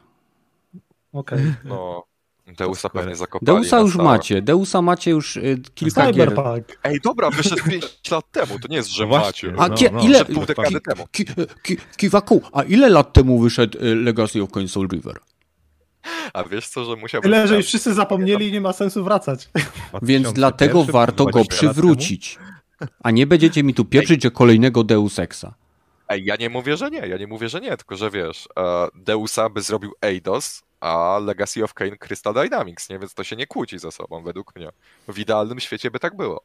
[1.13, 1.39] Okej.
[1.39, 1.55] Okay.
[1.65, 2.03] No,
[2.57, 3.45] Deusa pewnie zakopali.
[3.45, 4.41] Deusa już macie.
[4.41, 6.67] Deusa macie już y, kilka Cyberpunk.
[6.67, 6.77] gier.
[6.83, 8.59] Ej, dobra, wyszedł 5 lat temu.
[8.59, 9.53] To nie jest, że macie.
[9.57, 10.01] A no, no.
[10.01, 10.25] ile...
[10.25, 11.07] Pół dekady temu.
[11.11, 11.25] Ki,
[11.63, 15.19] ki, kiwaku, a ile lat temu wyszedł y, Legacy of Coin Soul River?
[16.33, 19.49] A wiesz co, że musiał Tyle, że już wszyscy zapomnieli i nie ma sensu wracać.
[20.01, 22.39] Więc dlatego warto go przywrócić.
[23.03, 25.53] A nie będziecie mi tu pieprzyć, że kolejnego Deus Exa.
[26.09, 28.87] Ej, ja nie mówię, że nie, ja nie mówię, że nie, tylko że wiesz, e,
[28.95, 32.99] Deusa by zrobił Eidos, a Legacy of Kane Crystal Dynamics, nie?
[32.99, 34.69] Więc to się nie kłóci ze sobą, według mnie.
[35.07, 36.43] W idealnym świecie by tak było,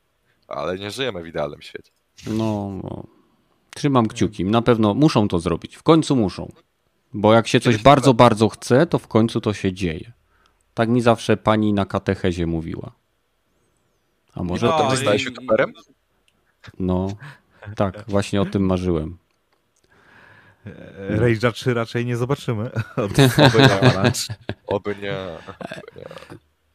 [0.49, 1.93] ale nie żyjemy w idealnym świecie.
[2.27, 3.05] No, no.
[3.75, 4.45] trzymam kciuki.
[4.45, 5.77] Na pewno muszą to zrobić.
[5.77, 6.53] W końcu muszą.
[7.15, 10.13] Bo jak się coś bardzo, bardzo chce, to w końcu to się dzieje.
[10.75, 12.93] Tak mi zawsze pani na katechezie mówiła.
[14.35, 14.67] A może...
[14.67, 15.73] No, to ty stajesz youtuberem?
[16.79, 17.09] No,
[17.77, 19.19] tak, właśnie o tym marzyłem.
[20.67, 22.71] E, Rage'a 3 raczej nie zobaczymy.
[22.97, 24.13] Oby nie.
[24.67, 25.17] Oby nie.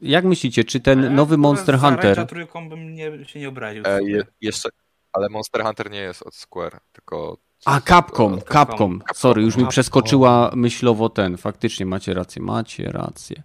[0.01, 2.17] Jak myślicie, czy ten nowy Monster Hunter...
[2.17, 3.83] Rage'a trójką bym nie, się nie obraził.
[3.85, 4.69] E, je, jeszcze,
[5.13, 7.37] ale Monster Hunter nie jest od Square, tylko...
[7.65, 9.01] A, Capcom, Capcom, Capcom.
[9.13, 11.37] Sorry, już mi przeskoczyła myślowo ten.
[11.37, 13.43] Faktycznie macie rację, macie rację.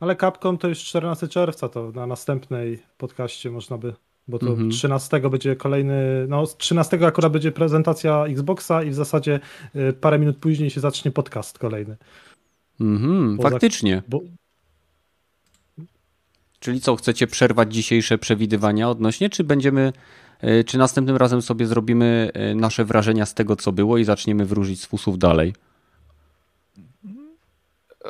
[0.00, 3.94] Ale Capcom to już 14 czerwca, to na następnej podcaście można by
[4.28, 4.70] bo to mhm.
[4.70, 9.40] 13 będzie kolejny, no 13 akurat będzie prezentacja Xboxa i w zasadzie
[9.76, 11.96] y, parę minut później się zacznie podcast kolejny.
[12.80, 13.96] Mhm, faktycznie.
[13.96, 14.20] Za, bo...
[16.58, 19.92] Czyli co, chcecie przerwać dzisiejsze przewidywania odnośnie, czy będziemy,
[20.44, 24.46] y, czy następnym razem sobie zrobimy y, nasze wrażenia z tego, co było i zaczniemy
[24.46, 25.52] wróżyć z fusów dalej?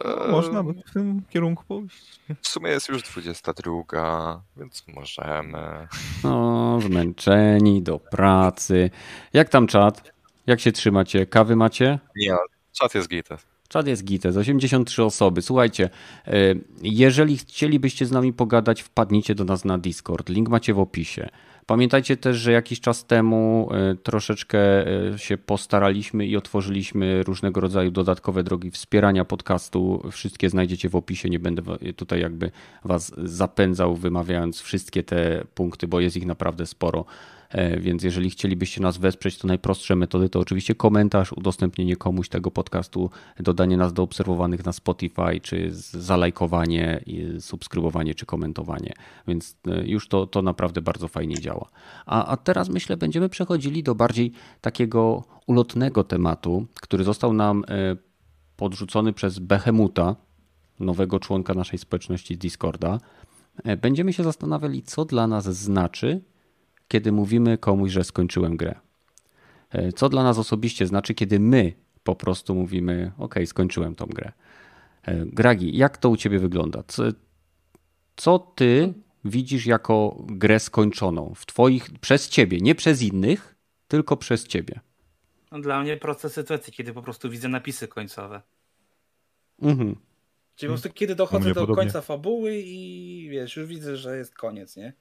[0.05, 2.20] No, można by w tym kierunku pójść.
[2.43, 5.89] W sumie jest już 22, więc możemy.
[6.24, 8.90] No, zmęczeni do pracy.
[9.32, 10.12] Jak tam czat?
[10.47, 11.27] Jak się trzymacie?
[11.27, 11.98] Kawy macie?
[12.16, 12.35] Nie,
[12.73, 13.47] czat jest gites.
[13.69, 15.43] Czad jest gites, 83 osoby.
[15.43, 15.90] Słuchajcie,
[16.82, 20.28] jeżeli chcielibyście z nami pogadać, wpadnijcie do nas na Discord.
[20.28, 21.28] Link macie w opisie.
[21.73, 27.90] Pamiętajcie też, że jakiś czas temu e, troszeczkę e, się postaraliśmy i otworzyliśmy różnego rodzaju
[27.90, 30.03] dodatkowe drogi wspierania podcastu.
[30.11, 31.28] Wszystkie znajdziecie w opisie.
[31.31, 31.62] Nie będę
[31.97, 32.51] tutaj jakby
[32.85, 37.05] was zapędzał, wymawiając wszystkie te punkty, bo jest ich naprawdę sporo.
[37.53, 42.51] E, więc jeżeli chcielibyście nas wesprzeć, to najprostsze metody to oczywiście komentarz, udostępnienie komuś tego
[42.51, 43.11] podcastu,
[43.41, 47.05] dodanie nas do obserwowanych na Spotify, czy zalajkowanie,
[47.41, 48.93] subskrybowanie, czy komentowanie.
[49.29, 51.69] Więc e, już to, to naprawdę bardzo fajnie działa.
[52.07, 57.97] A, a teraz myślę, będziemy przechodzili do bardziej takiego ulotnego tematu, który został nam e,
[58.57, 60.16] podrzucony przez Behemuta,
[60.81, 62.99] nowego członka naszej społeczności Discorda.
[63.83, 66.20] Będziemy się zastanawiali, co dla nas znaczy
[66.93, 68.74] kiedy mówimy komuś, że skończyłem grę.
[69.70, 74.32] E, co dla nas osobiście znaczy, kiedy my po prostu mówimy, OK, skończyłem tą grę.
[75.02, 76.82] E, Gragi, jak to u ciebie wygląda?
[76.86, 77.02] Co,
[78.16, 78.94] co ty
[79.24, 83.55] widzisz jako grę skończoną w twoich, przez ciebie, nie przez innych,
[83.89, 84.81] tylko przez ciebie?
[85.52, 88.43] No, dla mnie prosta sytuacja, kiedy po prostu widzę napisy końcowe.
[89.62, 89.97] Mhm.
[90.56, 91.77] Czyli po prostu kiedy dochodzę do podobnie.
[91.77, 94.93] końca fabuły i wiesz, już widzę, że jest koniec, nie?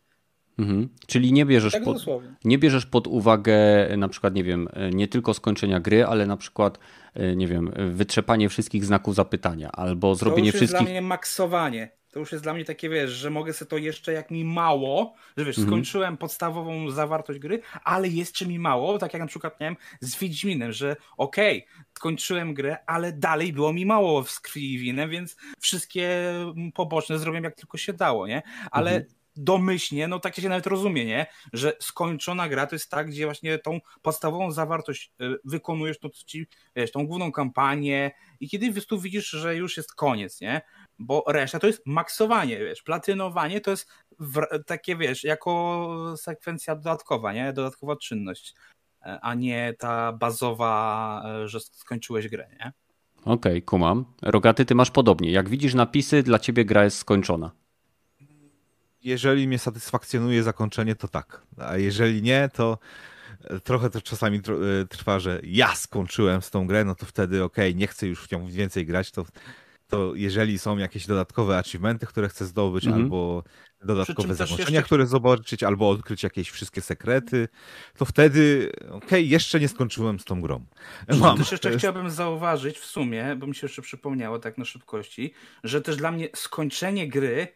[0.60, 0.90] Mhm.
[1.08, 2.06] Czyli nie bierzesz, tak pod,
[2.44, 3.58] nie bierzesz pod uwagę
[3.98, 6.80] na przykład, nie wiem, nie tylko skończenia gry, ale na przykład,
[7.36, 10.70] nie wiem, wytrzepanie wszystkich znaków zapytania albo zrobienie wszystkich...
[10.70, 12.02] To jest dla mnie maksowanie.
[12.12, 15.14] To już jest dla mnie takie, wiesz, że mogę sobie to jeszcze jak mi mało,
[15.38, 15.68] że wiesz, mhm.
[15.68, 20.72] skończyłem podstawową zawartość gry, ale jeszcze mi mało, tak jak na przykład miałem z Wiedźminem,
[20.72, 25.36] że okej, okay, skończyłem grę, ale dalej było mi mało z krwi i winem, więc
[25.60, 26.34] wszystkie
[26.74, 28.42] poboczne zrobiłem jak tylko się dało, nie?
[28.72, 31.26] Ale mhm domyślnie, no tak się nawet rozumie, nie?
[31.54, 36.48] Że skończona gra to jest tak, gdzie właśnie tą podstawową zawartość y, wykonujesz, to ci,
[36.76, 40.62] wiesz, tą główną kampanię i kiedy tu widzisz, że już jest koniec, nie?
[41.00, 43.90] Bo reszta to jest maksowanie, wiesz, platynowanie to jest
[44.66, 47.54] takie, wiesz, jako sekwencja dodatkowa, nie?
[47.54, 48.56] Dodatkowa czynność,
[49.02, 52.72] e, a nie ta bazowa, e, że skończyłeś grę, nie?
[53.22, 54.06] Okej, okay, kumam.
[54.22, 55.32] Rogaty, ty masz podobnie.
[55.32, 57.52] Jak widzisz napisy, dla ciebie gra jest skończona
[59.04, 61.42] jeżeli mnie satysfakcjonuje zakończenie, to tak.
[61.58, 62.78] A jeżeli nie, to
[63.44, 67.44] e, trochę to czasami e, trwa, że ja skończyłem z tą grę, no to wtedy
[67.44, 69.26] okej, okay, nie chcę już w nią więcej grać, to,
[69.88, 73.04] to jeżeli są jakieś dodatkowe achievementy, które chcę zdobyć, mm -hmm.
[73.04, 73.44] albo
[73.84, 74.84] dodatkowe zakończenia, jeszcze...
[74.84, 77.48] które zobaczyć, albo odkryć jakieś wszystkie sekrety,
[77.98, 80.66] to wtedy okej, okay, jeszcze nie skończyłem z tą grą.
[81.20, 81.38] Mam.
[81.38, 85.34] Też jeszcze chciałbym zauważyć w sumie, bo mi się jeszcze przypomniało tak na szybkości,
[85.64, 87.48] że też dla mnie skończenie gry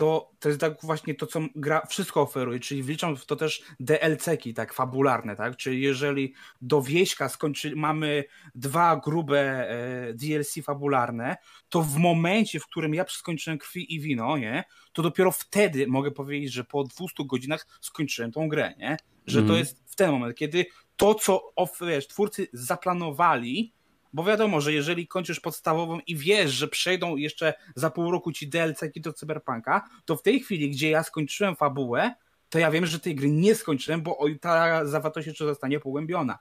[0.00, 3.62] to, to jest tak właśnie to, co gra wszystko oferuje, czyli wliczam w to też
[3.80, 8.24] DLC-ki, tak, fabularne, tak, czyli jeżeli do wieśka skończy, mamy
[8.54, 11.36] dwa grube e, DLC fabularne,
[11.68, 16.10] to w momencie, w którym ja skończyłem krwi i wino, nie, to dopiero wtedy mogę
[16.10, 18.96] powiedzieć, że po 200 godzinach skończyłem tą grę, nie,
[19.26, 19.48] że mm.
[19.48, 19.58] to mhm.
[19.58, 20.66] jest w ten moment, kiedy
[20.96, 23.72] to, co wiesz, twórcy zaplanowali,
[24.12, 28.48] bo wiadomo, że jeżeli kończysz podstawową i wiesz, że przejdą jeszcze za pół roku ci
[28.48, 32.14] DLC do Cyberpunka, to w tej chwili, gdzie ja skończyłem fabułę,
[32.48, 36.38] to ja wiem, że tej gry nie skończyłem, bo ta zawartość jeszcze zostanie pogłębiona.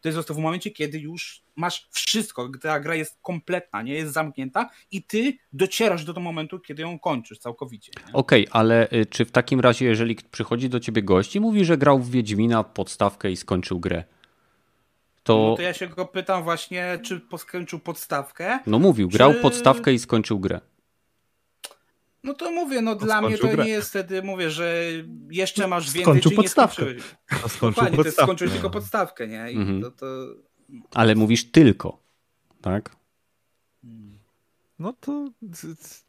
[0.00, 4.70] To jest w momencie, kiedy już masz wszystko, ta gra jest kompletna, nie jest zamknięta
[4.90, 7.92] i ty docierasz do tego momentu, kiedy ją kończysz całkowicie.
[8.12, 11.64] Okej, okay, ale y, czy w takim razie, jeżeli przychodzi do ciebie gość i mówi,
[11.64, 14.04] że grał w Wiedźmina podstawkę i skończył grę,
[15.28, 15.48] to...
[15.50, 18.58] No to ja się go pytam właśnie, czy skończył podstawkę.
[18.66, 19.40] No mówił, grał czy...
[19.40, 20.60] podstawkę i skończył grę.
[22.24, 23.64] No to mówię, no, dla mnie to grę.
[23.64, 24.84] nie jest wtedy, mówię, że
[25.30, 26.82] jeszcze masz więcej, skończył podstawkę.
[26.82, 27.52] nie skończyłeś.
[27.52, 28.16] Skończył Dokładnie, podstawkę.
[28.16, 29.42] to skończyłeś tylko podstawkę, nie?
[29.42, 29.82] Mhm.
[29.82, 30.06] To, to...
[30.94, 32.02] Ale mówisz tylko,
[32.60, 32.96] tak?
[34.78, 35.30] No to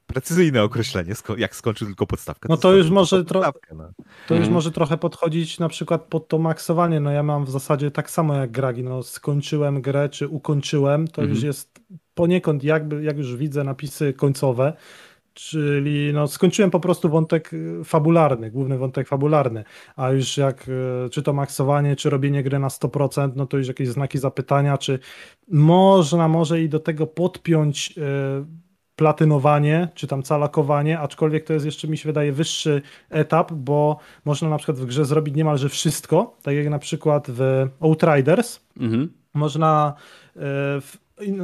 [0.08, 2.48] precyzyjne określenie, jak skończył tylko podstawkę.
[2.50, 3.52] No to, już może trochę.
[3.76, 3.91] No.
[4.28, 7.00] To już może trochę podchodzić na przykład pod to maksowanie.
[7.00, 8.84] No ja mam w zasadzie tak samo jak Gragi.
[8.84, 11.48] No skończyłem grę, czy ukończyłem, to już mhm.
[11.48, 11.80] jest
[12.14, 14.74] poniekąd jakby, jak już widzę napisy końcowe,
[15.34, 17.51] czyli no skończyłem po prostu wątek
[17.84, 19.64] fabularny, główny wątek fabularny,
[19.95, 20.65] a już jak
[21.06, 24.77] e, czy to maksowanie, czy robienie gry na 100%, no to już jakieś znaki zapytania,
[24.77, 24.99] czy
[25.51, 28.45] można może i do tego podpiąć e,
[28.99, 34.49] platynowanie, czy tam calakowanie, aczkolwiek to jest jeszcze mi się wydaje wyższy etap, bo można
[34.49, 38.60] na przykład w grze zrobić niemalże wszystko, tak jak na przykład w Outriders.
[38.80, 39.14] Mhm.
[39.34, 39.93] Można
[40.35, 40.41] e,
[40.81, 40.97] w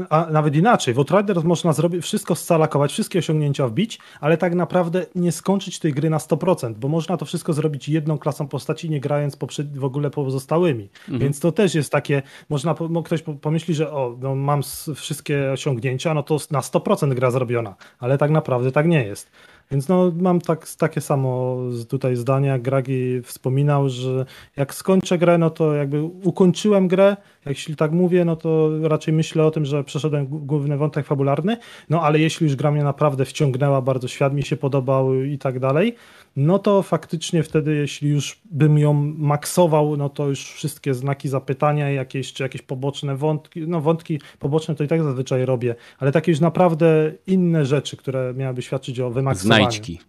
[0.09, 5.05] a nawet inaczej, w Outriders można zrobić wszystko scalakować, wszystkie osiągnięcia wbić, ale tak naprawdę
[5.15, 8.99] nie skończyć tej gry na 100%, bo można to wszystko zrobić jedną klasą postaci, nie
[8.99, 9.37] grając
[9.73, 10.89] w ogóle pozostałymi.
[11.01, 11.19] Mhm.
[11.19, 12.75] Więc to też jest takie, można,
[13.05, 14.61] ktoś pomyśli, że o, no mam
[14.95, 19.31] wszystkie osiągnięcia, no to na 100% gra zrobiona, ale tak naprawdę tak nie jest.
[19.71, 21.57] Więc no, mam tak, takie samo
[21.89, 24.25] tutaj zdanie, Gragi wspominał, że
[24.57, 29.45] jak skończę grę, no to jakby ukończyłem grę, jeśli tak mówię, no to raczej myślę
[29.45, 31.57] o tym, że przeszedłem główny wątek fabularny,
[31.89, 35.59] no ale jeśli już gra mnie naprawdę wciągnęła, bardzo świat mi się podobał i tak
[35.59, 35.95] dalej,
[36.35, 41.89] no to faktycznie wtedy, jeśli już bym ją maksował, no to już wszystkie znaki zapytania,
[41.89, 46.31] jakieś, czy jakieś poboczne wątki, no wątki poboczne to i tak zazwyczaj robię, ale takie
[46.31, 49.54] już naprawdę inne rzeczy, które miałyby świadczyć o wymaksowaniu.
[49.55, 49.99] Znajdźki.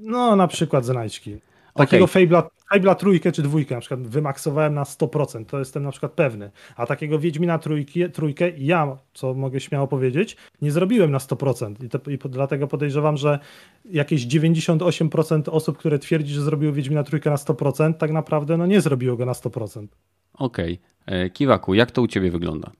[0.00, 1.38] No, na przykład znajdźki.
[1.74, 2.26] Takiego okay.
[2.26, 2.42] Fable'a,
[2.74, 6.50] Fable'a trójkę czy dwójkę na przykład wymaksowałem na 100%, to jestem na przykład pewny.
[6.76, 11.84] A takiego Wiedźmina trójki, trójkę ja, co mogę śmiało powiedzieć, nie zrobiłem na 100%.
[11.84, 13.38] I, to, i dlatego podejrzewam, że
[13.84, 18.80] jakieś 98% osób, które twierdzi, że zrobiło Wiedźmina trójkę na 100%, tak naprawdę no nie
[18.80, 19.86] zrobiło go na 100%.
[20.34, 20.80] Okej.
[21.04, 21.18] Okay.
[21.18, 22.70] E, Kiwaku, jak to u ciebie wygląda?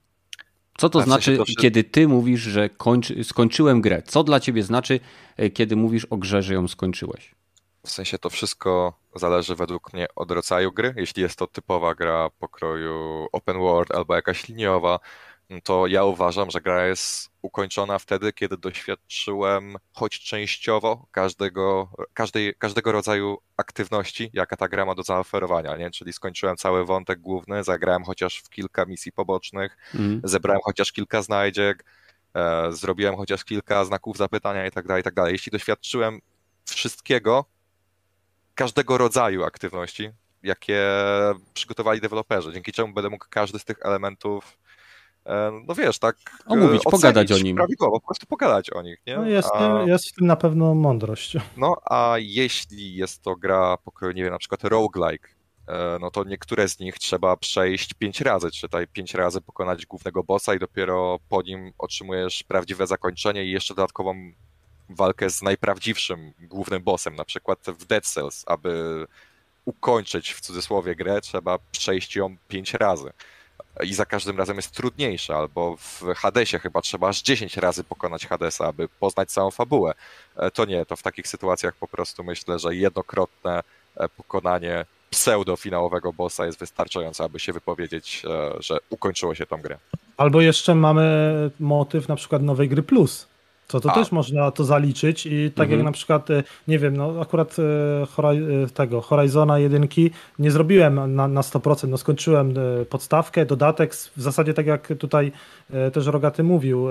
[0.77, 1.43] Co to znaczy, to...
[1.61, 4.01] kiedy ty mówisz, że kończy, skończyłem grę?
[4.01, 4.99] Co dla ciebie znaczy,
[5.37, 7.35] e, kiedy mówisz o grze, że ją skończyłeś?
[7.85, 10.93] W sensie to wszystko zależy według mnie od rodzaju gry.
[10.97, 14.99] Jeśli jest to typowa gra pokroju open world albo jakaś liniowa,
[15.63, 22.91] to ja uważam, że gra jest ukończona wtedy, kiedy doświadczyłem choć częściowo każdego, każdej, każdego
[22.91, 25.91] rodzaju aktywności, jaka ta gra ma do zaoferowania, nie?
[25.91, 30.21] czyli skończyłem cały wątek główny, zagrałem chociaż w kilka misji pobocznych, mm.
[30.23, 31.85] zebrałem chociaż kilka znajdziek,
[32.35, 35.31] e, zrobiłem chociaż kilka znaków zapytania i tak dalej, i tak dalej.
[35.31, 36.19] Jeśli doświadczyłem
[36.65, 37.45] wszystkiego,
[38.55, 40.11] każdego rodzaju aktywności,
[40.43, 40.81] jakie
[41.53, 44.57] przygotowali deweloperzy, dzięki czemu będę mógł każdy z tych elementów
[45.67, 47.55] no wiesz, tak omówić, ocenić, pogadać o nim.
[47.55, 49.01] Prawidłowo, po prostu pogadać o nich.
[49.07, 49.17] Nie?
[49.17, 51.37] No jest, a, jest w tym na pewno mądrość.
[51.57, 55.29] No a jeśli jest to gra pokroju, nie wiem, na przykład roguelike,
[55.67, 59.85] e, no to niektóre z nich trzeba przejść pięć razy, czy tutaj pięć razy pokonać
[59.85, 64.31] głównego bossa i dopiero po nim otrzymujesz prawdziwe zakończenie i jeszcze dodatkową
[64.89, 69.05] walkę z najprawdziwszym głównym bossem, na przykład w Dead Cells, aby
[69.65, 73.11] ukończyć w cudzysłowie grę, trzeba przejść ją pięć razy.
[73.81, 78.25] I za każdym razem jest trudniejsze, albo w Hadesie chyba trzeba aż 10 razy pokonać
[78.25, 79.93] Hadesa, aby poznać całą fabułę.
[80.35, 83.63] E, to nie, to w takich sytuacjach po prostu myślę, że jednokrotne
[83.97, 89.77] e, pokonanie pseudo-finałowego bossa jest wystarczające, aby się wypowiedzieć, e, że ukończyło się tą grę.
[90.17, 93.27] Albo jeszcze mamy motyw na przykład nowej gry Plus,
[93.67, 95.79] to, to też można to zaliczyć i tak mhm.
[95.79, 97.63] jak na przykład, e, nie wiem, no akurat e,
[98.63, 102.53] e, tego Horizona jedynki nie zrobiłem na, na 100%, no skończyłem
[102.89, 105.31] podstawkę, dodatek, w zasadzie tak jak tutaj
[105.93, 106.87] też Rogaty mówił,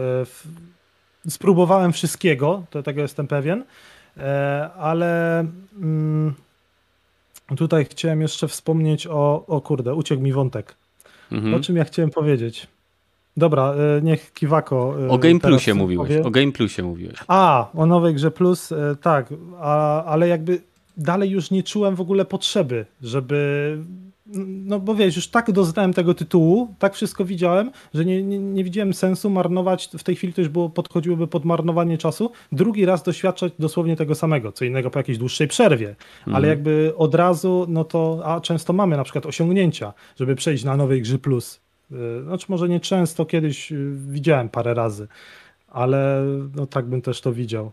[1.29, 3.65] spróbowałem wszystkiego, to tego jestem pewien,
[4.79, 5.41] ale
[5.81, 6.35] mm,
[7.57, 10.75] tutaj chciałem jeszcze wspomnieć o, o kurde, uciekł mi wątek.
[11.33, 11.55] Mhm.
[11.55, 12.67] O czym ja chciałem powiedzieć?
[13.37, 14.95] Dobra, e, niech Kiwako.
[15.07, 16.09] E, o Game Plusie mówiłeś.
[16.09, 16.25] Powie.
[16.25, 17.17] O Game Plusie mówiłeś.
[17.29, 20.61] A, o nowej grze Plus, e, tak, a, ale jakby
[20.97, 23.79] dalej już nie czułem w ogóle potrzeby, żeby.
[24.65, 28.65] No bo wiesz, już tak doznałem tego tytułu, tak wszystko widziałem, że nie, nie, nie
[28.65, 33.03] widziałem sensu marnować, w tej chwili to już było, podchodziłoby pod marnowanie czasu, drugi raz
[33.03, 36.37] doświadczać dosłownie tego samego, co innego po jakiejś dłuższej przerwie, mhm.
[36.37, 40.77] ale jakby od razu, no to, a często mamy na przykład osiągnięcia, żeby przejść na
[40.77, 41.61] nowej grze Plus,
[42.25, 45.09] znaczy może nie często, kiedyś y, widziałem parę razy,
[45.69, 46.25] ale
[46.57, 47.73] no tak bym też to widział.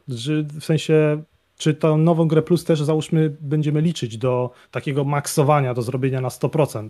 [0.59, 1.23] W sensie,
[1.57, 6.29] czy tą nową grę plus też załóżmy będziemy liczyć do takiego maksowania, do zrobienia na
[6.29, 6.89] 100%?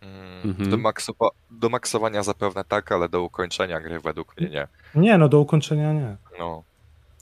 [0.00, 0.70] Mm, mhm.
[0.70, 4.68] Do, maksowa do maksowania zapewne tak, ale do ukończenia gry według mnie nie.
[4.94, 6.16] Nie, no do ukończenia nie.
[6.38, 6.62] No.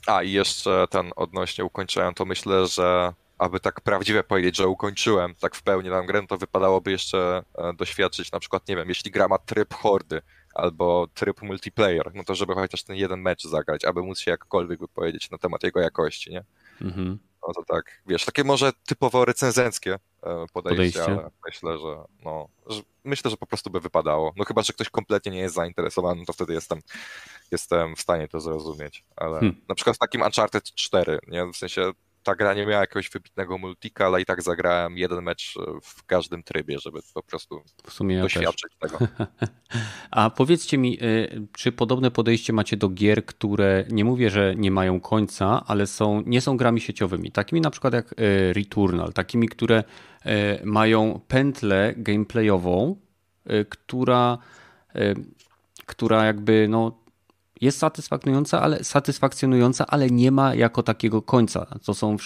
[0.07, 3.13] A i jeszcze ten odnośnie ukończenia, to myślę, że
[3.43, 7.73] aby tak prawdziwie powiedzieć, że ukończyłem tak w pełni tę grę, to wypadałoby jeszcze e,
[7.73, 10.21] doświadczyć na przykład, nie wiem, jeśli gra ma tryb hordy
[10.53, 14.79] albo tryb multiplayer, no to żeby chociaż ten jeden mecz zagrać, aby móc się jakkolwiek
[14.79, 16.43] wypowiedzieć na temat jego jakości, nie?
[16.81, 17.19] Mhm.
[17.47, 21.03] No to tak, wiesz, takie może typowo recenzenckie e, podejście, podejście.
[21.03, 24.33] ale myślę, że no, że myślę, że po prostu by wypadało.
[24.35, 26.79] No chyba, że ktoś kompletnie nie jest zainteresowany, no to wtedy jestem,
[27.51, 29.61] jestem w stanie to zrozumieć, ale hmm.
[29.69, 31.45] na przykład w takim Uncharted 4, nie?
[31.45, 31.91] W sensie
[32.23, 36.43] ta gra nie miała jakiegoś wybitnego multika, ale i tak zagrałem jeden mecz w każdym
[36.43, 37.61] trybie, żeby po prostu
[38.21, 38.97] doświadczyć tego.
[40.11, 44.71] A powiedzcie mi, y, czy podobne podejście macie do gier, które nie mówię, że nie
[44.71, 49.49] mają końca, ale są, nie są grami sieciowymi, takimi na przykład jak y, Returnal, takimi,
[49.49, 49.83] które
[50.63, 52.95] mają pętlę gameplayową,
[53.69, 54.37] która
[55.85, 57.02] która jakby no,
[57.63, 61.65] jest satysfakcjonująca, ale, satysfakcjonująca, ale nie ma jako takiego końca.
[61.85, 62.17] To są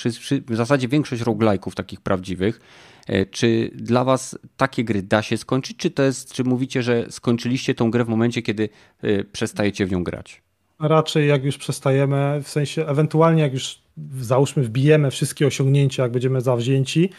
[0.47, 2.59] w zasadzie większość roguelike'ów takich prawdziwych.
[3.07, 7.05] E, czy dla was takie gry da się skończyć, czy to jest, czy mówicie, że
[7.09, 8.69] skończyliście tą grę w momencie, kiedy
[9.01, 10.41] e, przestajecie w nią grać?
[10.79, 13.86] Raczej jak już przestajemy, w sensie ewentualnie jak już
[14.21, 17.09] załóżmy wbijemy wszystkie osiągnięcia, jak będziemy zawzięci,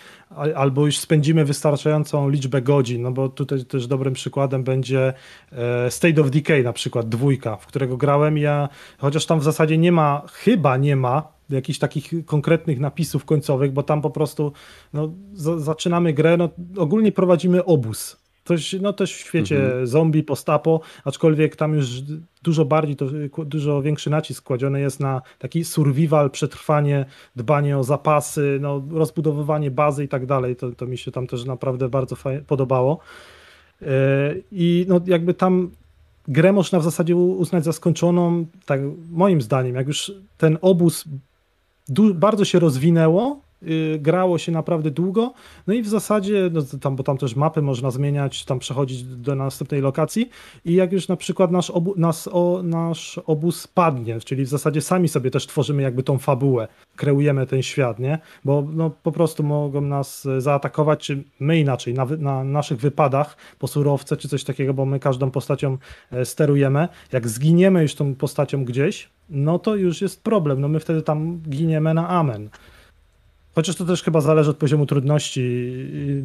[0.55, 5.13] albo już spędzimy wystarczającą liczbę godzin, no bo tutaj też dobrym przykładem będzie
[5.53, 8.39] e, State of Decay na przykład, dwójka, w którego grałem.
[8.39, 8.69] Ja,
[8.99, 13.83] chociaż tam w zasadzie nie ma, chyba nie ma jakichś takich konkretnych napisów końcowych, bo
[13.83, 14.53] tam po prostu
[14.93, 15.13] no,
[15.59, 19.87] zaczynamy grę, no, ogólnie prowadzimy obóz Coś, no też w świecie mhm.
[19.87, 21.87] zombie, postapo, aczkolwiek tam już
[22.43, 23.07] dużo bardziej, to,
[23.45, 27.05] dużo większy nacisk kładziony jest na taki survival, przetrwanie,
[27.37, 30.57] dbanie o zapasy, no, rozbudowywanie bazy i tak dalej.
[30.57, 32.17] To, to mi się tam też naprawdę bardzo
[32.47, 32.99] podobało.
[33.81, 33.89] Yy,
[34.53, 35.71] I no, jakby tam
[36.29, 38.81] grę można w zasadzie uznać za skończoną, tak
[39.11, 41.05] moim zdaniem, jak już ten obóz
[42.15, 43.41] bardzo się rozwinęło,
[43.99, 45.33] grało się naprawdę długo,
[45.67, 49.35] no i w zasadzie, no tam, bo tam też mapy można zmieniać, tam przechodzić do
[49.35, 50.31] następnej lokacji
[50.65, 54.81] i jak już na przykład nasz, obu, nas, o, nasz obóz padnie, czyli w zasadzie
[54.81, 58.19] sami sobie też tworzymy jakby tą fabułę, kreujemy ten świat, nie?
[58.45, 63.67] Bo no, po prostu mogą nas zaatakować, czy my inaczej, na, na naszych wypadach po
[63.67, 65.79] surowce, czy coś takiego, bo my każdą postacią
[66.13, 66.89] e, sterujemy.
[67.13, 70.61] Jak zginiemy już tą postacią gdzieś, no to już jest problem.
[70.61, 72.49] No my wtedy tam giniemy na amen.
[73.59, 75.73] Chociaż to też chyba zależy od poziomu trudności.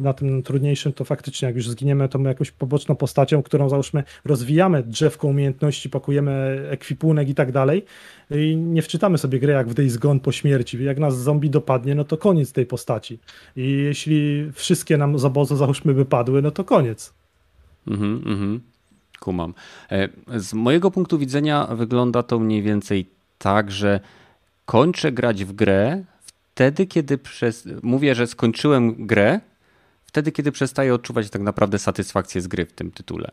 [0.00, 4.82] Na tym trudniejszym to faktycznie, jak już zginiemy tą jakąś poboczną postacią, którą załóżmy rozwijamy
[4.82, 7.84] drzewką umiejętności, pakujemy ekwipunek i tak dalej
[8.30, 10.84] i nie wczytamy sobie gry jak w Days Gone po śmierci.
[10.84, 13.18] Jak nas zombie dopadnie, no to koniec tej postaci.
[13.56, 17.14] I jeśli wszystkie nam z obozu załóżmy wypadły, no to koniec.
[17.86, 18.60] Mhm, mhm.
[19.20, 19.54] Kumam.
[19.90, 20.08] E,
[20.40, 23.06] z mojego punktu widzenia wygląda to mniej więcej
[23.38, 24.00] tak, że
[24.66, 26.04] kończę grać w grę
[26.54, 27.68] wtedy, kiedy przez...
[27.82, 29.40] mówię, że skończyłem grę,
[30.04, 33.30] wtedy, kiedy przestaję odczuwać tak naprawdę satysfakcję z gry w tym tytule.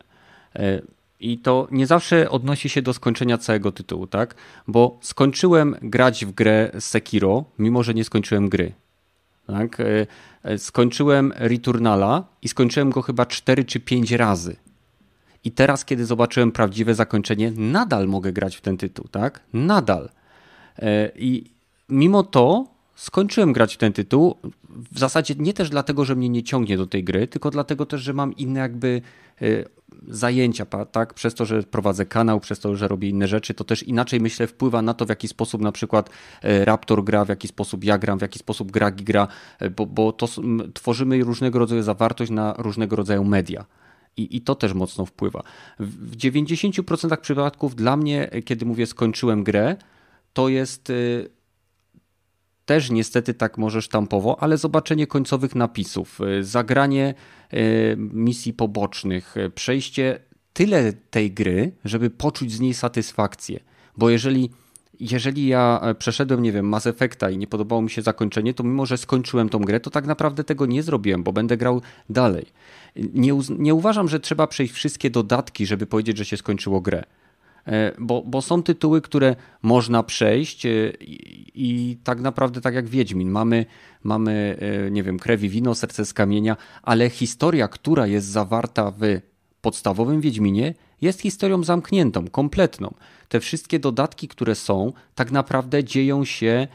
[0.56, 0.82] E,
[1.20, 4.34] I to nie zawsze odnosi się do skończenia całego tytułu, tak?
[4.68, 8.72] Bo skończyłem grać w grę Sekiro, mimo że nie skończyłem gry.
[9.46, 9.78] Tak?
[10.44, 14.56] E, skończyłem Returnala i skończyłem go chyba 4 czy 5 razy.
[15.44, 19.40] I teraz, kiedy zobaczyłem prawdziwe zakończenie, nadal mogę grać w ten tytuł, tak?
[19.52, 20.10] Nadal.
[20.78, 21.50] E, I
[21.88, 22.71] mimo to
[23.02, 24.36] skończyłem grać ten tytuł.
[24.92, 28.00] W zasadzie nie też dlatego, że mnie nie ciągnie do tej gry, tylko dlatego też,
[28.00, 29.02] że mam inne jakby
[29.42, 29.44] e,
[30.08, 31.14] zajęcia, tak?
[31.14, 34.46] Przez to, że prowadzę kanał, przez to, że robię inne rzeczy, to też inaczej myślę
[34.46, 36.10] wpływa na to, w jaki sposób na przykład
[36.42, 39.28] e, Raptor gra, w jaki sposób ja gram, w jaki sposób Gragi gra,
[39.76, 40.28] bo, bo to
[40.74, 43.64] tworzymy różnego rodzaju zawartość na różnego rodzaju media.
[44.16, 45.42] I, I to też mocno wpływa.
[45.78, 49.76] W 90% przypadków dla mnie, kiedy mówię skończyłem grę,
[50.32, 51.30] to jest y,
[52.72, 57.14] też niestety tak może sztampowo, ale zobaczenie końcowych napisów, y, zagranie
[57.54, 60.18] y, misji pobocznych, przejście
[60.52, 63.60] tyle tej gry, żeby poczuć z niej satysfakcję.
[63.96, 64.50] Bo jeżeli
[65.00, 68.86] jeżeli ja przeszedłem, nie wiem, Mass Effecta i nie podobało mi się zakończenie, to mimo,
[68.86, 72.46] że skończyłem tą grę, to tak naprawdę tego nie zrobiłem, bo będę grał dalej.
[72.96, 77.04] Nie, nie uważam, że trzeba przejść wszystkie dodatki, żeby powiedzieć, że się skończyło grę.
[77.66, 80.70] E, bo, bo są tytuły, które można przejść e,
[81.00, 83.30] i, i, tak naprawdę tak jak Wiedźmin.
[83.30, 83.66] Mamy,
[84.02, 84.56] mamy,
[84.86, 89.02] e, nie wiem, krew i wino, serce z kamienia, ale historia, która jest zawarta w
[89.60, 92.94] podstawowym Wiedźminie jest historią zamkniętą, kompletną.
[93.28, 96.68] Te wszystkie dodatki, które są, tak naprawdę dzieją się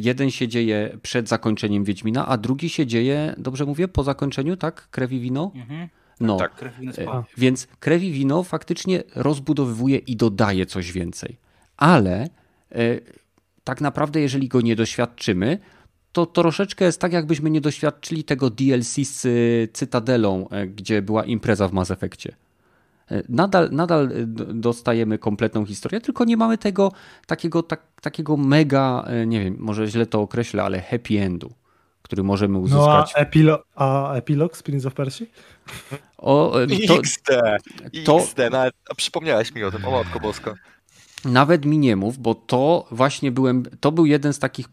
[0.00, 4.88] jeden się dzieje przed zakończeniem Wiedźmina, a drugi się dzieje, dobrze mówię, po zakończeniu, tak?
[4.90, 5.52] Krew i wino?
[5.54, 5.88] Mhm.
[6.20, 11.36] No, tak, krew wino e, więc krew i wino faktycznie rozbudowywuje i dodaje coś więcej.
[11.76, 12.28] Ale
[12.72, 12.78] e,
[13.64, 15.58] tak naprawdę, jeżeli go nie doświadczymy,
[16.12, 19.26] to troszeczkę jest tak, jakbyśmy nie doświadczyli tego DLC z
[19.72, 22.36] Cytadelą, gdzie była impreza w Mass Effectie.
[23.10, 26.92] E, nadal, nadal e, dostajemy kompletną historię, tylko nie mamy tego
[27.26, 31.52] takiego, tak, takiego mega, e, nie wiem, może źle to określę, ale happy endu,
[32.04, 33.12] który możemy uzyskać.
[33.14, 35.24] No a, epilo a epilog z Prince of Persia?
[36.18, 36.54] O,
[36.88, 37.28] to, XD,
[38.04, 40.54] to, XD, nawet, a przypomniałeś mi o tym, o matko boska.
[41.24, 44.66] Nawet mi nie mów, bo to właśnie byłem, to był jeden z takich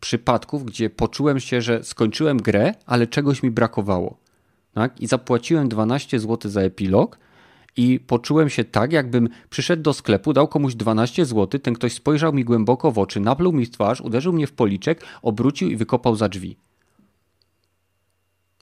[0.00, 4.16] przypadków, gdzie poczułem się, że skończyłem grę, ale czegoś mi brakowało.
[4.74, 5.00] Tak?
[5.00, 7.18] I zapłaciłem 12 zł za epilog,
[7.76, 12.32] i poczułem się tak, jakbym przyszedł do sklepu, dał komuś 12 zł, ten ktoś spojrzał
[12.32, 16.16] mi głęboko w oczy, napluł mi w twarz, uderzył mnie w policzek, obrócił i wykopał
[16.16, 16.56] za drzwi.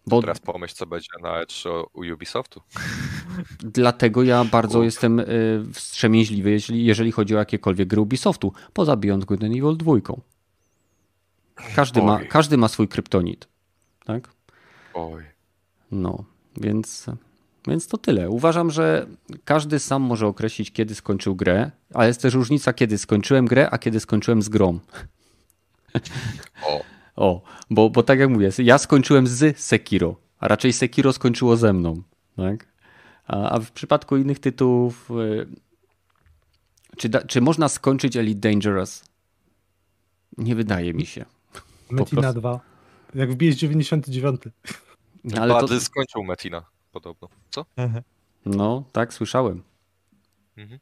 [0.06, 0.20] Bo...
[0.20, 2.60] Teraz pomyśl, co będzie na E3 u Ubisoftu.
[3.60, 4.84] Dlatego ja bardzo Uf.
[4.84, 5.24] jestem y,
[5.72, 9.92] wstrzemięźliwy, jeżeli, jeżeli chodzi o jakiekolwiek gry Ubisoftu, poza Beyond Good and Evil 2.
[11.76, 13.48] Każdy ma, każdy ma swój kryptonit.
[14.04, 14.30] Tak?
[14.94, 15.24] Oj.
[15.90, 16.24] No,
[16.56, 17.06] więc
[17.66, 18.30] więc to tyle.
[18.30, 19.06] Uważam, że
[19.44, 23.78] każdy sam może określić, kiedy skończył grę, ale jest też różnica, kiedy skończyłem grę, a
[23.78, 24.78] kiedy skończyłem z grą.
[26.66, 26.84] O.
[27.16, 31.72] O, bo, bo tak jak mówię, ja skończyłem z Sekiro, a raczej Sekiro skończyło ze
[31.72, 32.02] mną.
[32.36, 32.66] Tak?
[33.26, 35.10] A, a w przypadku innych tytułów.
[35.10, 35.46] Y,
[36.96, 39.04] czy, da, czy można skończyć Elite Dangerous?
[40.38, 41.24] Nie wydaje mi się.
[41.90, 42.60] Metina 2.
[43.14, 44.40] Jak wbijesz 99.
[45.24, 45.80] No, ale to...
[45.80, 47.28] skończył Metina podobno.
[47.50, 47.66] Co?
[47.76, 48.02] Mhm.
[48.46, 49.62] No, tak, słyszałem.
[50.56, 50.80] Mhm.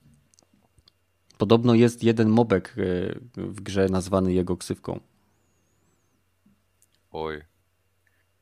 [1.38, 2.82] Podobno jest jeden mobek e,
[3.36, 5.00] w grze nazwany jego ksywką.
[7.12, 7.42] Oj.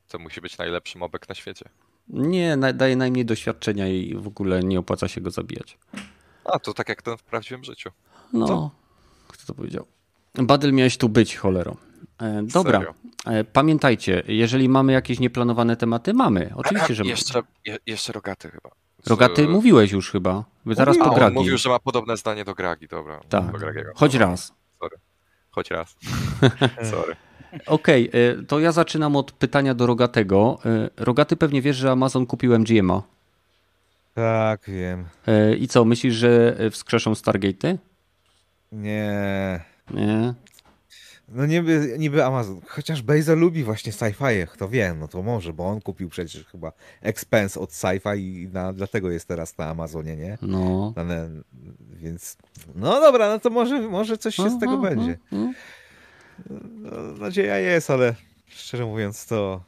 [0.09, 1.69] To musi być najlepszy mobek na świecie.
[2.09, 5.79] Nie, daje najmniej doświadczenia i w ogóle nie opłaca się go zabijać.
[6.45, 7.91] A, to tak jak ten w prawdziwym życiu.
[8.33, 8.71] No, Co?
[9.29, 9.87] kto to powiedział?
[10.35, 11.77] Badel miałeś tu być, cholero.
[12.21, 12.95] E, dobra, Serio?
[13.27, 16.53] E, pamiętajcie, jeżeli mamy jakieś nieplanowane tematy, mamy.
[16.57, 17.79] Oczywiście, że jeszcze, mamy.
[17.87, 18.71] Jeszcze Rogaty chyba.
[19.07, 20.45] Rogaty mówiłeś już chyba.
[20.67, 21.35] Zaraz po Gragi.
[21.35, 23.21] Mówił, że ma podobne zdanie do Gragi, dobra.
[23.29, 23.45] Tak,
[23.95, 24.53] choć raz.
[24.81, 24.97] Sorry.
[25.51, 25.97] Choć raz.
[26.91, 27.17] Sorry.
[27.67, 30.59] Okej, okay, to ja zaczynam od pytania do Rogatego.
[30.97, 33.03] Rogaty pewnie wiesz, że Amazon kupił MGM'a.
[34.15, 35.05] Tak, wiem.
[35.59, 37.77] I co, myślisz, że wskrzeszą Stargate'y?
[38.73, 39.61] Nie.
[39.91, 40.35] Nie?
[41.31, 45.69] No niby, niby Amazon, chociaż Bezos lubi właśnie sci-fi, kto wie, no to może, bo
[45.69, 50.39] on kupił przecież chyba Expense od sci-fi i na, dlatego jest teraz na Amazonie, nie?
[50.43, 50.93] No.
[50.97, 51.05] Na,
[51.93, 52.37] więc,
[52.75, 55.19] no dobra, no to może, może coś się z tego będzie.
[55.33, 58.15] No, nadzieja jest, ale
[58.49, 59.61] szczerze mówiąc to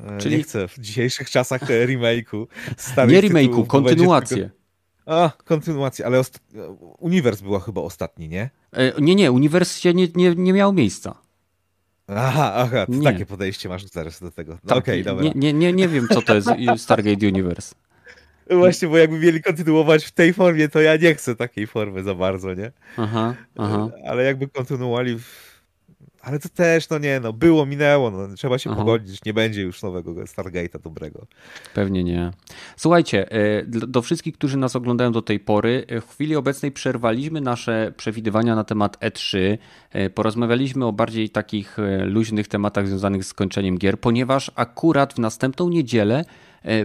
[0.00, 0.36] e, Czyli...
[0.36, 2.46] nie chcę w dzisiejszych czasach remake'u.
[3.08, 4.50] Nie remake'u, kontynuację.
[5.06, 6.22] A, kontynuacja, ale.
[6.98, 8.50] Uniwers była chyba ostatni, nie?
[8.72, 11.14] E, nie, nie, Uniwers się nie, nie, nie miał miejsca.
[12.06, 14.52] Aha, aha, takie podejście masz zaraz do tego.
[14.52, 15.24] No, tak, Okej, okay, dobra.
[15.24, 17.74] Nie, nie, nie, nie wiem, co to jest Stargate Universe.
[18.50, 22.14] Właśnie, bo jakby mieli kontynuować w tej formie, to ja nie chcę takiej formy za
[22.14, 22.72] bardzo, nie?
[22.96, 23.88] Aha, aha.
[24.08, 25.49] Ale jakby kontynuowali w
[26.22, 28.78] ale to też, no nie, no było, minęło, no, trzeba się Aha.
[28.78, 31.26] pogodzić, nie będzie już nowego Stargate'a dobrego.
[31.74, 32.30] Pewnie nie.
[32.76, 37.40] Słuchajcie, e, do wszystkich, którzy nas oglądają do tej pory, e, w chwili obecnej przerwaliśmy
[37.40, 39.58] nasze przewidywania na temat E3,
[39.90, 45.68] e, porozmawialiśmy o bardziej takich luźnych tematach związanych z skończeniem gier, ponieważ akurat w następną
[45.68, 46.24] niedzielę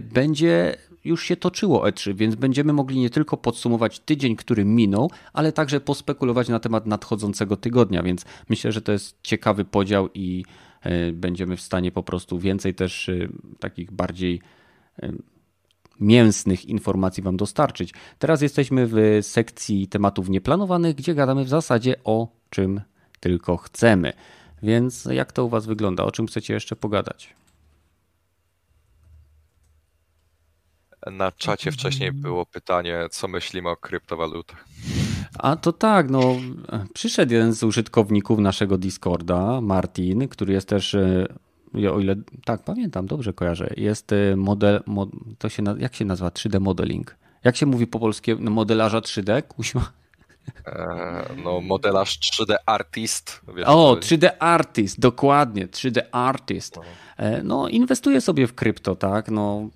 [0.02, 5.52] będzie już się toczyło E3, więc będziemy mogli nie tylko podsumować tydzień, który minął, ale
[5.52, 10.46] także pospekulować na temat nadchodzącego tygodnia, więc myślę, że to jest ciekawy podział i
[10.82, 13.28] e, będziemy w stanie po prostu więcej też e,
[13.60, 14.42] takich bardziej
[15.04, 15.12] e,
[16.00, 17.94] mięsnych informacji Wam dostarczyć.
[18.20, 22.82] Teraz jesteśmy w sekcji tematów nieplanowanych, gdzie gadamy w zasadzie o czym
[23.20, 24.14] tylko chcemy.
[24.64, 26.04] Więc jak to u Was wygląda?
[26.04, 27.36] O czym chcecie jeszcze pogadać?
[31.12, 34.66] Na czacie wcześniej było pytanie, co myślimy o kryptowalutach.
[35.40, 36.36] A to tak, no
[36.94, 41.28] przyszedł jeden z użytkowników naszego Discorda, Martin, który jest też, e,
[41.94, 42.16] o ile
[42.46, 47.16] tak pamiętam, dobrze kojarzę, jest e, model, mod, to się, jak się nazywa 3D modeling?
[47.44, 48.42] Jak się mówi po polskiemu?
[48.44, 49.92] No, modelarza 3D, kuźma?
[50.66, 53.42] E, no, modelarz 3D artist.
[53.66, 56.76] O, 3D artist, dokładnie, 3D artist.
[56.76, 56.84] No.
[57.44, 59.32] no, inwestuje sobie w krypto, tak?
[59.32, 59.70] No,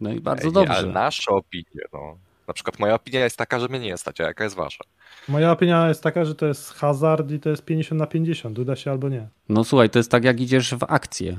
[0.00, 0.74] no i bardzo dobrze.
[0.74, 2.16] Ale nasze opinie, no.
[2.48, 4.84] Na przykład moja opinia jest taka, że mnie nie stać, a jaka jest wasza?
[5.28, 8.76] Moja opinia jest taka, że to jest hazard i to jest 50 na 50, uda
[8.76, 9.28] się albo nie.
[9.48, 11.38] No słuchaj, to jest tak jak idziesz w akcje.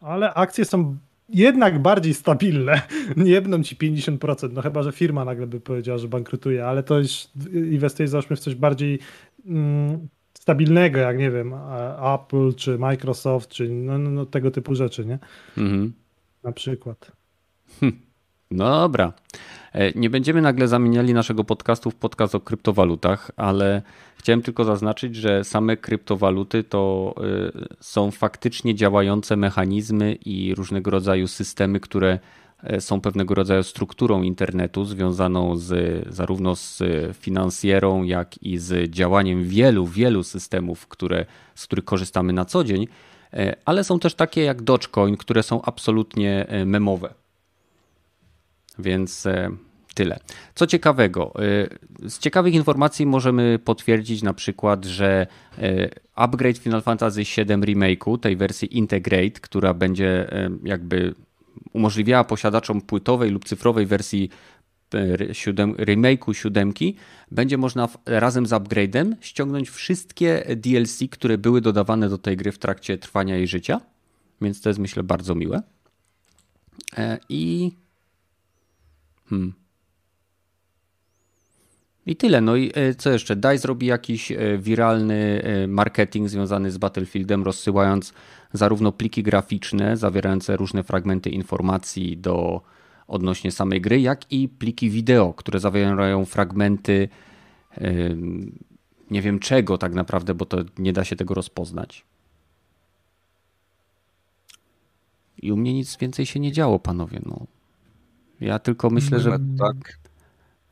[0.00, 0.96] Ale akcje są
[1.28, 2.82] jednak bardziej stabilne.
[3.16, 6.98] Nie jedną ci 50%, no chyba, że firma nagle by powiedziała, że bankrutuje, ale to
[6.98, 8.98] jest, inwestujesz załóżmy w coś bardziej
[9.46, 11.54] mm, stabilnego, jak nie wiem,
[12.14, 15.18] Apple, czy Microsoft, czy no, no, no tego typu rzeczy, nie?
[15.58, 15.92] Mhm.
[16.42, 17.17] Na przykład.
[17.80, 17.92] Hm.
[18.50, 19.12] Dobra.
[19.72, 23.82] E, nie będziemy nagle zamieniali naszego podcastu w podcast o kryptowalutach, ale
[24.16, 31.28] chciałem tylko zaznaczyć, że same kryptowaluty to e, są faktycznie działające mechanizmy i różnego rodzaju
[31.28, 32.18] systemy, które
[32.62, 36.82] e, są pewnego rodzaju strukturą internetu związaną z, zarówno z
[37.16, 42.86] finansjerą, jak i z działaniem wielu, wielu systemów, które, z których korzystamy na co dzień,
[43.64, 47.14] ale są też takie jak Dogecoin, które są absolutnie memowe.
[48.78, 49.50] Więc e,
[49.94, 50.20] tyle.
[50.54, 51.32] Co ciekawego,
[52.04, 55.26] e, z ciekawych informacji możemy potwierdzić na przykład, że
[55.58, 60.30] e, upgrade Final Fantasy VII Remake'u, tej wersji Integrate, która będzie
[60.64, 61.14] jakby
[61.72, 64.30] umożliwiała posiadaczom płytowej lub cyfrowej wersji
[65.78, 66.96] remake'u siódemki,
[67.30, 72.58] będzie można razem z upgrade'em ściągnąć wszystkie DLC, które były dodawane do tej gry w
[72.58, 73.80] trakcie trwania jej życia.
[74.40, 75.62] Więc to jest myślę bardzo miłe.
[77.28, 77.72] I
[79.28, 79.52] Hmm.
[82.06, 82.40] I tyle.
[82.40, 83.36] No i e, co jeszcze?
[83.36, 88.12] DICE zrobi jakiś e, wiralny e, marketing związany z Battlefieldem, rozsyłając
[88.52, 92.62] zarówno pliki graficzne zawierające różne fragmenty informacji do
[93.06, 97.08] odnośnie samej gry, jak i pliki wideo, które zawierają fragmenty
[99.10, 102.04] nie wiem czego tak naprawdę, bo to nie da się tego rozpoznać.
[105.42, 107.20] I u mnie nic więcej się nie działo, panowie.
[107.26, 107.46] No.
[108.40, 109.30] Ja tylko myślę, że.
[109.58, 109.98] Tak.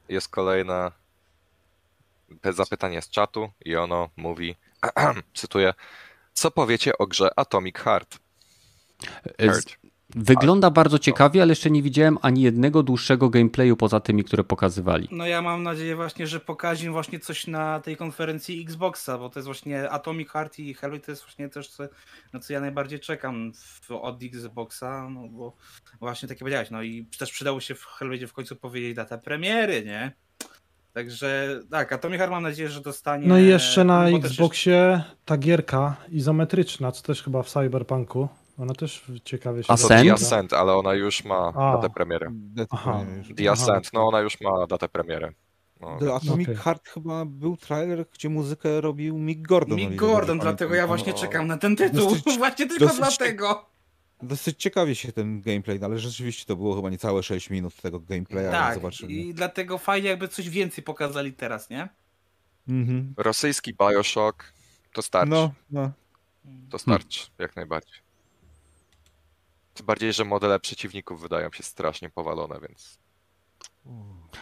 [0.09, 0.93] Jest kolejne
[2.44, 4.56] zapytanie z czatu i ono mówi,
[5.34, 5.74] cytuję,
[6.32, 8.18] co powiecie o grze Atomic Heart?
[9.38, 9.76] Heart.
[10.16, 15.09] Wygląda bardzo ciekawie, ale jeszcze nie widziałem ani jednego dłuższego gameplayu poza tymi, które pokazywali.
[15.10, 19.38] No ja mam nadzieję właśnie, że pokażę właśnie coś na tej konferencji Xboxa, bo to
[19.38, 21.84] jest właśnie Atomic Heart i Halo to jest właśnie też co,
[22.32, 25.56] no co ja najbardziej czekam w, od Xboxa, no bo
[26.01, 29.84] właśnie takie powiedziałeś, no i też przydało się w Halo w końcu powiedzieć datę premiery,
[29.84, 30.12] nie?
[30.93, 33.26] Także tak, Atomic Heart mam nadzieję, że dostanie...
[33.28, 38.28] No i jeszcze na Xboxie ta gierka izometryczna, co też chyba w Cyberpunku.
[38.59, 40.07] Ona też ciekawie się Ascent?
[40.07, 41.77] The Ascent, ale ona już ma A.
[41.77, 42.31] datę premiery.
[42.70, 43.05] Aha.
[43.37, 45.35] The Ascent, no ona już ma datę premiery.
[45.81, 45.99] No.
[45.99, 46.57] The Atomic okay.
[46.57, 49.77] Heart chyba był trailer, gdzie muzykę robił Mick Gordon.
[49.77, 52.11] Mick Gordon, dlatego ja właśnie czekam na ten tytuł.
[52.11, 53.70] Dosyć, właśnie tylko dosyć, dlatego.
[54.23, 58.51] Dosyć ciekawie się ten gameplay, ale rzeczywiście to było chyba niecałe 6 minut tego gameplaya.
[58.51, 59.12] Tak, zobaczymy.
[59.12, 61.89] i dlatego fajnie jakby coś więcej pokazali teraz, nie?
[62.69, 63.15] Mhm.
[63.16, 64.53] Rosyjski Bioshock
[64.93, 65.31] to starczy.
[65.31, 65.91] No, no.
[66.70, 67.35] To starczy, hmm.
[67.39, 68.06] jak najbardziej.
[69.77, 72.98] Tym bardziej, że modele przeciwników wydają się strasznie powalone, więc.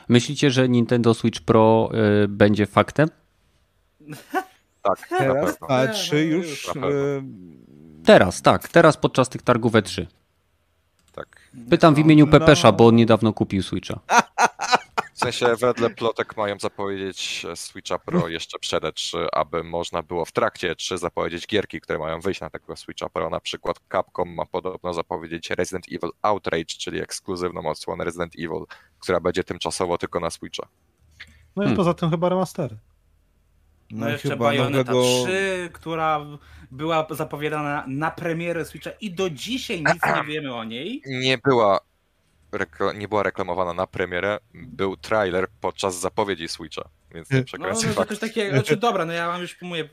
[0.08, 1.90] Myślicie, że Nintendo Switch Pro
[2.24, 3.08] y, będzie faktem?
[4.82, 5.56] Tak, teraz?
[5.68, 6.68] A czy już.
[6.68, 6.72] Y,
[8.04, 8.68] teraz, tak.
[8.68, 10.06] Teraz podczas tych targów E3.
[11.12, 11.40] Tak.
[11.70, 12.32] Pytam w imieniu no.
[12.32, 14.00] Pepesza, bo on niedawno kupił Switcha.
[15.24, 20.32] W sensie wedle plotek mają zapowiedzieć Switcha Pro jeszcze przed E3, aby można było w
[20.32, 23.30] trakcie E3 zapowiedzieć gierki, które mają wyjść na tego Switcha Pro.
[23.30, 28.64] Na przykład Capcom ma podobno zapowiedzieć Resident Evil Outrage, czyli ekskluzywną odsłonę Resident Evil,
[28.98, 30.66] która będzie tymczasowo tylko na Switcha.
[31.56, 31.76] No i hmm.
[31.76, 32.76] poza tym chyba remastery.
[33.90, 35.24] No, no jeszcze Bayonetta nowego...
[35.24, 36.26] 3, która
[36.70, 41.02] była zapowiadana na premierę Switcha i do dzisiaj nic nie wiemy o niej.
[41.06, 41.80] Nie była
[42.94, 48.04] nie była reklamowana na premierę, był trailer podczas zapowiedzi Switcha, więc nie przekręcę no, no,
[48.04, 49.88] to takie, znaczy dobra, no ja mam już mówię,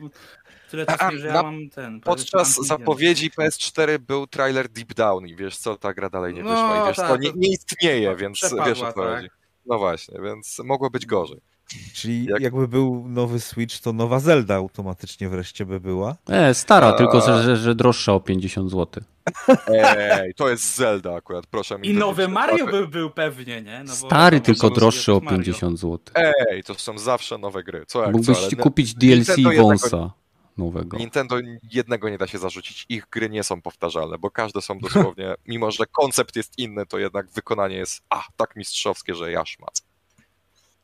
[0.72, 2.02] tyle czasu, że ja mam ten...
[2.02, 6.76] Podczas zapowiedzi PS4 był trailer Deep Down i wiesz co, ta gra dalej nie wyszła
[6.76, 8.96] no, i wiesz tak, to nie, nie istnieje, więc wiesz o co tak.
[8.96, 9.30] chodzi.
[9.66, 11.42] No właśnie, więc mogło być gorzej.
[11.94, 12.42] Czyli Jak...
[12.42, 16.16] jakby był nowy Switch, to nowa Zelda automatycznie wreszcie by była.
[16.30, 16.94] E, stara, A...
[16.94, 19.04] tylko że, że droższa o 50 zł.
[19.68, 21.88] Ej, to jest Zelda akurat, proszę mi.
[21.88, 23.84] I nowy Mario by był pewnie, nie?
[23.84, 26.00] No Stary, tylko droższy o 50 zł.
[26.50, 27.86] Ej, to są zawsze nowe gry.
[27.88, 30.12] Co jak Mógłbyś co, kupić DLC Wąsa.
[30.58, 30.98] Nowego.
[30.98, 31.36] Nintendo
[31.72, 32.86] jednego nie da się zarzucić.
[32.90, 37.00] Ich gry nie są powtarzalne, bo każde są dosłownie, mimo że koncept jest inny, to
[37.00, 39.82] jednak wykonanie jest a, tak mistrzowskie, że ja szmac.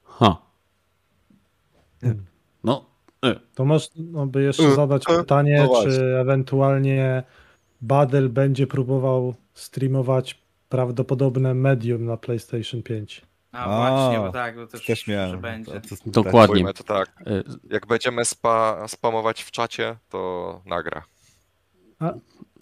[0.03, 0.46] Ha.
[2.63, 2.85] No.
[3.25, 3.35] E.
[3.55, 4.75] To można no, by jeszcze e.
[4.75, 5.17] zadać e.
[5.17, 7.23] pytanie, no czy ewentualnie
[7.81, 13.21] Badel będzie próbował streamować prawdopodobne medium na PlayStation 5.
[13.51, 15.31] A, A właśnie, bo tak, bo też, też miałem.
[15.31, 15.81] Że będzie.
[15.81, 16.73] To, to, Dokładnie.
[16.73, 17.23] To tak.
[17.69, 21.03] Jak będziemy spa, spamować w czacie, to nagra.
[21.99, 22.13] A,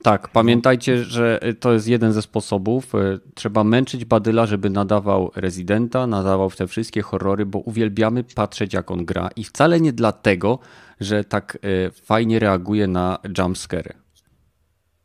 [0.06, 2.95] tak, pamiętajcie, że to jest jeden ze sposobów.
[2.95, 8.91] E, trzeba męczyć Badyla, żeby nadawał Rezydenta, nadawał te wszystkie horrory, bo uwielbiamy patrzeć, jak
[8.91, 9.30] on gra.
[9.36, 10.60] I wcale nie dlatego,
[10.99, 13.94] że tak e, fajnie reaguje na jumpscary.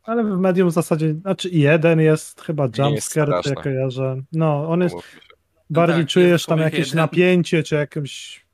[0.03, 4.21] Ale w medium w zasadzie, znaczy jeden jest chyba jumpscare, to ja kojarzę.
[4.31, 4.95] No, on jest,
[5.69, 6.97] bardziej no tak, czujesz tam jakieś jeden.
[6.97, 8.45] napięcie, czy jakimś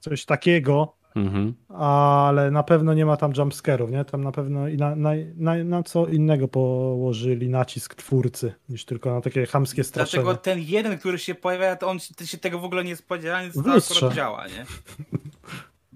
[0.00, 1.54] coś takiego, Mhm.
[1.78, 4.04] Ale na pewno nie ma tam jumpscarów, nie?
[4.04, 9.14] Tam na pewno i na, na, na, na, co innego położyli nacisk twórcy, niż tylko
[9.14, 10.22] na takie chamskie straszenie.
[10.22, 13.42] Dlatego ten jeden, który się pojawia, to on ty się tego w ogóle nie spodziewa,
[13.42, 14.66] więc to akurat działa, nie?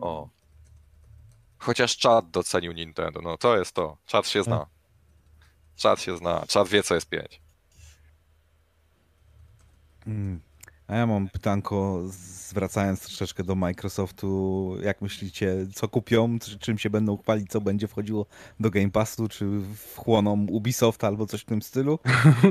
[0.01, 0.29] O.
[1.59, 3.97] Chociaż czat docenił Nintendo, no to jest to.
[4.07, 4.67] Czat się zna.
[5.77, 7.41] Czat się zna, czat wie co jest 5.
[10.07, 10.41] Mm.
[10.89, 14.77] A ja mam pytanko, zwracając troszeczkę do Microsoftu.
[14.83, 18.27] Jak myślicie, co kupią, czym się będą chwalić, co będzie wchodziło
[18.61, 19.47] do Game Passu, czy
[19.77, 21.99] wchłoną Ubisoft albo coś w tym stylu?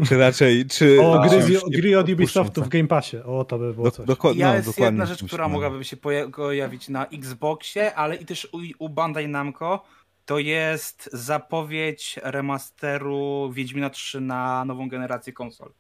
[0.08, 0.66] Czy raczej...
[0.66, 3.18] Czy, o, gry, gry od Ubisoftu w Game Passie.
[3.18, 4.06] O, to by było coś.
[4.06, 8.48] Do, ja no, jest jedna rzecz, która mogłaby się pojawić na Xboxie, ale i też
[8.52, 9.84] u, u Bandai Namco.
[10.26, 15.72] To jest zapowiedź remasteru Wiedźmina 3 na nową generację konsol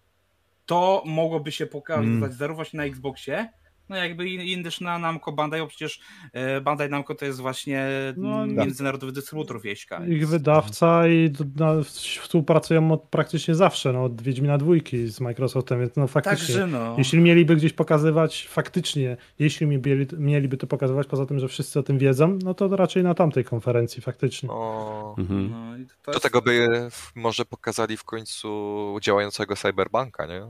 [0.66, 2.32] to mogłoby się pokazać mm.
[2.32, 3.50] zarówno na Xboxie,
[3.90, 6.00] no jakby i też na Namco Bandai, bo przecież
[6.34, 7.88] e, Bandai Namco to jest właśnie
[8.18, 10.06] no, międzynarodowy dystrybutor wieśka.
[10.06, 15.96] Ich wydawca i no, współpracują od praktycznie zawsze, no, od Wiedźmina dwójki z Microsoftem, więc
[15.96, 16.96] no faktycznie, Także, no.
[16.98, 21.84] jeśli mieliby gdzieś pokazywać faktycznie, jeśli mieli, mieliby to pokazywać, poza tym, że wszyscy o
[21.84, 24.50] tym wiedzą, no to raczej na tamtej konferencji faktycznie.
[24.50, 25.52] O, mhm.
[25.52, 26.68] no, to Do tego by
[27.16, 30.44] może pokazali w końcu działającego Cyberbanka, nie?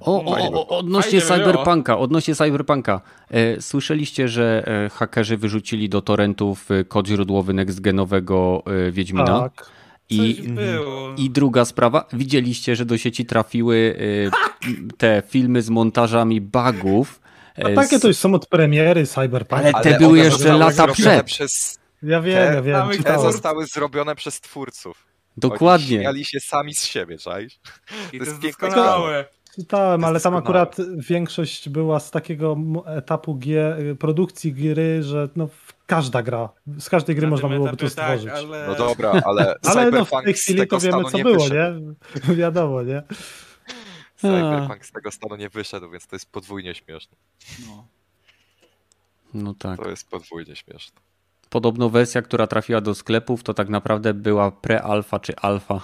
[0.00, 3.00] O, o, o, odnośnie Cyberpunka, odnośnie Cyberpunka Cyberpunka.
[3.30, 9.40] E, słyszeliście, że e, hakerzy wyrzucili do torrentów e, kod źródłowy nextgenowego Wiedźmina?
[9.40, 9.70] Tak.
[10.10, 10.44] I,
[11.16, 13.96] I druga sprawa, widzieliście, że do sieci trafiły
[14.98, 17.20] te filmy z montażami bugów.
[17.58, 19.62] No takie to już są od premiery Cyberpunk.
[19.62, 21.26] Ale te ale były jeszcze lata przed.
[21.26, 21.78] Przez...
[22.02, 23.02] Ja wiem, te, ja wiem.
[23.02, 25.06] Te zostały zrobione przez twórców.
[25.36, 25.96] Dokładnie.
[25.96, 27.58] Oni śmiali się sami z siebie, czaisz?
[28.12, 29.24] I to, to jest doskonałe.
[29.54, 32.56] Czytałem, ale tam akurat większość była z takiego
[32.86, 35.48] etapu G, produkcji gry, że no,
[35.86, 36.48] każda gra,
[36.78, 38.24] z każdej gry można byłoby to tak, stworzyć.
[38.26, 38.66] Tak, ale...
[38.66, 41.94] No dobra, ale Ale no, w tej chwili to wiemy, co było, wyszedł.
[42.28, 42.34] nie?
[42.42, 43.02] Wiadomo, nie?
[44.16, 47.16] Cyberpunk z tego stanu nie wyszedł, więc to jest podwójnie śmieszne.
[47.66, 47.86] No.
[49.34, 49.82] no tak.
[49.82, 51.00] To jest podwójnie śmieszne.
[51.50, 55.80] Podobno wersja, która trafiła do sklepów, to tak naprawdę była pre-alfa czy alfa.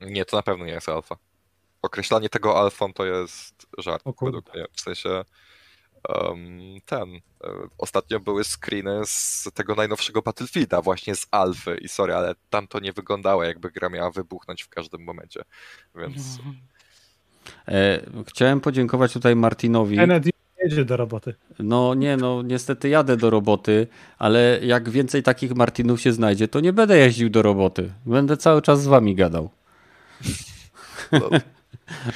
[0.00, 1.16] Nie, to na pewno nie jest alfa
[1.84, 4.64] określanie tego alfą to jest żart według mnie.
[4.72, 5.24] W sensie
[6.08, 7.14] um, ten.
[7.14, 7.20] E,
[7.78, 11.76] ostatnio były screeny z tego najnowszego Battlefielda, właśnie z alfy.
[11.76, 15.44] I sorry, ale tam to nie wyglądało, jakby gra miała wybuchnąć w każdym momencie.
[15.94, 16.38] Więc.
[17.68, 19.96] E, chciałem podziękować tutaj Martinowi.
[19.96, 20.30] Kennedy
[20.64, 21.34] jedzie do roboty.
[21.58, 23.86] No nie, no niestety jadę do roboty,
[24.18, 27.92] ale jak więcej takich Martinów się znajdzie, to nie będę jeździł do roboty.
[28.06, 29.50] Będę cały czas z wami gadał.
[31.12, 31.30] No.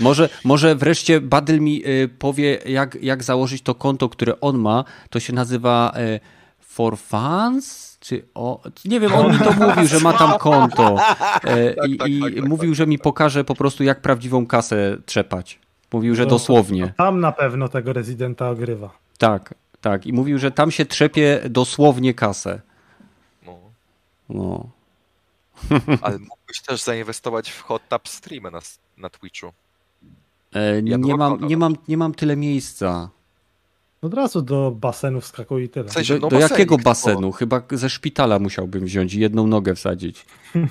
[0.00, 4.84] Może, może wreszcie Badyl mi y, powie, jak, jak założyć to konto, które on ma.
[5.10, 6.20] To się nazywa y,
[6.60, 7.88] For Fans?
[8.00, 10.96] Czy o, nie wiem, on mi to mówił, że ma tam konto.
[10.96, 14.46] Y, tak, I, tak, i tak, tak, mówił, że mi pokaże po prostu, jak prawdziwą
[14.46, 15.58] kasę trzepać.
[15.92, 16.92] Mówił, że dosłownie.
[16.96, 18.90] Tam na pewno tego rezydenta ogrywa.
[19.18, 20.06] Tak, tak.
[20.06, 22.60] I mówił, że tam się trzepie dosłownie kasę.
[23.46, 23.58] No.
[24.28, 24.68] no.
[26.02, 26.18] Ale
[26.48, 28.60] mógłbyś też zainwestować w hot tap streamy na,
[28.96, 29.52] na Twitchu.
[30.52, 33.10] E, nie, mam, nie, mam, nie mam tyle miejsca.
[34.02, 35.88] Od razu do basenu wskakuj i tyle.
[35.88, 37.32] W sensie, no do, do jakiego basenu?
[37.32, 40.26] Chyba ze szpitala musiałbym wziąć i jedną nogę wsadzić.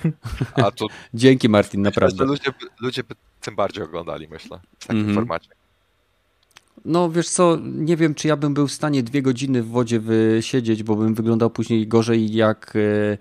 [0.64, 0.88] A to...
[1.14, 2.26] Dzięki Martin, naprawdę.
[2.26, 5.16] ludzie, ludzie by tym bardziej oglądali, myślę, w takim mm -hmm.
[5.16, 5.50] formacie.
[6.86, 10.00] No wiesz co, nie wiem, czy ja bym był w stanie dwie godziny w wodzie
[10.00, 13.18] wysiedzieć, bo bym wyglądał później gorzej jak E,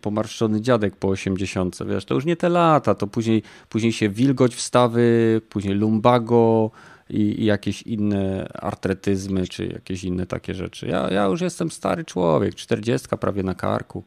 [0.00, 1.78] pomarszczony dziadek po 80.
[1.86, 6.70] Wiesz, to już nie te lata, to później, później się wilgoć wstawy, później lumbago
[7.10, 10.86] i, i jakieś inne artretyzmy, czy jakieś inne takie rzeczy.
[10.86, 14.04] Ja, ja już jestem stary człowiek, 40 prawie na karku.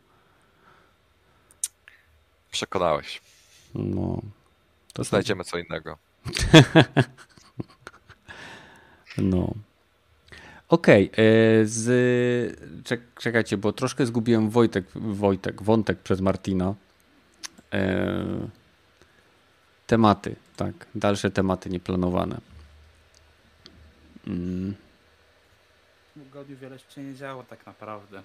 [2.51, 3.21] Przekonałeś.
[3.75, 4.21] No.
[4.93, 5.97] To Znajdziemy co innego.
[9.17, 9.53] no.
[10.69, 12.60] Okej, okay, e, z...
[13.19, 16.73] czekajcie, bo troszkę zgubiłem Wojtek, Wojtek, wątek przez Martina.
[17.73, 18.48] E...
[19.88, 22.38] Tematy, tak, dalsze tematy nieplanowane.
[24.27, 24.76] Mm.
[26.15, 28.23] W tygodniu wiele się nie działo tak naprawdę.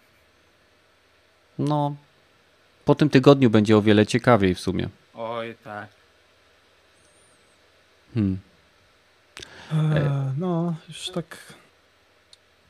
[1.58, 1.96] No,
[2.84, 4.88] po tym tygodniu będzie o wiele ciekawiej w sumie.
[5.14, 5.88] Oj, tak.
[8.14, 8.38] Hmm.
[9.72, 11.36] E, no, już tak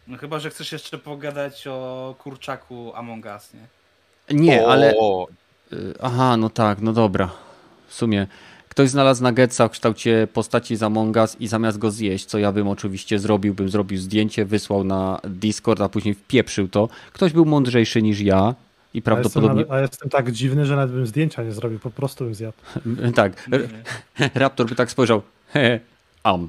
[0.07, 3.67] no chyba, że chcesz jeszcze pogadać o kurczaku Among Us, nie?
[4.41, 4.73] Nie, o.
[4.73, 4.95] ale...
[5.73, 7.31] Y, aha, no tak, no dobra.
[7.89, 8.27] W sumie
[8.69, 12.53] ktoś znalazł nuggetsa w kształcie postaci z Among Us i zamiast go zjeść, co ja
[12.53, 16.89] bym oczywiście zrobił, bym zrobił zdjęcie, wysłał na Discord, a później wpieprzył to.
[17.13, 18.55] Ktoś był mądrzejszy niż ja
[18.95, 19.57] i prawdopodobnie...
[19.57, 22.35] A jestem, a jestem tak dziwny, że nawet bym zdjęcia nie zrobił, po prostu bym
[22.35, 22.57] zjadł.
[23.15, 23.49] tak.
[24.35, 25.23] Raptor by tak spojrzał.
[25.53, 25.81] He,
[26.23, 26.49] am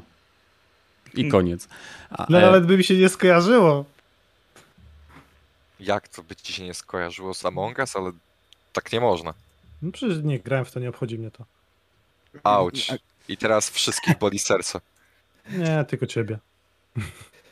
[1.14, 1.31] i hmm.
[1.31, 1.68] koniec.
[2.10, 3.85] A, no, nawet by mi się nie skojarzyło.
[5.80, 8.11] Jak to by ci się nie skojarzyło z Among Us, ale
[8.73, 9.34] tak nie można.
[9.81, 11.45] No przecież nie grałem w to, nie obchodzi mnie to.
[12.44, 12.91] Auć.
[13.27, 14.81] I teraz wszystkich boli serce.
[15.49, 16.40] Nie, tylko ciebie.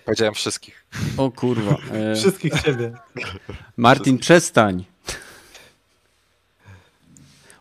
[0.06, 0.86] Powiedziałem wszystkich.
[1.18, 1.78] O kurwa.
[1.94, 2.16] E...
[2.16, 2.92] Wszystkich ciebie.
[3.78, 4.22] Martin, wszystkich.
[4.22, 4.86] przestań.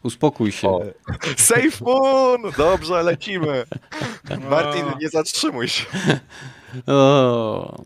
[0.02, 0.68] Uspokój się.
[0.68, 0.82] O.
[1.36, 2.40] Safe Moon!
[2.59, 3.64] Dobrze, lecimy.
[4.51, 5.85] Martin, nie zatrzymuj się.
[6.86, 7.82] O.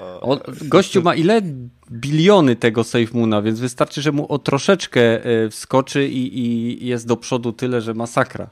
[0.00, 1.42] O, gościu ma ile
[1.90, 7.06] biliony tego Safe Moona, więc wystarczy, że mu o troszeczkę e, wskoczy i, i jest
[7.06, 8.50] do przodu tyle, że masakra.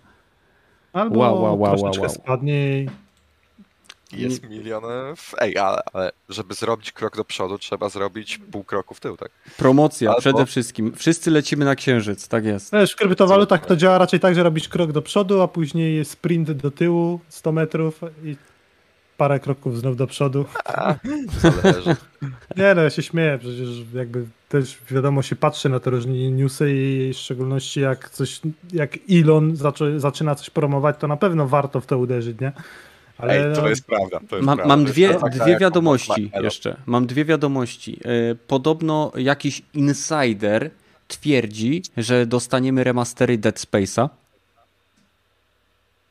[0.92, 2.09] Albo wow, wow, wow, wow, wow.
[2.09, 2.86] spadnie
[4.12, 5.35] jest milionów.
[5.39, 9.30] Ej, ale, ale, żeby zrobić krok do przodu, trzeba zrobić pół kroku w tył, tak?
[9.56, 10.20] Promocja Albo...
[10.20, 10.93] przede wszystkim.
[10.97, 12.72] Wszyscy lecimy na księżyc, tak jest.
[12.72, 16.10] Wiesz, w kryptowalutach to działa raczej tak, że robisz krok do przodu, a później jest
[16.10, 18.36] sprint do tyłu 100 metrów i
[19.16, 20.44] parę kroków znów do przodu.
[20.64, 20.94] A.
[22.56, 26.72] Nie no, ja się śmieję, przecież jakby też wiadomo się patrzy na te różne newsy
[26.74, 28.40] i w szczególności jak coś,
[28.72, 29.56] jak Elon
[29.97, 32.52] zaczyna coś promować, to na pewno warto w to uderzyć, nie?
[33.19, 34.20] Ale Ej, to no, jest prawda.
[34.28, 34.77] To jest mam, prawda.
[34.77, 36.77] mam dwie, dwie wiadomości jeszcze.
[36.86, 38.01] Mam dwie wiadomości.
[38.05, 40.70] E, podobno jakiś insider
[41.09, 44.09] twierdzi, że dostaniemy remastery Dead Space'a.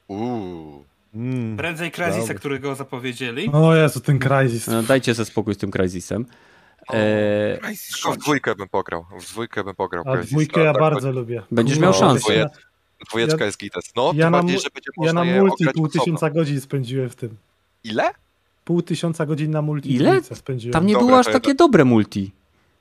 [0.07, 0.83] Uuu.
[1.15, 3.49] Mm, Prędzej Crysisa, którego zapowiedzieli.
[3.53, 4.67] O Jezu, ten Crysis.
[4.67, 6.25] No, dajcie sobie spokój z tym Crysisem.
[6.93, 7.57] E...
[7.93, 9.05] Tylko w dwójkę bym pograł.
[9.19, 10.03] W dwójkę bym pograł.
[10.07, 11.41] A dwójkę ja tak, bardzo lubię.
[11.51, 12.49] Będziesz miał szansę.
[13.09, 13.91] Dwójeczka ja, jest gites.
[13.95, 17.37] No, ja na, bardziej, że będzie Ja na multi pół tysiąca godzin spędziłem w tym.
[17.83, 18.11] Ile?
[18.65, 20.21] Pół tysiąca godzin na multi Ile?
[20.23, 20.73] spędziłem.
[20.73, 22.31] Tam nie Dobra, było aż takie dobre multi.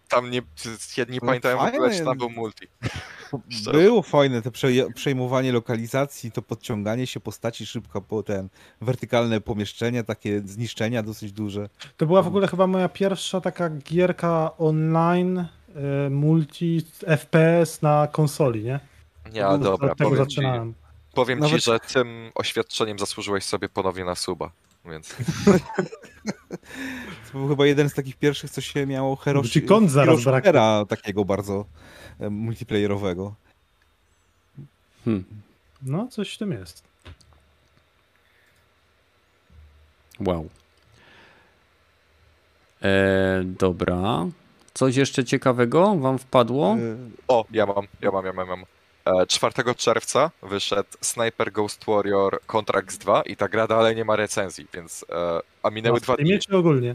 [0.08, 0.42] Tam nie,
[0.96, 2.66] ja nie no, pamiętałem w ogóle, czy tam był multi.
[3.72, 4.50] Było fajne te
[4.94, 8.48] przejmowanie lokalizacji, to podciąganie się postaci szybko po ten
[8.80, 11.68] wertykalne pomieszczenia, takie zniszczenia dosyć duże.
[11.96, 18.64] To była w ogóle chyba moja pierwsza taka gierka online, e, multi, FPS na konsoli,
[18.64, 18.80] nie?
[19.32, 20.74] Nie, ale dobra, powiem zaczynałem.
[20.74, 21.60] Ci, powiem Nawet...
[21.60, 24.50] ci, że tym oświadczeniem zasłużyłeś sobie ponownie na suba,
[24.84, 25.16] więc...
[27.32, 30.52] to był chyba jeden z takich pierwszych, co się miało Heroshi, Ci kąt zaraz braknie.
[30.88, 31.64] takiego bardzo
[32.30, 33.34] multiplayerowego.
[35.04, 35.24] Hmm.
[35.82, 36.82] No, coś w tym jest.
[40.20, 40.48] Wow.
[42.82, 44.26] E, dobra.
[44.74, 46.76] Coś jeszcze ciekawego wam wpadło?
[46.76, 46.96] E,
[47.28, 48.66] o, ja mam, ja mam, ja mam, ja mam.
[49.28, 54.16] 4 e, czerwca wyszedł Sniper Ghost Warrior Contracts 2 i ta gra dalej nie ma
[54.16, 56.38] recenzji, więc e, a minęły dwa dni.
[56.38, 56.94] czy ogólnie?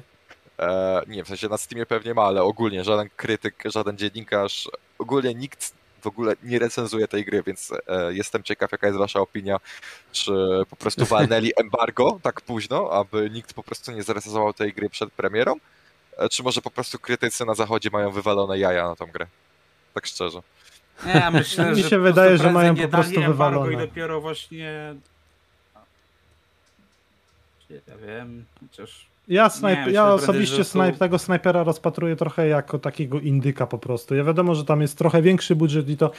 [0.60, 4.70] E, nie, w sensie na Steamie pewnie ma, ale ogólnie żaden krytyk, żaden dziennikarz,
[5.00, 7.72] ogólnie nikt w ogóle nie recenzuje tej gry, więc
[8.10, 9.58] jestem ciekaw, jaka jest wasza opinia,
[10.12, 10.32] czy
[10.70, 15.12] po prostu walnęli embargo tak późno, aby nikt po prostu nie zrecenzował tej gry przed
[15.12, 15.56] premierą,
[16.32, 19.28] czy może po prostu krytycy na zachodzie mają wywalone jaja na tą grę,
[19.94, 20.42] tak szczerze.
[21.06, 23.74] Nie, myślę, Mi się wydaje, że mają po prostu wywalone.
[23.74, 24.96] I dopiero właśnie...
[27.70, 29.08] Ja wiem, chociaż...
[29.28, 34.16] Ja, snajp, nie, ja osobiście snajp, tego snajpera rozpatruję trochę jako takiego indyka po prostu.
[34.16, 36.12] Ja wiadomo, że tam jest trochę większy budżet i to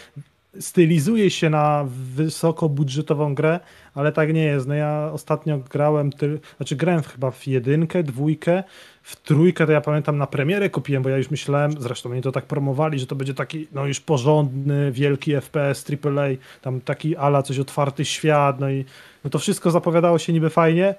[0.61, 3.61] stylizuje się na wysokobudżetową grę,
[3.95, 4.67] ale tak nie jest.
[4.69, 6.41] No ja ostatnio grałem, ty...
[6.57, 8.63] znaczy grałem chyba w jedynkę, dwójkę,
[9.03, 12.33] w trójkę to ja pamiętam na premierę kupiłem, bo ja już myślałem, zresztą mnie to
[12.33, 16.29] tak promowali, że to będzie taki no już porządny, wielki FPS, AAA,
[16.61, 18.85] tam taki ala coś otwarty świat, no i
[19.25, 20.95] no to wszystko zapowiadało się niby fajnie,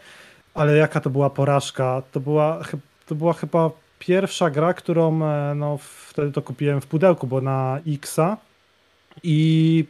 [0.54, 2.02] ale jaka to była porażka.
[2.12, 2.60] To była,
[3.06, 5.78] to była chyba pierwsza gra, którą e, no,
[6.10, 8.38] wtedy to kupiłem w pudełku, bo na Xa
[9.24, 9.86] i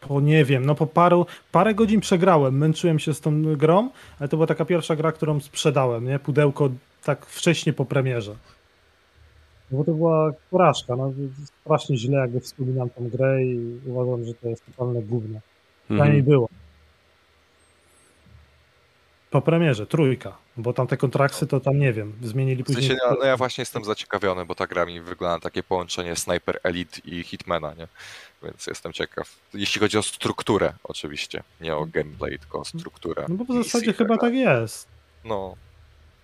[0.00, 4.28] po nie wiem, no po paru, parę godzin przegrałem, męczyłem się z tą grą, ale
[4.28, 6.18] to była taka pierwsza gra, którą sprzedałem, nie?
[6.18, 6.70] Pudełko
[7.04, 8.36] tak wcześnie po premierze.
[9.70, 11.12] No bo to była porażka, no
[11.62, 15.40] strasznie źle jakby wspominam tą grę i uważam, że to jest totalne gówno.
[15.90, 16.10] Mhm.
[16.10, 16.48] Mm było.
[19.30, 22.84] Po premierze, trójka, bo tam te kontrakty to tam nie wiem, zmienili później.
[22.84, 26.16] W sensie, no ja właśnie jestem zaciekawiony, bo ta gra mi wygląda na takie połączenie
[26.16, 27.88] Sniper Elite i Hitmana, nie?
[28.42, 29.36] Więc jestem ciekaw.
[29.54, 33.26] Jeśli chodzi o strukturę, oczywiście, nie o gameplay, tylko o strukturę.
[33.28, 34.88] No bo w zasadzie chyba tak jest.
[35.24, 35.56] No,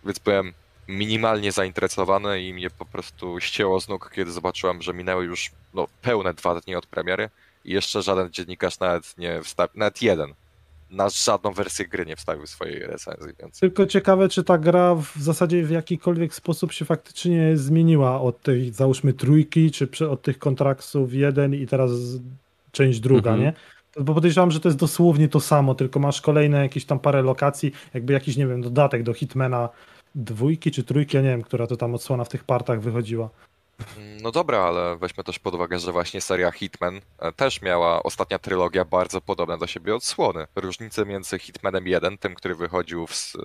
[0.05, 0.53] więc byłem
[0.89, 5.89] minimalnie zainteresowany i mnie po prostu ścięło z nóg, kiedy zobaczyłem, że minęły już no,
[6.03, 7.31] pełne dwa dni od premiery
[7.65, 10.35] i jeszcze żaden dziennikarz nawet nie wstawił, nawet jeden
[10.91, 13.33] na żadną wersję gry nie wstawił swojej recenzji.
[13.41, 13.61] Więc...
[13.61, 18.73] Tylko ciekawe, czy ta gra w zasadzie w jakikolwiek sposób się faktycznie zmieniła od tej,
[18.73, 21.91] załóżmy, trójki, czy od tych kontraktów jeden i teraz
[22.73, 23.41] część druga, mhm.
[23.41, 23.53] nie?
[24.05, 27.73] Bo podejrzewam, że to jest dosłownie to samo, tylko masz kolejne jakieś tam parę lokacji,
[27.95, 29.69] jakby jakiś, nie wiem, dodatek do Hitmana
[30.15, 33.31] dwójki czy trójki, ja nie wiem, która to tam odsłona w tych partach wychodziła.
[34.23, 38.39] No dobra, ale weźmy też pod uwagę, że właśnie seria Hitman e, też miała ostatnia
[38.39, 40.47] trylogia bardzo podobne do siebie odsłony.
[40.57, 43.41] Różnice między Hitmanem 1, tym, który wychodził w e,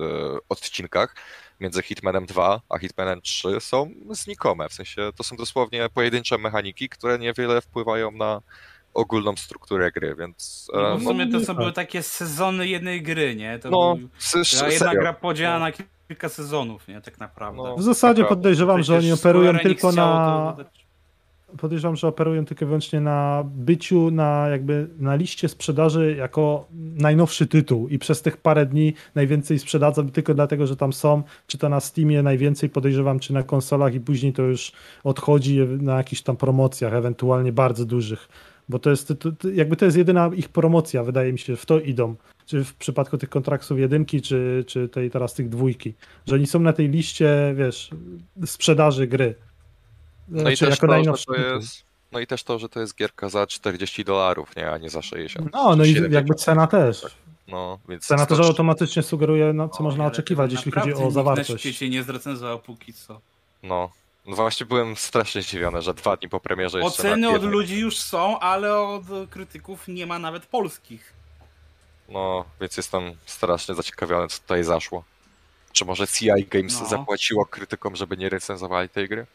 [0.50, 1.16] odcinkach,
[1.60, 4.70] między Hitmanem 2 a Hitmanem 3 są znikome.
[4.70, 8.42] W sensie to są dosłownie pojedyncze mechaniki, które niewiele wpływają na
[8.94, 10.68] ogólną strukturę gry, więc...
[10.74, 13.60] No, w sumie to są były takie sezony jednej gry, nie?
[13.60, 14.10] To no, był,
[14.72, 15.72] jedna gra podzielana na
[16.10, 17.64] kilka sezonów, nie, tak naprawdę.
[17.64, 20.56] No, w zasadzie podejrzewam, że oni operują tylko na...
[21.58, 27.48] Podejrzewam, że operują tylko i wyłącznie na byciu na jakby na liście sprzedaży jako najnowszy
[27.48, 27.88] tytuł.
[27.88, 31.80] I przez tych parę dni najwięcej sprzedadzą tylko dlatego, że tam są, czy to na
[31.80, 34.72] Steamie najwięcej podejrzewam, czy na konsolach i później to już
[35.04, 38.30] odchodzi na jakichś tam promocjach, ewentualnie bardzo dużych,
[38.70, 41.66] bo to jest to, to, jakby to jest jedyna ich promocja, wydaje mi się, w
[41.66, 42.16] to idą
[42.50, 45.94] czy w przypadku tych kontraktów jedynki, czy, czy tej teraz tych dwójki,
[46.28, 47.90] że oni są na tej liście, wiesz,
[48.46, 49.36] sprzedaży gry.
[50.28, 52.96] No i, znaczy, też to, że to jest, no i też to, że to jest
[52.96, 55.54] gierka za 40 dolarów, nie, a nie za 60.
[55.54, 57.06] No, no i jakby cena też.
[57.48, 61.50] No, więc Senatorze automatycznie sugeruje, no, co można oczekiwać, jeśli chodzi o zawartość.
[61.50, 63.22] Nikt świecie nie zrecenzował póki co.
[63.64, 63.90] No.
[64.28, 67.98] No właśnie byłem strasznie zdziwiony, że dwa dni po premierze jeszcze Oceny od ludzi już
[67.98, 71.19] są, ale od krytyków nie ma nawet polskich.
[72.12, 75.04] No, więc jestem strasznie zaciekawiony, co tutaj zaszło.
[75.72, 76.88] Czy może CI Games no.
[76.88, 79.26] zapłaciło krytykom, żeby nie recenzowali tej gry?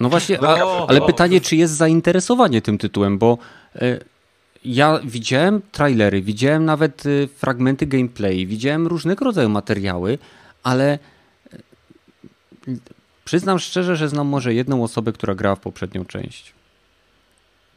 [0.00, 3.38] No właśnie, no, a, ale pytanie, czy jest zainteresowanie tym tytułem, bo
[3.76, 4.04] y,
[4.64, 10.18] ja widziałem trailery, widziałem nawet y, fragmenty gameplay, widziałem różnego rodzaju materiały,
[10.62, 10.98] ale
[12.68, 12.78] y,
[13.24, 16.52] przyznam szczerze, że znam może jedną osobę, która grała w poprzednią część.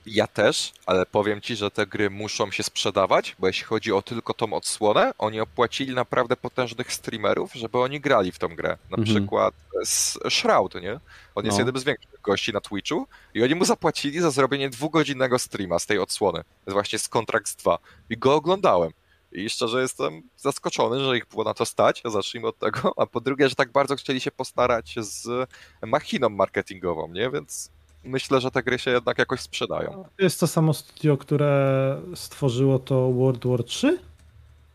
[0.06, 4.02] Ja też, ale powiem ci, że te gry muszą się sprzedawać, bo jeśli chodzi o
[4.02, 8.78] tylko tą odsłonę, oni opłacili naprawdę potężnych streamerów, żeby oni grali w tą grę.
[8.90, 9.06] Na mhm.
[9.06, 9.54] przykład
[9.86, 11.00] z Shroud, nie?
[11.36, 11.66] On jest no.
[11.66, 15.86] jednym z większych gości na Twitchu i oni mu zapłacili za zrobienie dwugodzinnego streama z
[15.86, 16.38] tej odsłony.
[16.38, 17.78] Jest właśnie z Contracts 2.
[18.10, 18.92] I go oglądałem.
[19.32, 23.22] I szczerze jestem zaskoczony, że ich było na to stać, zacznijmy od tego, a po
[23.22, 25.50] drugie, że tak bardzo chcieli się postarać z
[25.82, 27.30] machiną marketingową, nie?
[27.30, 27.72] Więc
[28.04, 30.06] myślę, że te gry się jednak jakoś sprzedają.
[30.20, 34.00] Jest to samo studio, które stworzyło to World War 3?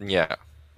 [0.01, 0.27] Nie.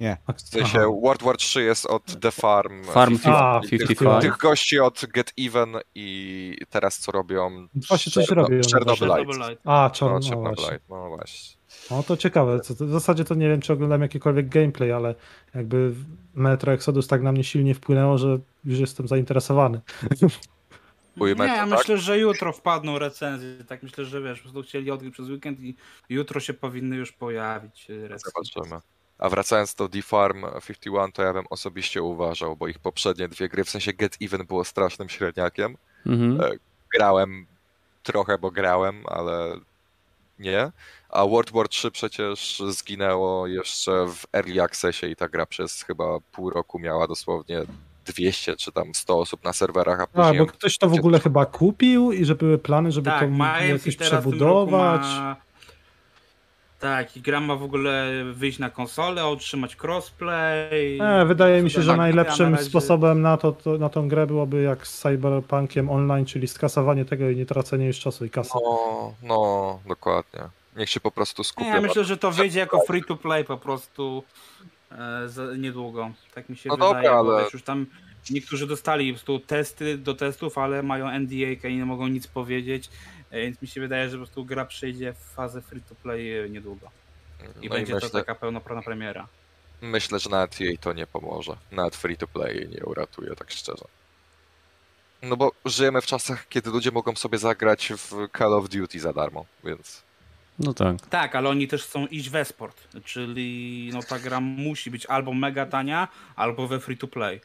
[0.01, 0.16] Nie.
[0.36, 1.01] W sensie Aha.
[1.02, 2.85] World War 3 jest od The Farm.
[2.85, 3.89] Farm 55.
[3.89, 7.66] Tych, tych gości od Get Even i teraz co robią?
[7.89, 8.60] Właśnie coś robią.
[8.72, 9.56] Chernobylite.
[9.64, 10.78] A, Czarno, no, właśnie.
[10.90, 11.56] No właśnie.
[11.90, 12.59] No to ciekawe.
[12.81, 15.14] W zasadzie to nie wiem, czy oglądam jakikolwiek gameplay, ale
[15.55, 15.94] jakby
[16.35, 19.81] Metro Exodus tak na mnie silnie wpłynęło, że już jestem zainteresowany.
[21.26, 21.68] Nie, ja tak?
[21.68, 23.64] myślę, że jutro wpadną recenzje.
[23.68, 25.76] Tak myślę, że wiesz, po prostu chcieli odgryć przez weekend i
[26.09, 28.52] jutro się powinny już pojawić e, recenzje.
[28.52, 28.80] Zobaczymy.
[29.18, 33.64] A wracając do D-Farm 51, to ja bym osobiście uważał, bo ich poprzednie dwie gry,
[33.64, 35.76] w sensie Get Even było strasznym średniakiem.
[36.06, 36.40] Mhm.
[36.40, 36.56] E,
[36.94, 37.47] grałem
[38.02, 39.56] trochę, bo grałem, ale
[40.38, 40.72] nie.
[41.09, 46.05] A World War 3 przecież zginęło jeszcze w Early Accessie i ta gra przez chyba
[46.32, 47.62] pół roku miała dosłownie
[48.06, 50.36] 200 czy tam 100 osób na serwerach, a później...
[50.36, 53.64] A, bo ktoś to w ogóle chyba kupił i że były plany, żeby tak, to
[53.64, 55.02] jakoś przebudować.
[55.02, 55.36] Ma...
[56.81, 60.98] Tak, i gra ma w ogóle wyjść na konsolę, otrzymać crossplay.
[61.02, 62.70] E, wydaje mi się, że najlepszym na razie...
[62.70, 67.31] sposobem na, to, to, na tą grę byłoby jak z Cyberpunkiem online, czyli skasowanie tego
[67.31, 68.51] i nie tracenie już czasu i kasy.
[68.55, 70.40] No, no, dokładnie.
[70.77, 71.70] Niech się po prostu skupi.
[71.70, 74.22] Ja myślę, że to wyjdzie jako free to play po prostu
[75.59, 76.11] niedługo.
[76.35, 77.45] Tak mi się no wydaje, dobra, ale...
[77.45, 77.87] wiesz, już tam
[78.31, 82.91] niektórzy dostali po prostu testy do testów, ale mają NDA i nie mogą nic powiedzieć,
[83.31, 86.39] e, więc mi się wydaje, że po prostu gra przejdzie w fazę free to play
[86.39, 86.91] e, niedługo.
[87.62, 89.29] I no będzie i myślę, to taka pełnoprawna premiera.
[89.81, 91.57] Myślę, że nawet jej to nie pomoże.
[91.73, 93.85] Nawet free to play nie uratuje, tak szczerze.
[95.23, 99.12] No bo żyjemy w czasach, kiedy ludzie mogą sobie zagrać w Call of Duty za
[99.12, 100.03] darmo, więc
[100.59, 101.06] no tak.
[101.06, 105.35] Tak, ale oni też chcą iść w esport, czyli no ta gra musi być albo
[105.35, 107.40] mega tania, albo we free to play.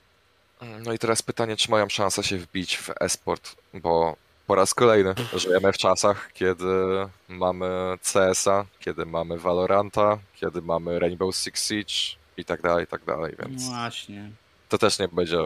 [0.85, 4.15] No i teraz pytanie, czy mają szansę się wbić w esport, bo
[4.47, 6.65] po raz kolejny żyjemy w czasach, kiedy
[7.27, 7.67] mamy
[8.13, 13.35] CS-a, kiedy mamy Valoranta, kiedy mamy Rainbow Six Siege i tak dalej, i tak dalej,
[13.39, 13.65] więc...
[13.65, 14.29] No właśnie.
[14.69, 15.37] To też nie będzie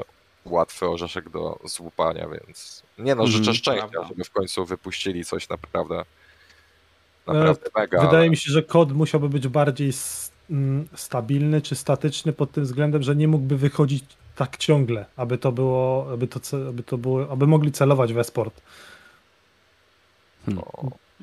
[0.45, 4.09] łatwy orzeszek do złupania, więc nie no, życzę mm, szczęścia, prawda.
[4.09, 6.05] żeby w końcu wypuścili coś naprawdę
[7.33, 8.01] naprawdę e, mega.
[8.01, 8.29] Wydaje ale...
[8.29, 9.91] mi się, że kod musiałby być bardziej
[10.49, 14.03] mm, stabilny czy statyczny pod tym względem, że nie mógłby wychodzić
[14.35, 16.39] tak ciągle, aby to było, aby to,
[16.69, 18.61] aby to było, aby mogli celować we sport.
[20.47, 20.63] No.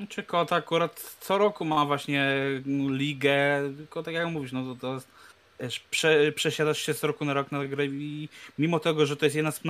[0.09, 2.37] Czy kod akurat co roku ma właśnie
[2.89, 5.09] ligę, tylko tak jak mówisz, no to, to jest
[5.91, 8.29] prze, przesiadasz się z roku na rok na grę i
[8.59, 9.61] mimo tego, że to jest jedna z,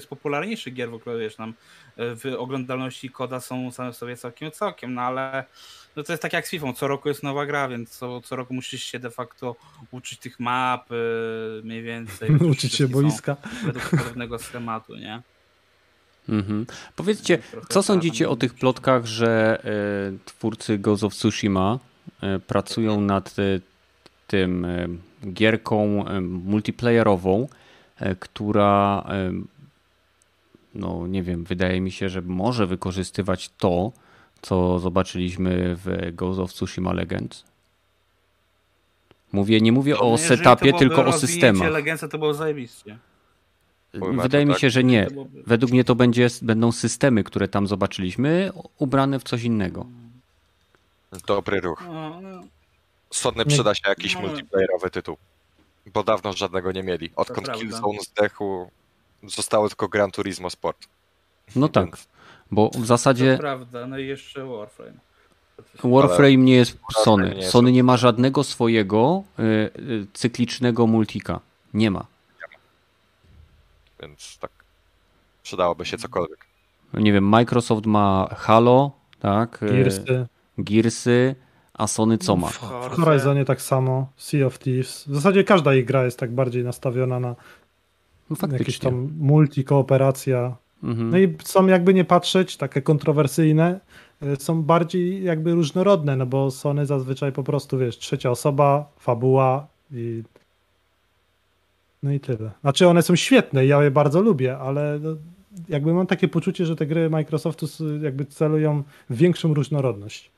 [0.00, 1.54] z popularniejszych gier w ogóle, wiesz, tam
[1.96, 5.44] e, w oglądalności koda są same sobie całkiem całkiem, no ale
[5.96, 8.36] no to jest tak jak z FIFA, co roku jest nowa gra, więc co, co
[8.36, 9.56] roku musisz się de facto
[9.90, 10.94] uczyć tych map e,
[11.62, 12.30] mniej więcej.
[12.52, 13.36] uczyć się boiska.
[13.64, 15.22] Według pewnego schematu, nie?
[16.28, 16.66] Mhm.
[16.96, 17.38] Powiedzcie,
[17.68, 19.62] co sądzicie o tych plotkach, że
[20.14, 21.78] y, twórcy Ghost of Tsushima
[22.46, 23.34] pracują nad
[24.26, 24.66] tym
[25.32, 27.48] gierką multiplayerową,
[27.96, 29.04] e, która
[30.74, 33.92] no nie wiem, wydaje mi się, że może wykorzystywać to,
[34.42, 37.44] co zobaczyliśmy w Ghost of Tsushima Legends.
[39.32, 41.72] Mówię, nie mówię o setupie, tylko o systemach.
[41.72, 42.98] Legendsa to było zajebiście.
[44.22, 44.60] Wydaje mi tak.
[44.60, 45.08] się, że nie.
[45.46, 49.86] Według mnie to będzie, będą systemy, które tam zobaczyliśmy, ubrane w coś innego.
[51.26, 51.84] Dobry ruch.
[51.86, 52.40] No, no.
[53.14, 54.20] Sony przyda się jakiś no.
[54.20, 55.16] multiplayerowy tytuł.
[55.94, 57.10] Bo dawno żadnego nie mieli.
[57.16, 58.70] Odkąd Killzone zdechł,
[59.22, 60.86] zostało tylko Gran Turismo Sport.
[61.56, 61.96] No tak,
[62.50, 63.32] bo w zasadzie...
[63.32, 64.98] To prawda, no i jeszcze Warframe.
[65.84, 67.42] Warframe nie jest Sony.
[67.42, 71.40] Sony nie ma żadnego swojego y, y, cyklicznego multika.
[71.74, 72.06] Nie ma.
[74.00, 74.50] Więc tak,
[75.42, 76.46] przydałoby się cokolwiek.
[76.94, 79.62] Nie wiem, Microsoft ma Halo, tak?
[79.62, 80.26] Y, Gearsy.
[80.58, 81.34] Gearsy,
[81.74, 82.48] a Sony co ma?
[82.48, 82.58] W
[83.04, 85.04] Horizonie tak samo, Sea of Thieves.
[85.08, 87.36] W zasadzie każda ich gra jest tak bardziej nastawiona na
[88.30, 90.56] no jakieś tam multi, kooperacja.
[90.82, 91.10] Mhm.
[91.10, 93.80] No i są jakby nie patrzeć, takie kontrowersyjne,
[94.22, 99.66] y, są bardziej jakby różnorodne, no bo Sony zazwyczaj po prostu, wiesz, trzecia osoba, fabuła
[99.92, 100.22] i
[102.02, 102.50] no i tyle.
[102.60, 105.10] Znaczy one są świetne, ja je bardzo lubię, ale no,
[105.68, 107.66] jakby mam takie poczucie, że te gry Microsoftu
[108.02, 110.30] jakby celują w większą różnorodność.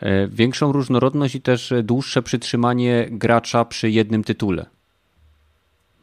[0.00, 4.66] E, większą różnorodność i też dłuższe przytrzymanie gracza przy jednym tytule.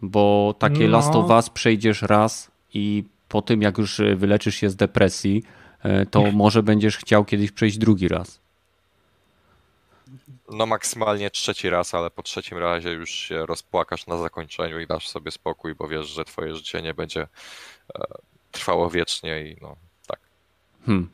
[0.02, 0.98] Bo takie no.
[0.98, 5.44] Last of Us przejdziesz raz i po tym jak już wyleczysz się z depresji,
[5.84, 8.40] e, to może będziesz chciał kiedyś przejść drugi raz.
[10.52, 15.10] No maksymalnie trzeci raz, ale po trzecim razie już się rozpłakasz na zakończeniu i dasz
[15.10, 18.02] sobie spokój, bo wiesz, że twoje życie nie będzie e,
[18.52, 19.76] trwało wiecznie i no
[20.08, 20.20] tak.
[20.86, 21.10] Hmm.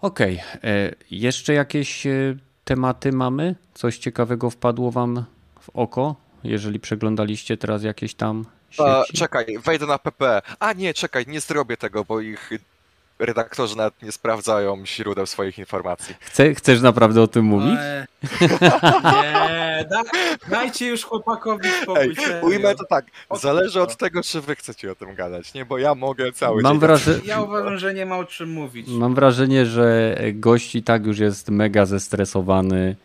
[0.00, 0.42] Okej.
[0.58, 0.70] Okay.
[0.70, 3.54] E, jeszcze jakieś e, tematy mamy?
[3.74, 5.24] Coś ciekawego wpadło wam
[5.60, 9.18] w oko, jeżeli przeglądaliście teraz jakieś tam sieci?
[9.18, 10.42] Czekaj, wejdę na PP.
[10.60, 12.50] A nie, czekaj, nie zrobię tego, bo ich
[13.18, 16.14] redaktorzy nawet nie sprawdzają źródeł swoich informacji.
[16.20, 17.78] Chce, chcesz naprawdę o tym mówić?
[19.04, 20.02] nie, da,
[20.48, 22.02] dajcie już chłopakowi spokój.
[22.02, 25.64] Ej, ujmę to tak, zależy od tego, czy wy chcecie o tym gadać, nie?
[25.64, 27.20] Bo ja mogę cały Mam wrażenie...
[27.24, 28.88] Ja uważam, że nie ma o czym mówić.
[28.88, 32.96] Mam wrażenie, że gość i tak już jest mega zestresowany,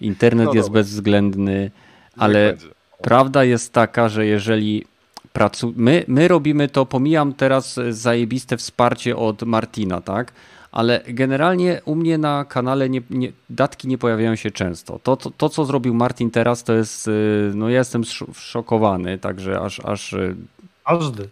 [0.00, 1.70] internet no jest bezwzględny,
[2.16, 2.56] ale
[3.02, 4.84] prawda jest taka, że jeżeli
[5.32, 5.72] pracu...
[5.76, 10.32] my, my robimy to, pomijam teraz zajebiste wsparcie od Martina, tak?
[10.72, 14.98] Ale generalnie u mnie na kanale nie, nie, datki nie pojawiają się często.
[15.02, 18.04] To, to, to, co zrobił Martin teraz, to jest, y, no ja jestem
[18.34, 19.80] szokowany, także aż...
[19.80, 20.36] aż y,
[20.84, 21.28] Każdy.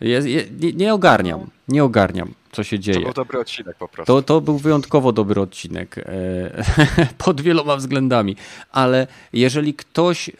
[0.00, 2.98] Je, je, nie, nie ogarniam, nie ogarniam co się dzieje.
[2.98, 4.14] To był dobry odcinek po prostu.
[4.14, 6.04] To, to był wyjątkowo dobry odcinek e,
[7.24, 8.36] pod wieloma względami,
[8.72, 10.30] ale jeżeli ktoś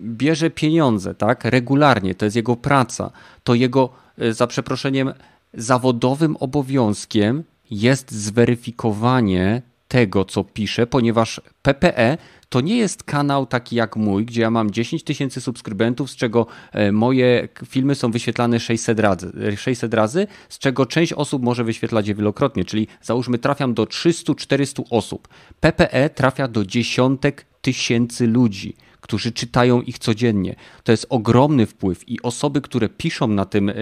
[0.00, 3.10] bierze pieniądze, tak, regularnie, to jest jego praca,
[3.44, 3.88] to jego,
[4.18, 5.12] e, za przeproszeniem,
[5.54, 12.18] zawodowym obowiązkiem jest zweryfikowanie tego, co pisze, ponieważ PPE
[12.48, 16.46] to nie jest kanał taki jak mój, gdzie ja mam 10 tysięcy subskrybentów, z czego
[16.72, 22.08] e, moje filmy są wyświetlane 600 razy, 600 razy, z czego część osób może wyświetlać
[22.08, 25.28] je wielokrotnie, czyli załóżmy trafiam do 300-400 osób.
[25.60, 30.54] PPE trafia do dziesiątek tysięcy ludzi którzy czytają ich codziennie.
[30.84, 33.74] To jest ogromny wpływ i osoby, które piszą na tym e,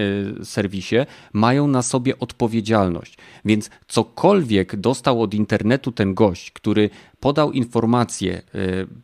[0.44, 0.96] serwisie,
[1.32, 3.18] mają na sobie odpowiedzialność.
[3.44, 6.90] Więc cokolwiek dostał od internetu ten gość, który
[7.20, 8.42] podał informację e,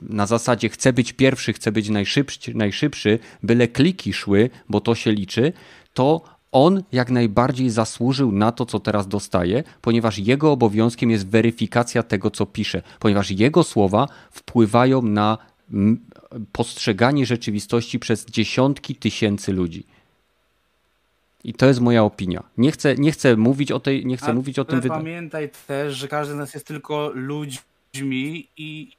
[0.03, 5.13] na zasadzie chcę być pierwszy, chcę być najszybszy, najszybszy byle kliki szły, bo to się
[5.13, 5.53] liczy,
[5.95, 6.21] to
[6.53, 12.31] on jak najbardziej zasłużył na to, co teraz dostaje, ponieważ jego obowiązkiem jest weryfikacja tego,
[12.31, 15.39] co pisze, ponieważ jego słowa wpływają na
[16.53, 19.87] postrzeganie rzeczywistości przez dziesiątki tysięcy ludzi.
[21.45, 22.43] I to jest moja opinia.
[22.59, 24.81] Nie chcę, nie chcę mówić o tej, nie chcę Ale mówić o tym.
[24.81, 28.93] Pamiętaj też, że każdy z nas jest tylko ludźmi i.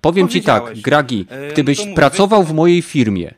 [0.00, 3.34] Powiem ci tak, Gragi, e, gdybyś no pracował w mojej firmie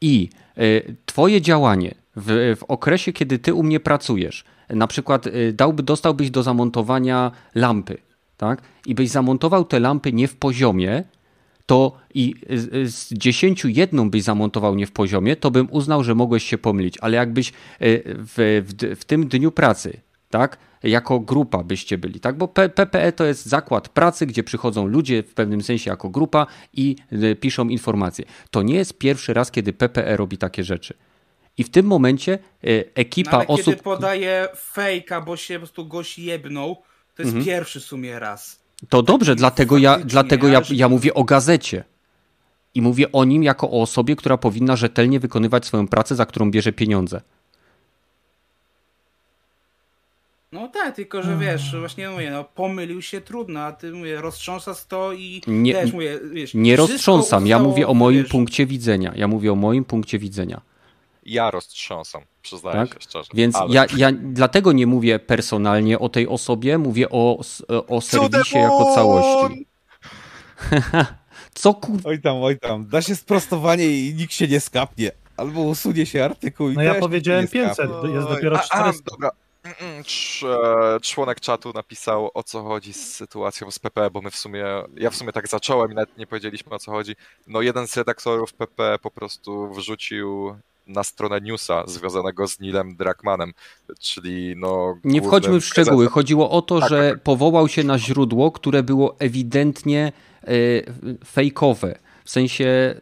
[0.00, 0.28] i
[0.58, 5.82] y, twoje działanie w, w okresie, kiedy ty u mnie pracujesz, na przykład y, dałby,
[5.82, 7.98] dostałbyś do zamontowania lampy,
[8.36, 8.62] tak?
[8.86, 11.04] I byś zamontował te lampy nie w poziomie,
[11.70, 12.34] to i
[12.84, 16.98] z dziesięciu jedną byś zamontował nie w poziomie, to bym uznał, że mogłeś się pomylić,
[17.00, 17.52] ale jakbyś e,
[18.04, 22.38] w, w, w tym dniu pracy, tak, jako grupa byście byli, tak?
[22.38, 26.96] Bo PPE to jest zakład pracy, gdzie przychodzą ludzie w pewnym sensie jako grupa i
[27.12, 28.24] e, piszą informacje.
[28.50, 30.94] To nie jest pierwszy raz, kiedy PPE robi takie rzeczy.
[31.58, 32.38] I w tym momencie e,
[32.94, 33.64] ekipa no, ale osób.
[33.64, 36.82] Kiedy podaje fejka, bo się po prostu goś jebnął,
[37.14, 37.44] to jest mhm.
[37.44, 38.59] pierwszy w sumie raz.
[38.88, 41.84] To dobrze, dlatego ja, dlatego ja, ja mówię o gazecie.
[42.74, 46.50] I mówię o nim jako o osobie, która powinna rzetelnie wykonywać swoją pracę, za którą
[46.50, 47.20] bierze pieniądze.
[50.52, 54.74] No tak, tylko że wiesz, właśnie mówię, no pomylił się trudno, a ty mówię, roztrząsa
[54.88, 59.12] to i nie, wiesz, mówię, wiesz, nie roztrząsam, ja mówię o moim wiesz, punkcie widzenia.
[59.16, 60.60] Ja mówię o moim punkcie widzenia
[61.30, 62.94] ja roztrząsam, przyznaję tak?
[62.94, 63.30] się szczerze.
[63.34, 63.74] Więc ale...
[63.74, 67.40] ja, ja dlatego nie mówię personalnie o tej osobie, mówię o,
[67.88, 69.66] o serwisie jako całości.
[71.54, 72.00] Co kur...
[72.04, 75.10] Oj tam, oj tam, da się sprostowanie i nikt się nie skapnie.
[75.36, 78.76] Albo usunie się artykuł i No ja powiedziałem 500, jest dopiero 400.
[78.76, 79.30] A, a, dobra,
[81.02, 85.10] Członek czatu napisał o co chodzi z sytuacją z PP, bo my w sumie, ja
[85.10, 87.16] w sumie tak zacząłem i nawet nie powiedzieliśmy o co chodzi.
[87.46, 90.56] No jeden z redaktorów PP po prostu wrzucił
[90.90, 93.52] na stronę newsa związanego z Nilem Drakmanem,
[94.00, 94.96] czyli no...
[95.04, 96.08] Nie wchodźmy w szczegóły.
[96.08, 97.22] Chodziło o to, tak, że tak, tak.
[97.22, 100.12] powołał się na źródło, które było ewidentnie
[100.48, 100.84] y,
[101.24, 101.98] fejkowe.
[102.24, 103.00] W sensie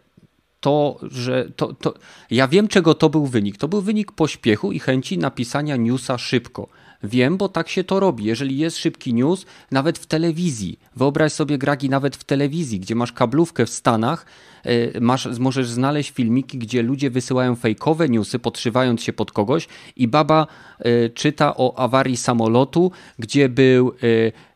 [0.61, 1.95] to, że to, to.
[2.31, 3.57] Ja wiem, czego to był wynik.
[3.57, 6.69] To był wynik pośpiechu i chęci napisania newsa szybko.
[7.03, 8.25] Wiem, bo tak się to robi.
[8.25, 13.13] Jeżeli jest szybki news, nawet w telewizji, wyobraź sobie gragi nawet w telewizji, gdzie masz
[13.13, 14.27] kablówkę w Stanach,
[14.65, 20.09] e, masz, możesz znaleźć filmiki, gdzie ludzie wysyłają fejkowe newsy, podszywając się pod kogoś i
[20.09, 20.47] baba
[20.79, 23.93] e, czyta o awarii samolotu, gdzie był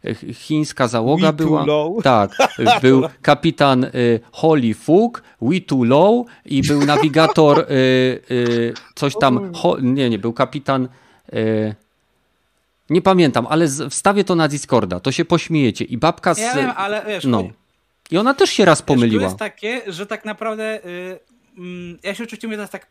[0.04, 1.64] e, chińska załoga była.
[2.02, 2.36] Tak,
[2.82, 3.86] był kapitan
[4.32, 7.66] Holly Fook, we too low i był nawigator
[8.94, 9.52] coś tam,
[9.82, 10.88] nie, nie, był kapitan
[12.92, 15.84] nie pamiętam, ale wstawię to na Discorda, to się pośmiejecie.
[15.84, 16.38] I babka z...
[16.38, 17.24] Ja wiem, ale wiesz...
[17.24, 17.48] No.
[18.10, 19.22] I ona też się raz pomyliła.
[19.22, 20.80] to jest takie, że tak naprawdę...
[20.84, 22.86] Yy, ja się oczywiście mówię teraz tak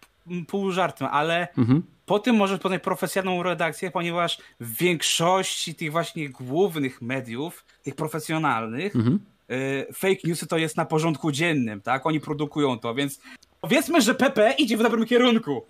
[0.48, 1.84] pół żartem, ale mhm.
[2.06, 8.96] po tym możesz poznać profesjonalną redakcję, ponieważ w większości tych właśnie głównych mediów, tych profesjonalnych,
[8.96, 9.20] mhm.
[9.50, 12.06] yy, fake newsy to jest na porządku dziennym, tak?
[12.06, 13.20] Oni produkują to, więc
[13.62, 15.64] powiedzmy, że PP idzie w dobrym kierunku.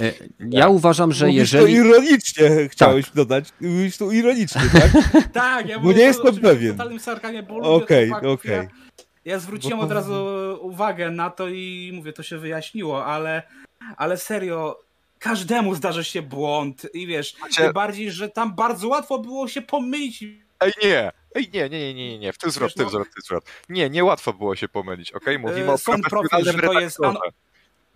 [0.00, 0.12] E,
[0.50, 1.64] ja uważam, że Mówisz jeżeli...
[1.64, 3.14] to ironicznie chciałeś tak.
[3.14, 3.48] dodać.
[3.60, 4.92] Mówisz to ironicznie, tak?
[5.32, 6.72] tak, ja Bo nie jestem pewien.
[6.72, 8.30] W totalnym sarkanie, bo Okej, okej.
[8.32, 8.68] Okay.
[9.24, 10.26] Ja zwróciłem od razu
[10.60, 13.42] uwagę na to i mówię, to się wyjaśniło, ale,
[13.96, 14.80] ale serio,
[15.18, 17.62] każdemu zdarzy się błąd i wiesz, Macie...
[17.62, 20.24] tym bardziej, że tam bardzo łatwo było się pomylić.
[20.60, 21.12] Ej, nie!
[21.34, 23.22] Ej, nie, nie, nie, nie, nie, w tym zwrot, w tym no- zwrot, w tym
[23.22, 23.44] zwrot.
[23.68, 25.36] Nie, nie łatwo było się pomylić, okej?
[25.36, 25.50] Okay?
[25.50, 27.04] Mówimy o Są profil, że to jest...
[27.04, 27.16] An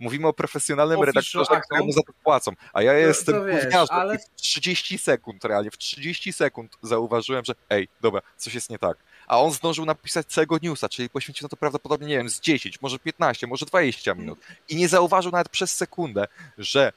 [0.01, 2.51] Mówimy o profesjonalnym redaktorze, któremu za to płacą.
[2.73, 4.17] A ja jestem no, wiesz, ale...
[4.17, 8.97] w 30 sekund, realnie w 30 sekund zauważyłem, że ej, dobra, coś jest nie tak.
[9.27, 12.81] A on zdążył napisać całego newsa, czyli poświęcił na to prawdopodobnie, nie wiem, z 10,
[12.81, 14.39] może 15, może 20 minut.
[14.69, 16.93] I nie zauważył nawet przez sekundę, że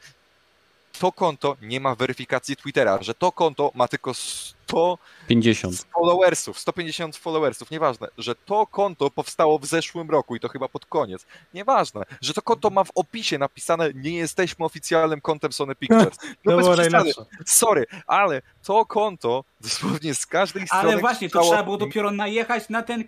[0.98, 7.70] to konto nie ma weryfikacji Twittera, że to konto ma tylko 150 followersów, 150 followersów,
[7.70, 12.34] nieważne, że to konto powstało w zeszłym roku i to chyba pod koniec, nieważne, że
[12.34, 16.18] to konto ma w opisie napisane nie jesteśmy oficjalnym kontem Sony Pictures.
[16.44, 17.12] No bez przesady,
[17.46, 20.88] sorry, ale to konto dosłownie z każdej strony...
[20.88, 23.04] Ale właśnie, to trzeba było dopiero najechać na ten,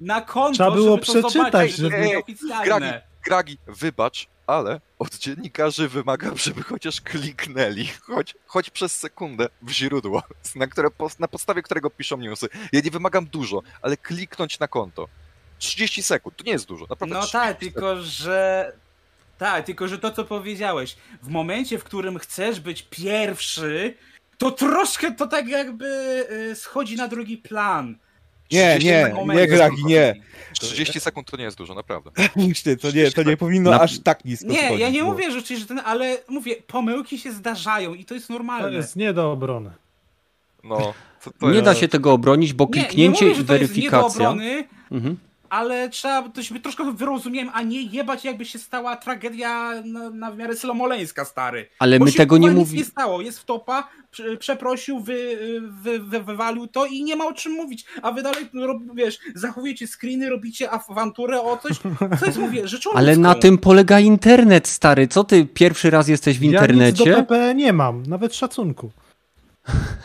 [0.00, 2.22] na konto, Trzeba było przeczytać, żeby...
[2.64, 2.86] Gragi,
[3.24, 10.22] Gragi, wybacz, ale od dziennikarzy wymagam, żeby chociaż kliknęli, choć, choć przez sekundę w źródło,
[10.54, 12.48] na, które, na podstawie którego piszą newsy.
[12.72, 15.08] Ja nie wymagam dużo, ale kliknąć na konto.
[15.58, 17.14] 30 sekund, to nie jest dużo, naprawdę.
[17.14, 18.72] No tak, tylko że
[19.38, 23.96] tak, tylko że to, co powiedziałeś, w momencie, w którym chcesz być pierwszy,
[24.38, 25.86] to troszkę to tak jakby
[26.50, 27.98] y, schodzi na drugi plan.
[28.52, 30.14] Nie, nie, nie, Gragi, nie.
[30.60, 32.10] 30 sekund to nie jest dużo, naprawdę.
[32.36, 33.80] Myślę, to nie, to nie powinno na...
[33.80, 35.06] aż tak nisko Nie, schodzić, ja nie bo...
[35.06, 38.68] mówię, że, że ten, ale mówię, pomyłki się zdarzają i to jest normalne.
[38.68, 39.70] To jest nie do obrony.
[40.64, 40.94] No,
[41.24, 41.62] to, to nie ja...
[41.62, 44.00] da się tego obronić, bo kliknięcie nie, nie mówię, i weryfikacja.
[44.00, 45.16] To jest nie do obrony, mhm
[45.54, 50.30] ale trzeba to się troszkę wyrozumiałem, a nie jebać jakby się stała tragedia na, na
[50.30, 51.68] w miarę Sylomoleńska, stary.
[51.78, 52.78] Ale Bo my tego nie mówimy.
[52.78, 53.88] nie stało, jest w topa,
[54.38, 55.38] przeprosił, wy,
[55.70, 58.48] wy, wy, wywalił to i nie ma o czym mówić, a wy dalej,
[58.94, 61.72] wiesz, zachowujecie screeny, robicie awanturę o coś,
[62.20, 66.38] co jest, mówię, rzeczą Ale na tym polega internet, stary, co ty pierwszy raz jesteś
[66.38, 67.04] w internecie?
[67.04, 68.90] Ja nic do PP nie mam, nawet szacunku.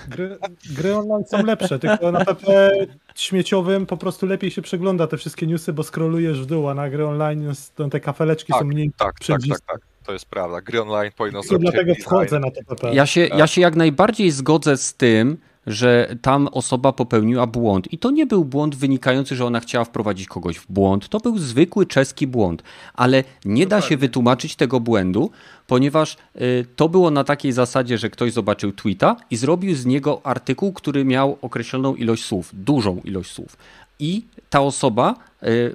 [0.10, 0.38] Gry,
[0.78, 2.72] gry online są lepsze, tylko na PP
[3.16, 6.90] śmieciowym po prostu lepiej się przegląda te wszystkie newsy, bo scrollujesz w dół, a na
[6.90, 7.54] gry online
[7.92, 10.62] te kafeleczki tak, są mniej Tak, tak, tak, tak, to jest prawda.
[10.62, 12.94] Gry online powinno zrobić Dlatego wchodzę na to PP.
[12.94, 15.38] Ja się, ja się jak najbardziej zgodzę z tym,
[15.70, 17.94] że tam osoba popełniła błąd.
[17.94, 21.10] I to nie był błąd wynikający, że ona chciała wprowadzić kogoś w błąd.
[21.10, 22.64] To był zwykły czeski błąd.
[22.94, 25.32] Ale nie da się wytłumaczyć tego błędu,
[25.68, 30.22] ponieważ y, to było na takiej zasadzie, że ktoś zobaczył tweeta i zrobił z niego
[30.24, 33.58] artykuł, który miał określoną ilość słów, dużą ilość słów.
[34.00, 35.16] I ta osoba y,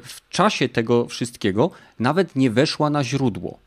[0.02, 3.58] w czasie tego wszystkiego nawet nie weszła na źródło.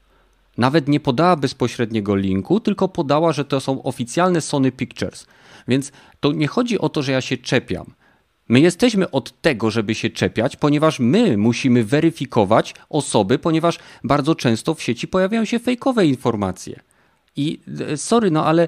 [0.57, 5.25] Nawet nie podała bezpośredniego linku, tylko podała, że to są oficjalne Sony Pictures.
[5.67, 7.93] Więc to nie chodzi o to, że ja się czepiam.
[8.49, 14.73] My jesteśmy od tego, żeby się czepiać, ponieważ my musimy weryfikować osoby, ponieważ bardzo często
[14.73, 16.79] w sieci pojawiają się fejkowe informacje.
[17.37, 17.59] I
[17.91, 18.67] e, sorry, no ale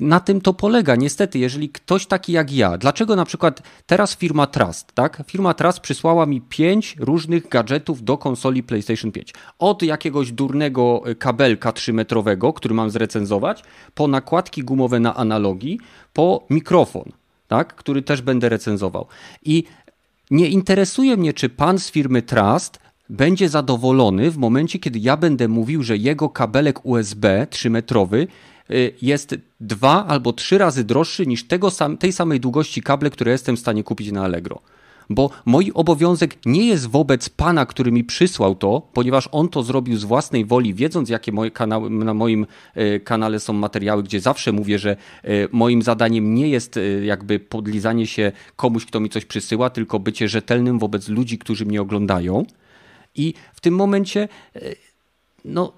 [0.00, 0.96] na tym to polega.
[0.96, 5.22] Niestety, jeżeli ktoś taki jak ja, dlaczego na przykład teraz firma Trust, tak?
[5.26, 9.34] Firma Trust przysłała mi pięć różnych gadżetów do konsoli PlayStation 5.
[9.58, 13.62] Od jakiegoś durnego kabelka 3-metrowego, który mam zrecenzować,
[13.94, 15.80] po nakładki gumowe na analogii,
[16.12, 17.04] po mikrofon,
[17.48, 17.74] tak?
[17.74, 19.06] który też będę recenzował.
[19.44, 19.64] I
[20.30, 22.78] nie interesuje mnie, czy pan z firmy Trust
[23.10, 28.26] będzie zadowolony w momencie, kiedy ja będę mówił, że jego kabelek USB 3-metrowy
[28.70, 33.32] y, jest dwa albo trzy razy droższy niż tego sam, tej samej długości kable, które
[33.32, 34.60] jestem w stanie kupić na Allegro.
[35.12, 39.96] Bo mój obowiązek nie jest wobec pana, który mi przysłał to, ponieważ on to zrobił
[39.96, 42.46] z własnej woli, wiedząc, jakie moje kanały, na moim
[42.76, 48.06] y, kanale są materiały, gdzie zawsze mówię, że y, moim zadaniem nie jest jakby podlizanie
[48.06, 52.44] się komuś, kto mi coś przysyła, tylko bycie rzetelnym wobec ludzi, którzy mnie oglądają.
[53.14, 54.60] I w tym momencie e,
[55.44, 55.72] no,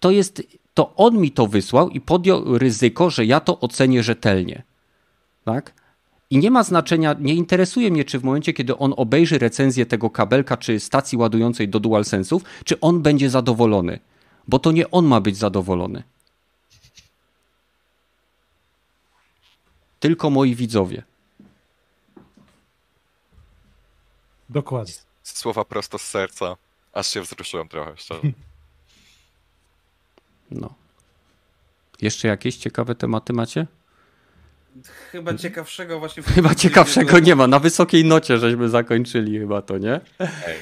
[0.00, 0.42] to jest,
[0.74, 4.62] to on mi to wysłał i podjął ryzyko, że ja to ocenię rzetelnie.
[5.44, 5.72] Tak?
[6.30, 10.10] I nie ma znaczenia, nie interesuje mnie, czy w momencie, kiedy on obejrzy recenzję tego
[10.10, 13.98] kabelka, czy stacji ładującej do DualSense'ów, czy on będzie zadowolony.
[14.48, 16.02] Bo to nie on ma być zadowolony.
[20.00, 21.02] Tylko moi widzowie.
[24.48, 24.94] Dokładnie.
[25.22, 26.56] Słowa prosto z serca.
[26.96, 28.20] Aż się wzruszyłem trochę, szczerze.
[30.50, 30.74] No.
[32.02, 33.66] Jeszcze jakieś ciekawe tematy macie?
[35.12, 36.22] Chyba ciekawszego właśnie...
[36.22, 37.46] Chyba ciekawszego nie ma.
[37.46, 40.00] Na wysokiej nocie żeśmy zakończyli chyba to, nie?
[40.20, 40.56] Ej.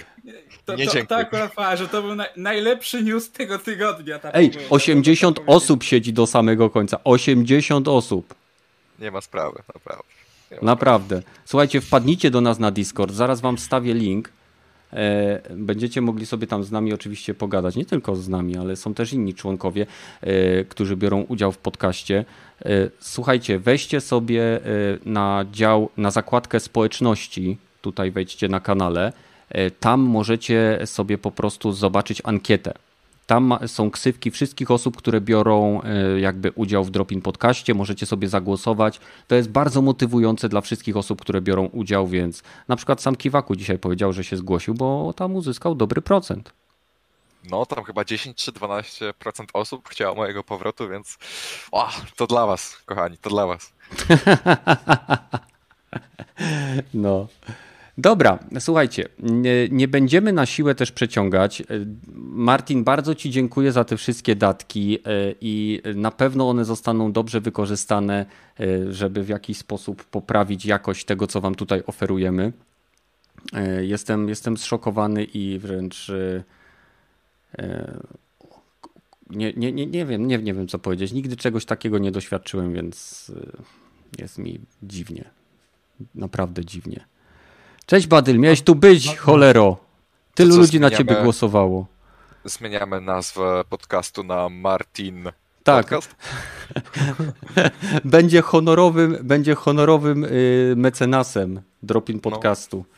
[0.64, 4.18] To, nie to, to, to akurat że to był na, najlepszy news tego tygodnia.
[4.18, 7.04] Tak Ej, 80 osób siedzi do samego końca.
[7.04, 8.34] 80 osób.
[8.98, 10.04] Nie ma sprawy, naprawdę.
[10.62, 11.20] naprawdę.
[11.20, 11.38] Sprawy.
[11.44, 13.14] Słuchajcie, wpadnijcie do nas na Discord.
[13.14, 14.28] Zaraz wam wstawię link.
[14.94, 18.94] E, będziecie mogli sobie tam z nami oczywiście pogadać, nie tylko z nami, ale są
[18.94, 19.86] też inni członkowie,
[20.20, 22.24] e, którzy biorą udział w podcaście.
[22.64, 22.68] E,
[23.00, 24.60] słuchajcie, weźcie sobie
[25.06, 29.12] na dział, na zakładkę społeczności, tutaj wejdźcie na kanale,
[29.80, 32.74] tam możecie sobie po prostu zobaczyć ankietę.
[33.26, 37.74] Tam są ksywki wszystkich osób, które biorą e, jakby udział w Dropin Podcaście.
[37.74, 39.00] Możecie sobie zagłosować.
[39.28, 43.56] To jest bardzo motywujące dla wszystkich osób, które biorą udział, więc na przykład sam Kiwaku
[43.56, 46.52] dzisiaj powiedział, że się zgłosił, bo tam uzyskał dobry procent.
[47.50, 49.12] No, tam chyba 10 czy 12%
[49.52, 51.18] osób chciało mojego powrotu, więc
[51.72, 53.72] o, to dla was, kochani, to dla was.
[56.94, 57.28] no.
[57.98, 61.62] Dobra, słuchajcie, nie, nie, będziemy na siłę też przeciągać.
[62.16, 65.00] Martin, bardzo Ci dziękuję za te wszystkie datki e,
[65.40, 68.26] i na pewno one zostaną dobrze wykorzystane,
[68.60, 72.52] e, żeby w jakiś sposób poprawić jakość tego, co Wam tutaj oferujemy.
[73.52, 76.12] E, jestem, jestem zszokowany i wręcz
[79.30, 81.12] nie, nie, nie, nie, wiem, nie, nie wiem, co powiedzieć.
[81.12, 83.32] Nigdy czegoś takiego nie doświadczyłem, więc
[84.18, 85.24] jest mi dziwnie.
[86.14, 87.04] Naprawdę dziwnie.
[87.86, 89.76] Cześć Badyl, miałeś tu być, cholero.
[90.34, 91.86] Tylu ludzi na ciebie głosowało.
[92.44, 95.30] Zmieniamy nazwę podcastu na Martin
[95.64, 95.90] tak.
[98.04, 102.30] będzie honorowym, będzie honorowym y, mecenasem Dropin no.
[102.30, 102.76] podcastu.
[102.76, 102.94] No.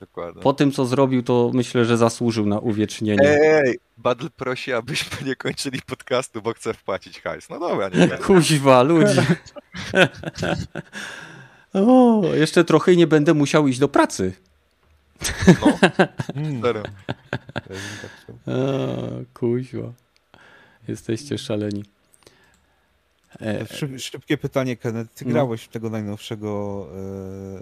[0.00, 0.42] Dokładnie.
[0.42, 3.38] Po tym, co zrobił, to myślę, że zasłużył na uwiecznienie.
[3.40, 7.50] Ej, Badl prosi, abyśmy nie kończyli podcastu, bo chce wpłacić hajs.
[7.50, 9.20] No dobra, nie Kuźwa, ludzi.
[11.72, 14.32] O, jeszcze trochę i nie będę musiał iść do pracy.
[15.60, 15.78] No,
[16.62, 16.82] serio.
[18.46, 18.52] o,
[19.34, 19.92] kuźwa.
[20.88, 21.84] Jesteście szaleni.
[23.40, 23.98] E...
[23.98, 25.14] Szybkie pytanie, Kenneth.
[25.14, 25.30] Ty no.
[25.32, 26.86] grałeś w tego najnowszego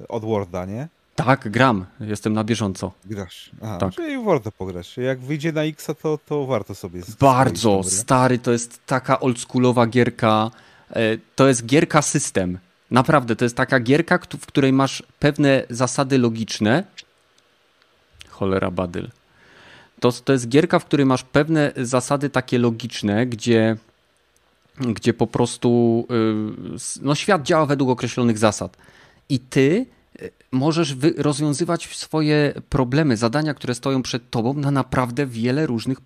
[0.02, 0.88] e, Oddworlda, nie?
[1.14, 1.86] Tak, gram.
[2.00, 2.92] Jestem na bieżąco.
[3.04, 3.50] Grasz.
[3.62, 3.94] Aha, tak.
[3.94, 4.96] czyli warto pograć.
[4.96, 7.02] Jak wyjdzie na X, to, to warto sobie.
[7.20, 7.82] Bardzo.
[7.82, 10.50] Stary, to jest taka oldschoolowa gierka.
[10.90, 12.58] E, to jest gierka system.
[12.90, 16.84] Naprawdę, to jest taka gierka, w której masz pewne zasady logiczne.
[18.28, 19.08] Cholera badyl.
[20.00, 23.76] To, to jest gierka, w której masz pewne zasady takie logiczne, gdzie,
[24.78, 28.76] gdzie po prostu yy, no, świat działa według określonych zasad.
[29.28, 29.86] I ty
[30.22, 35.98] y, możesz rozwiązywać swoje problemy, zadania, które stoją przed tobą na naprawdę wiele różnych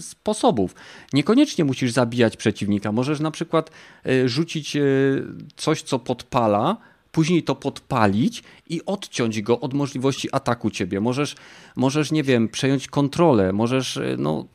[0.00, 0.74] sposobów.
[1.12, 2.92] Niekoniecznie musisz zabijać przeciwnika.
[2.92, 3.70] Możesz na przykład
[4.06, 4.82] e, rzucić e,
[5.56, 6.76] coś, co podpala,
[7.12, 11.00] później to podpalić i odciąć go od możliwości ataku ciebie.
[11.00, 11.36] Możesz,
[11.76, 14.46] możesz nie wiem, przejąć kontrolę, możesz, e, no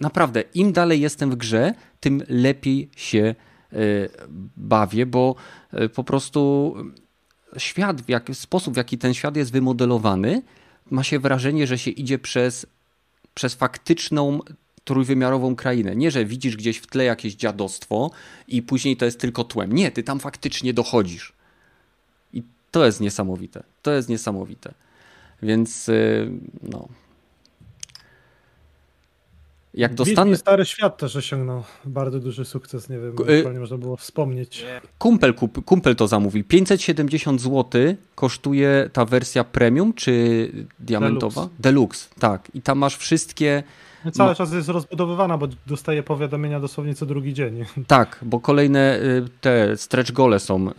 [0.00, 3.34] naprawdę, im dalej jestem w grze, tym lepiej się
[4.56, 5.34] bawię, bo
[5.94, 6.74] po prostu
[7.56, 10.42] świat, w jaki sposób, w jaki ten świat jest wymodelowany,
[10.90, 12.66] ma się wrażenie, że się idzie przez
[13.38, 14.40] przez faktyczną
[14.84, 15.96] trójwymiarową krainę.
[15.96, 18.10] Nie, że widzisz gdzieś w tle jakieś dziadostwo
[18.48, 19.72] i później to jest tylko tłem.
[19.72, 21.32] Nie, ty tam faktycznie dochodzisz.
[22.32, 23.62] I to jest niesamowite.
[23.82, 24.74] To jest niesamowite.
[25.42, 26.30] Więc y,
[26.62, 26.88] no,
[29.78, 30.36] jak dostanę...
[30.36, 33.52] Stary Świat też osiągnął bardzo duży sukces, nie wiem, y...
[33.52, 34.64] nie można było wspomnieć.
[34.98, 35.34] Kumpel,
[35.64, 36.44] kumpel to zamówił.
[36.44, 40.50] 570 zł kosztuje ta wersja premium czy
[40.80, 41.40] diamentowa?
[41.40, 42.48] Deluxe, Deluxe tak.
[42.54, 43.62] I tam masz wszystkie...
[44.04, 47.64] No cały czas jest rozbudowywana, bo dostaje powiadomienia dosłownie co drugi dzień.
[47.86, 50.72] Tak, bo kolejne y, te stretch gole są y,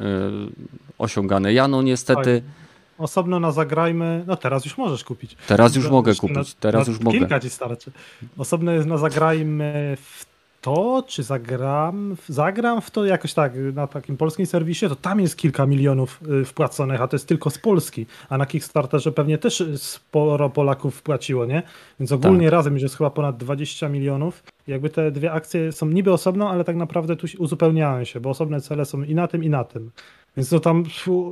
[0.97, 1.53] osiągane.
[1.53, 2.41] Ja no niestety...
[2.41, 2.68] Tak
[2.99, 5.37] osobno na Zagrajmy, no teraz już możesz kupić.
[5.47, 7.17] Teraz już mogę kupić, teraz na, już mogę.
[7.17, 7.91] Kilka ci starczy.
[8.37, 10.29] Osobno jest na Zagrajmy w
[10.61, 15.37] to, czy zagram, zagram w to jakoś tak na takim polskim serwisie, to tam jest
[15.37, 19.63] kilka milionów y, wpłaconych, a to jest tylko z Polski, a na Kickstarterze pewnie też
[19.75, 21.63] sporo Polaków wpłaciło, nie?
[21.99, 22.51] Więc ogólnie tak.
[22.51, 24.43] razem już jest chyba ponad 20 milionów.
[24.67, 28.61] Jakby te dwie akcje są niby osobno, ale tak naprawdę tu uzupełniają się, bo osobne
[28.61, 29.91] cele są i na tym, i na tym.
[30.37, 30.83] Więc to tam,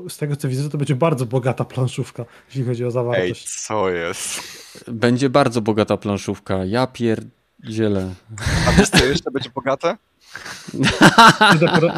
[0.10, 3.46] z tego co widzę, to będzie bardzo bogata planszówka, jeśli chodzi o zawartość.
[3.46, 4.40] Ej, co jest?
[4.88, 6.66] Będzie bardzo bogata planszówka.
[6.66, 8.14] Ja pierdzielę.
[8.68, 9.98] A wiesz co jeszcze będzie bogate?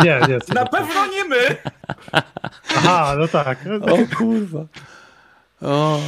[0.04, 0.40] nie, nie.
[0.54, 1.58] Na pewno nie my!
[2.70, 3.60] Aha, no tak.
[3.82, 4.66] O kurwa.
[5.62, 6.00] O.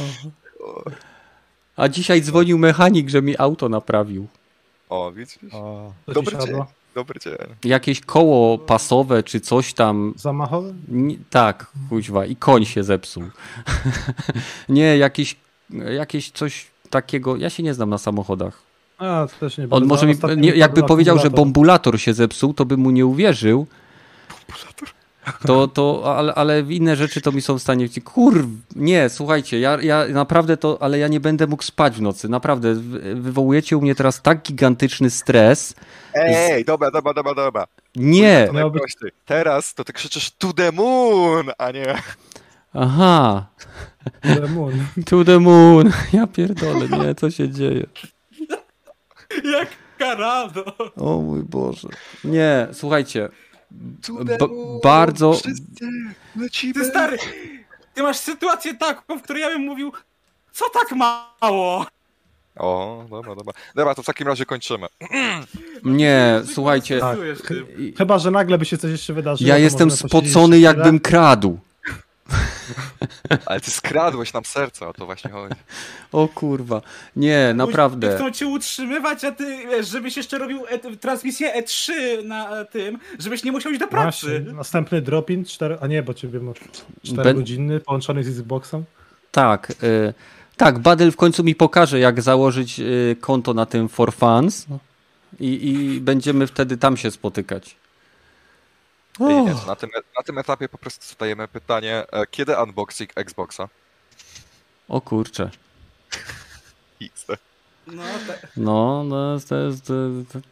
[1.76, 4.26] A dzisiaj dzwonił mechanik, że mi auto naprawił.
[4.88, 5.54] O, widzisz?
[5.54, 6.54] O, Dobry dzień.
[6.94, 7.34] Dobry dzień.
[7.64, 10.14] Jakieś koło pasowe czy coś tam.
[10.16, 10.72] Zamachowe?
[10.88, 12.26] Nie, tak, kuźwa.
[12.26, 13.22] I koń się zepsuł.
[14.68, 15.36] nie, jakieś,
[15.70, 17.36] jakieś coś takiego.
[17.36, 18.62] Ja się nie znam na samochodach.
[18.98, 22.64] A, to też nie On może mi, nie, jakby powiedział, że bombulator się zepsuł, to
[22.64, 23.66] bym mu nie uwierzył.
[24.48, 24.88] Bombulator?
[25.46, 27.88] To, to ale, ale inne rzeczy to mi są w stanie.
[28.04, 28.46] Kur,
[28.76, 32.28] nie, słuchajcie, ja, ja naprawdę to, ale ja nie będę mógł spać w nocy.
[32.28, 32.74] Naprawdę,
[33.14, 35.74] wywołujecie u mnie teraz tak gigantyczny stres.
[36.14, 37.66] Ej, dobra, dobra, dobra, dobra.
[37.96, 38.48] Nie.
[38.52, 38.72] To.
[39.26, 41.94] Teraz to ty krzyczysz to the moon, a nie.
[42.74, 43.46] Aha.
[44.22, 44.86] To the moon.
[45.10, 45.92] To the moon.
[46.12, 47.86] Ja pierdolę, nie, co się dzieje.
[49.44, 49.68] Jak
[49.98, 50.76] karado.
[50.96, 51.88] O mój Boże.
[52.24, 53.28] Nie, słuchajcie,
[54.82, 55.40] bardzo.
[56.74, 57.18] Ty stary,
[57.94, 59.92] ty masz sytuację taką, w której ja bym mówił,
[60.52, 61.86] co tak mało?
[62.56, 63.52] O, dobra, dobra.
[63.74, 64.86] Dobra, to w takim razie kończymy.
[65.84, 67.00] Nie, słuchajcie.
[67.00, 67.18] Tak.
[67.98, 69.48] Chyba, że nagle by się coś jeszcze wydarzyło.
[69.48, 71.58] Ja jestem spocony, jakbym kradł.
[73.46, 75.54] Ale ty skradłeś nam serce, o to właśnie chodzi.
[76.12, 76.82] O kurwa.
[77.16, 78.16] Nie, naprawdę.
[78.16, 81.92] Chcą cię utrzymywać, a ty wiesz, żebyś jeszcze robił e transmisję E3
[82.24, 84.26] na tym, żebyś nie musiał iść do pracy.
[84.40, 84.52] Właśnie.
[84.52, 86.56] Następny drop-in, 4, a nie, bo ciebie masz
[87.02, 87.36] 4 ben...
[87.36, 88.84] godziny połączony z Xboxem.
[89.30, 90.14] Tak, y
[90.56, 94.66] tak, Badel w końcu mi pokaże, jak założyć y konto na tym For Fans
[95.40, 97.76] i, i będziemy wtedy tam się spotykać.
[99.20, 103.68] Nie, na, tym, na tym etapie po prostu zadajemy pytanie, e, kiedy unboxing Xboxa?
[104.88, 105.50] O kurczę.
[107.86, 108.02] No,
[108.56, 109.92] no, no to, jest,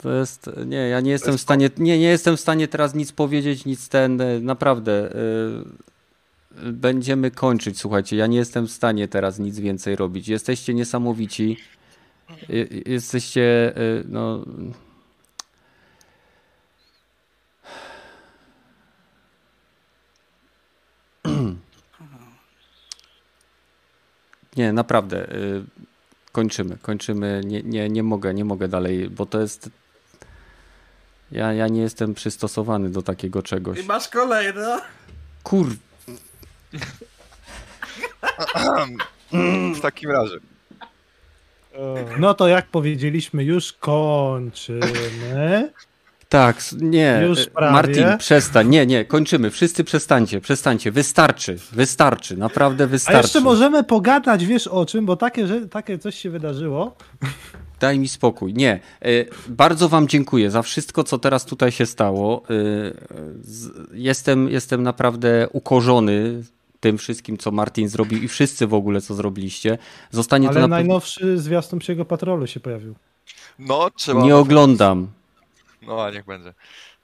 [0.02, 0.50] to jest.
[0.66, 1.70] Nie, ja nie jestem w stanie.
[1.78, 4.20] Nie, nie jestem w stanie teraz nic powiedzieć, nic ten.
[4.20, 5.12] E, naprawdę.
[6.56, 8.16] Będziemy kończyć, słuchajcie.
[8.16, 10.28] Ja nie jestem w stanie teraz nic więcej robić.
[10.28, 11.56] Jesteście niesamowici.
[12.86, 13.72] Jesteście.
[13.76, 14.44] Yy, no.
[24.56, 25.32] Nie, naprawdę.
[25.34, 25.64] Y,
[26.32, 27.40] kończymy, kończymy.
[27.44, 29.70] Nie, nie, nie mogę, nie mogę dalej, bo to jest.
[31.32, 33.78] Ja, ja nie jestem przystosowany do takiego czegoś.
[33.78, 34.80] I masz kolejne.
[35.42, 35.66] Kur.
[39.76, 40.36] W takim razie.
[42.18, 45.72] No to jak powiedzieliśmy, już kończymy.
[46.28, 47.22] Tak, nie.
[47.28, 47.72] Już prawie.
[47.72, 48.68] Martin, przestań.
[48.68, 49.50] Nie, nie, kończymy.
[49.50, 50.92] Wszyscy przestańcie, przestańcie.
[50.92, 53.18] Wystarczy, wystarczy, naprawdę wystarczy.
[53.18, 56.96] A jeszcze możemy pogadać, wiesz o czym, bo takie, że, takie coś się wydarzyło.
[57.80, 58.54] Daj mi spokój.
[58.54, 58.80] Nie.
[59.02, 59.08] E,
[59.48, 62.42] bardzo Wam dziękuję za wszystko, co teraz tutaj się stało.
[62.50, 62.54] E,
[63.92, 66.42] jestem, jestem naprawdę ukorzony
[66.80, 69.78] tym wszystkim, co Martin zrobił i wszyscy w ogóle, co zrobiliście.
[70.10, 70.68] Zostanie Ale to na...
[70.68, 72.94] najnowszy zwiastun Psiego Patrolu się pojawił.
[73.58, 74.22] No, trzeba...
[74.22, 75.08] Nie oglądam.
[75.82, 76.54] No a niech będzie.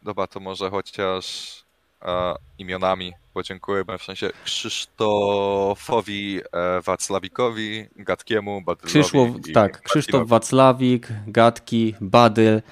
[0.03, 1.55] Dobra, to może chociaż
[2.03, 8.89] e, imionami podziękujemy, w sensie Krzysztofowi e, Wacławikowi, Gatkiemu, Badylowi.
[8.89, 12.62] Krzysztof, tak, Krzysztof Wacławik, Gatki, Badyl,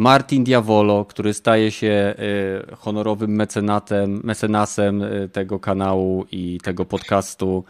[0.00, 7.64] Martin Diavolo, który staje się e, honorowym mecenatem, mecenasem e, tego kanału i tego podcastu.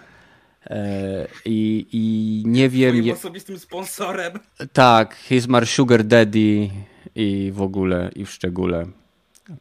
[0.67, 2.97] E, I, I nie wiem.
[2.97, 4.33] Moim osobistym sponsorem.
[4.73, 6.71] Tak, he's my sugar daddy
[7.15, 8.87] i w ogóle i w szczególe.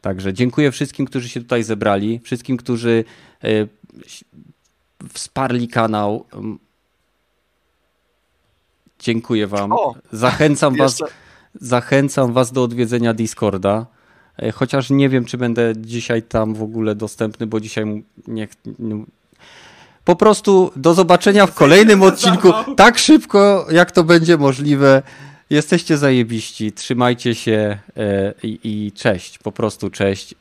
[0.00, 3.04] Także dziękuję wszystkim, którzy się tutaj zebrali, wszystkim, którzy
[5.12, 6.26] wsparli kanał.
[8.98, 9.72] Dziękuję wam.
[9.72, 11.02] O, zachęcam was,
[11.54, 13.86] zachęcam was do odwiedzenia Discorda.
[14.36, 18.48] E, chociaż nie wiem, czy będę dzisiaj tam w ogóle dostępny, bo dzisiaj nie,
[20.04, 25.02] po prostu do zobaczenia w kolejnym odcinku tak szybko, jak to będzie możliwe.
[25.50, 30.32] Jesteście zajebiści, trzymajcie się e, i, i cześć, po prostu cześć.
[30.32, 30.36] E,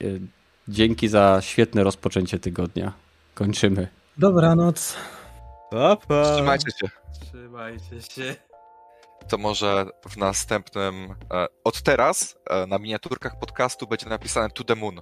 [0.68, 2.94] dzięki za świetne rozpoczęcie tygodnia.
[3.34, 3.88] Kończymy.
[4.18, 4.96] Dobranoc.
[5.72, 6.36] Pa, pa.
[6.36, 6.90] Trzymajcie się.
[7.22, 8.49] Trzymajcie się.
[9.30, 11.16] To może w następnym.
[11.34, 12.38] E, od teraz
[12.68, 15.02] na miniaturkach podcastu będzie napisane To the Moon.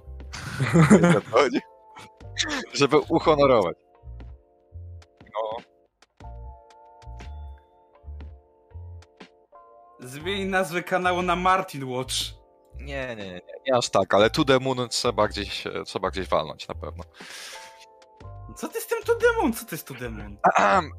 [2.72, 3.76] Żeby uhonorować.
[5.34, 5.56] No.
[10.00, 12.14] Zmień nazwę kanału na Martin Watch.
[12.74, 16.68] Nie, nie, nie, nie aż tak, ale To The Moon trzeba gdzieś, trzeba gdzieś walnąć
[16.68, 17.04] na pewno.
[18.58, 18.98] Co ty z tym
[19.40, 19.52] Moon?
[19.52, 20.36] Co ty z Moon?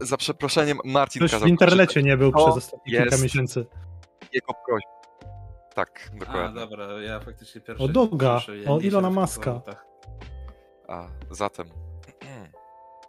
[0.02, 3.65] za przeproszeniem, Martin Ktoś w internecie nie był przez ostatnie kilka miesięcy.
[4.34, 4.90] Jego prośba.
[5.76, 6.61] Tak, dokładnie.
[6.61, 7.84] A, dobra, ja faktycznie pierwszy...
[7.84, 9.61] O Doga, o Ilona Maska.
[10.88, 11.68] A, zatem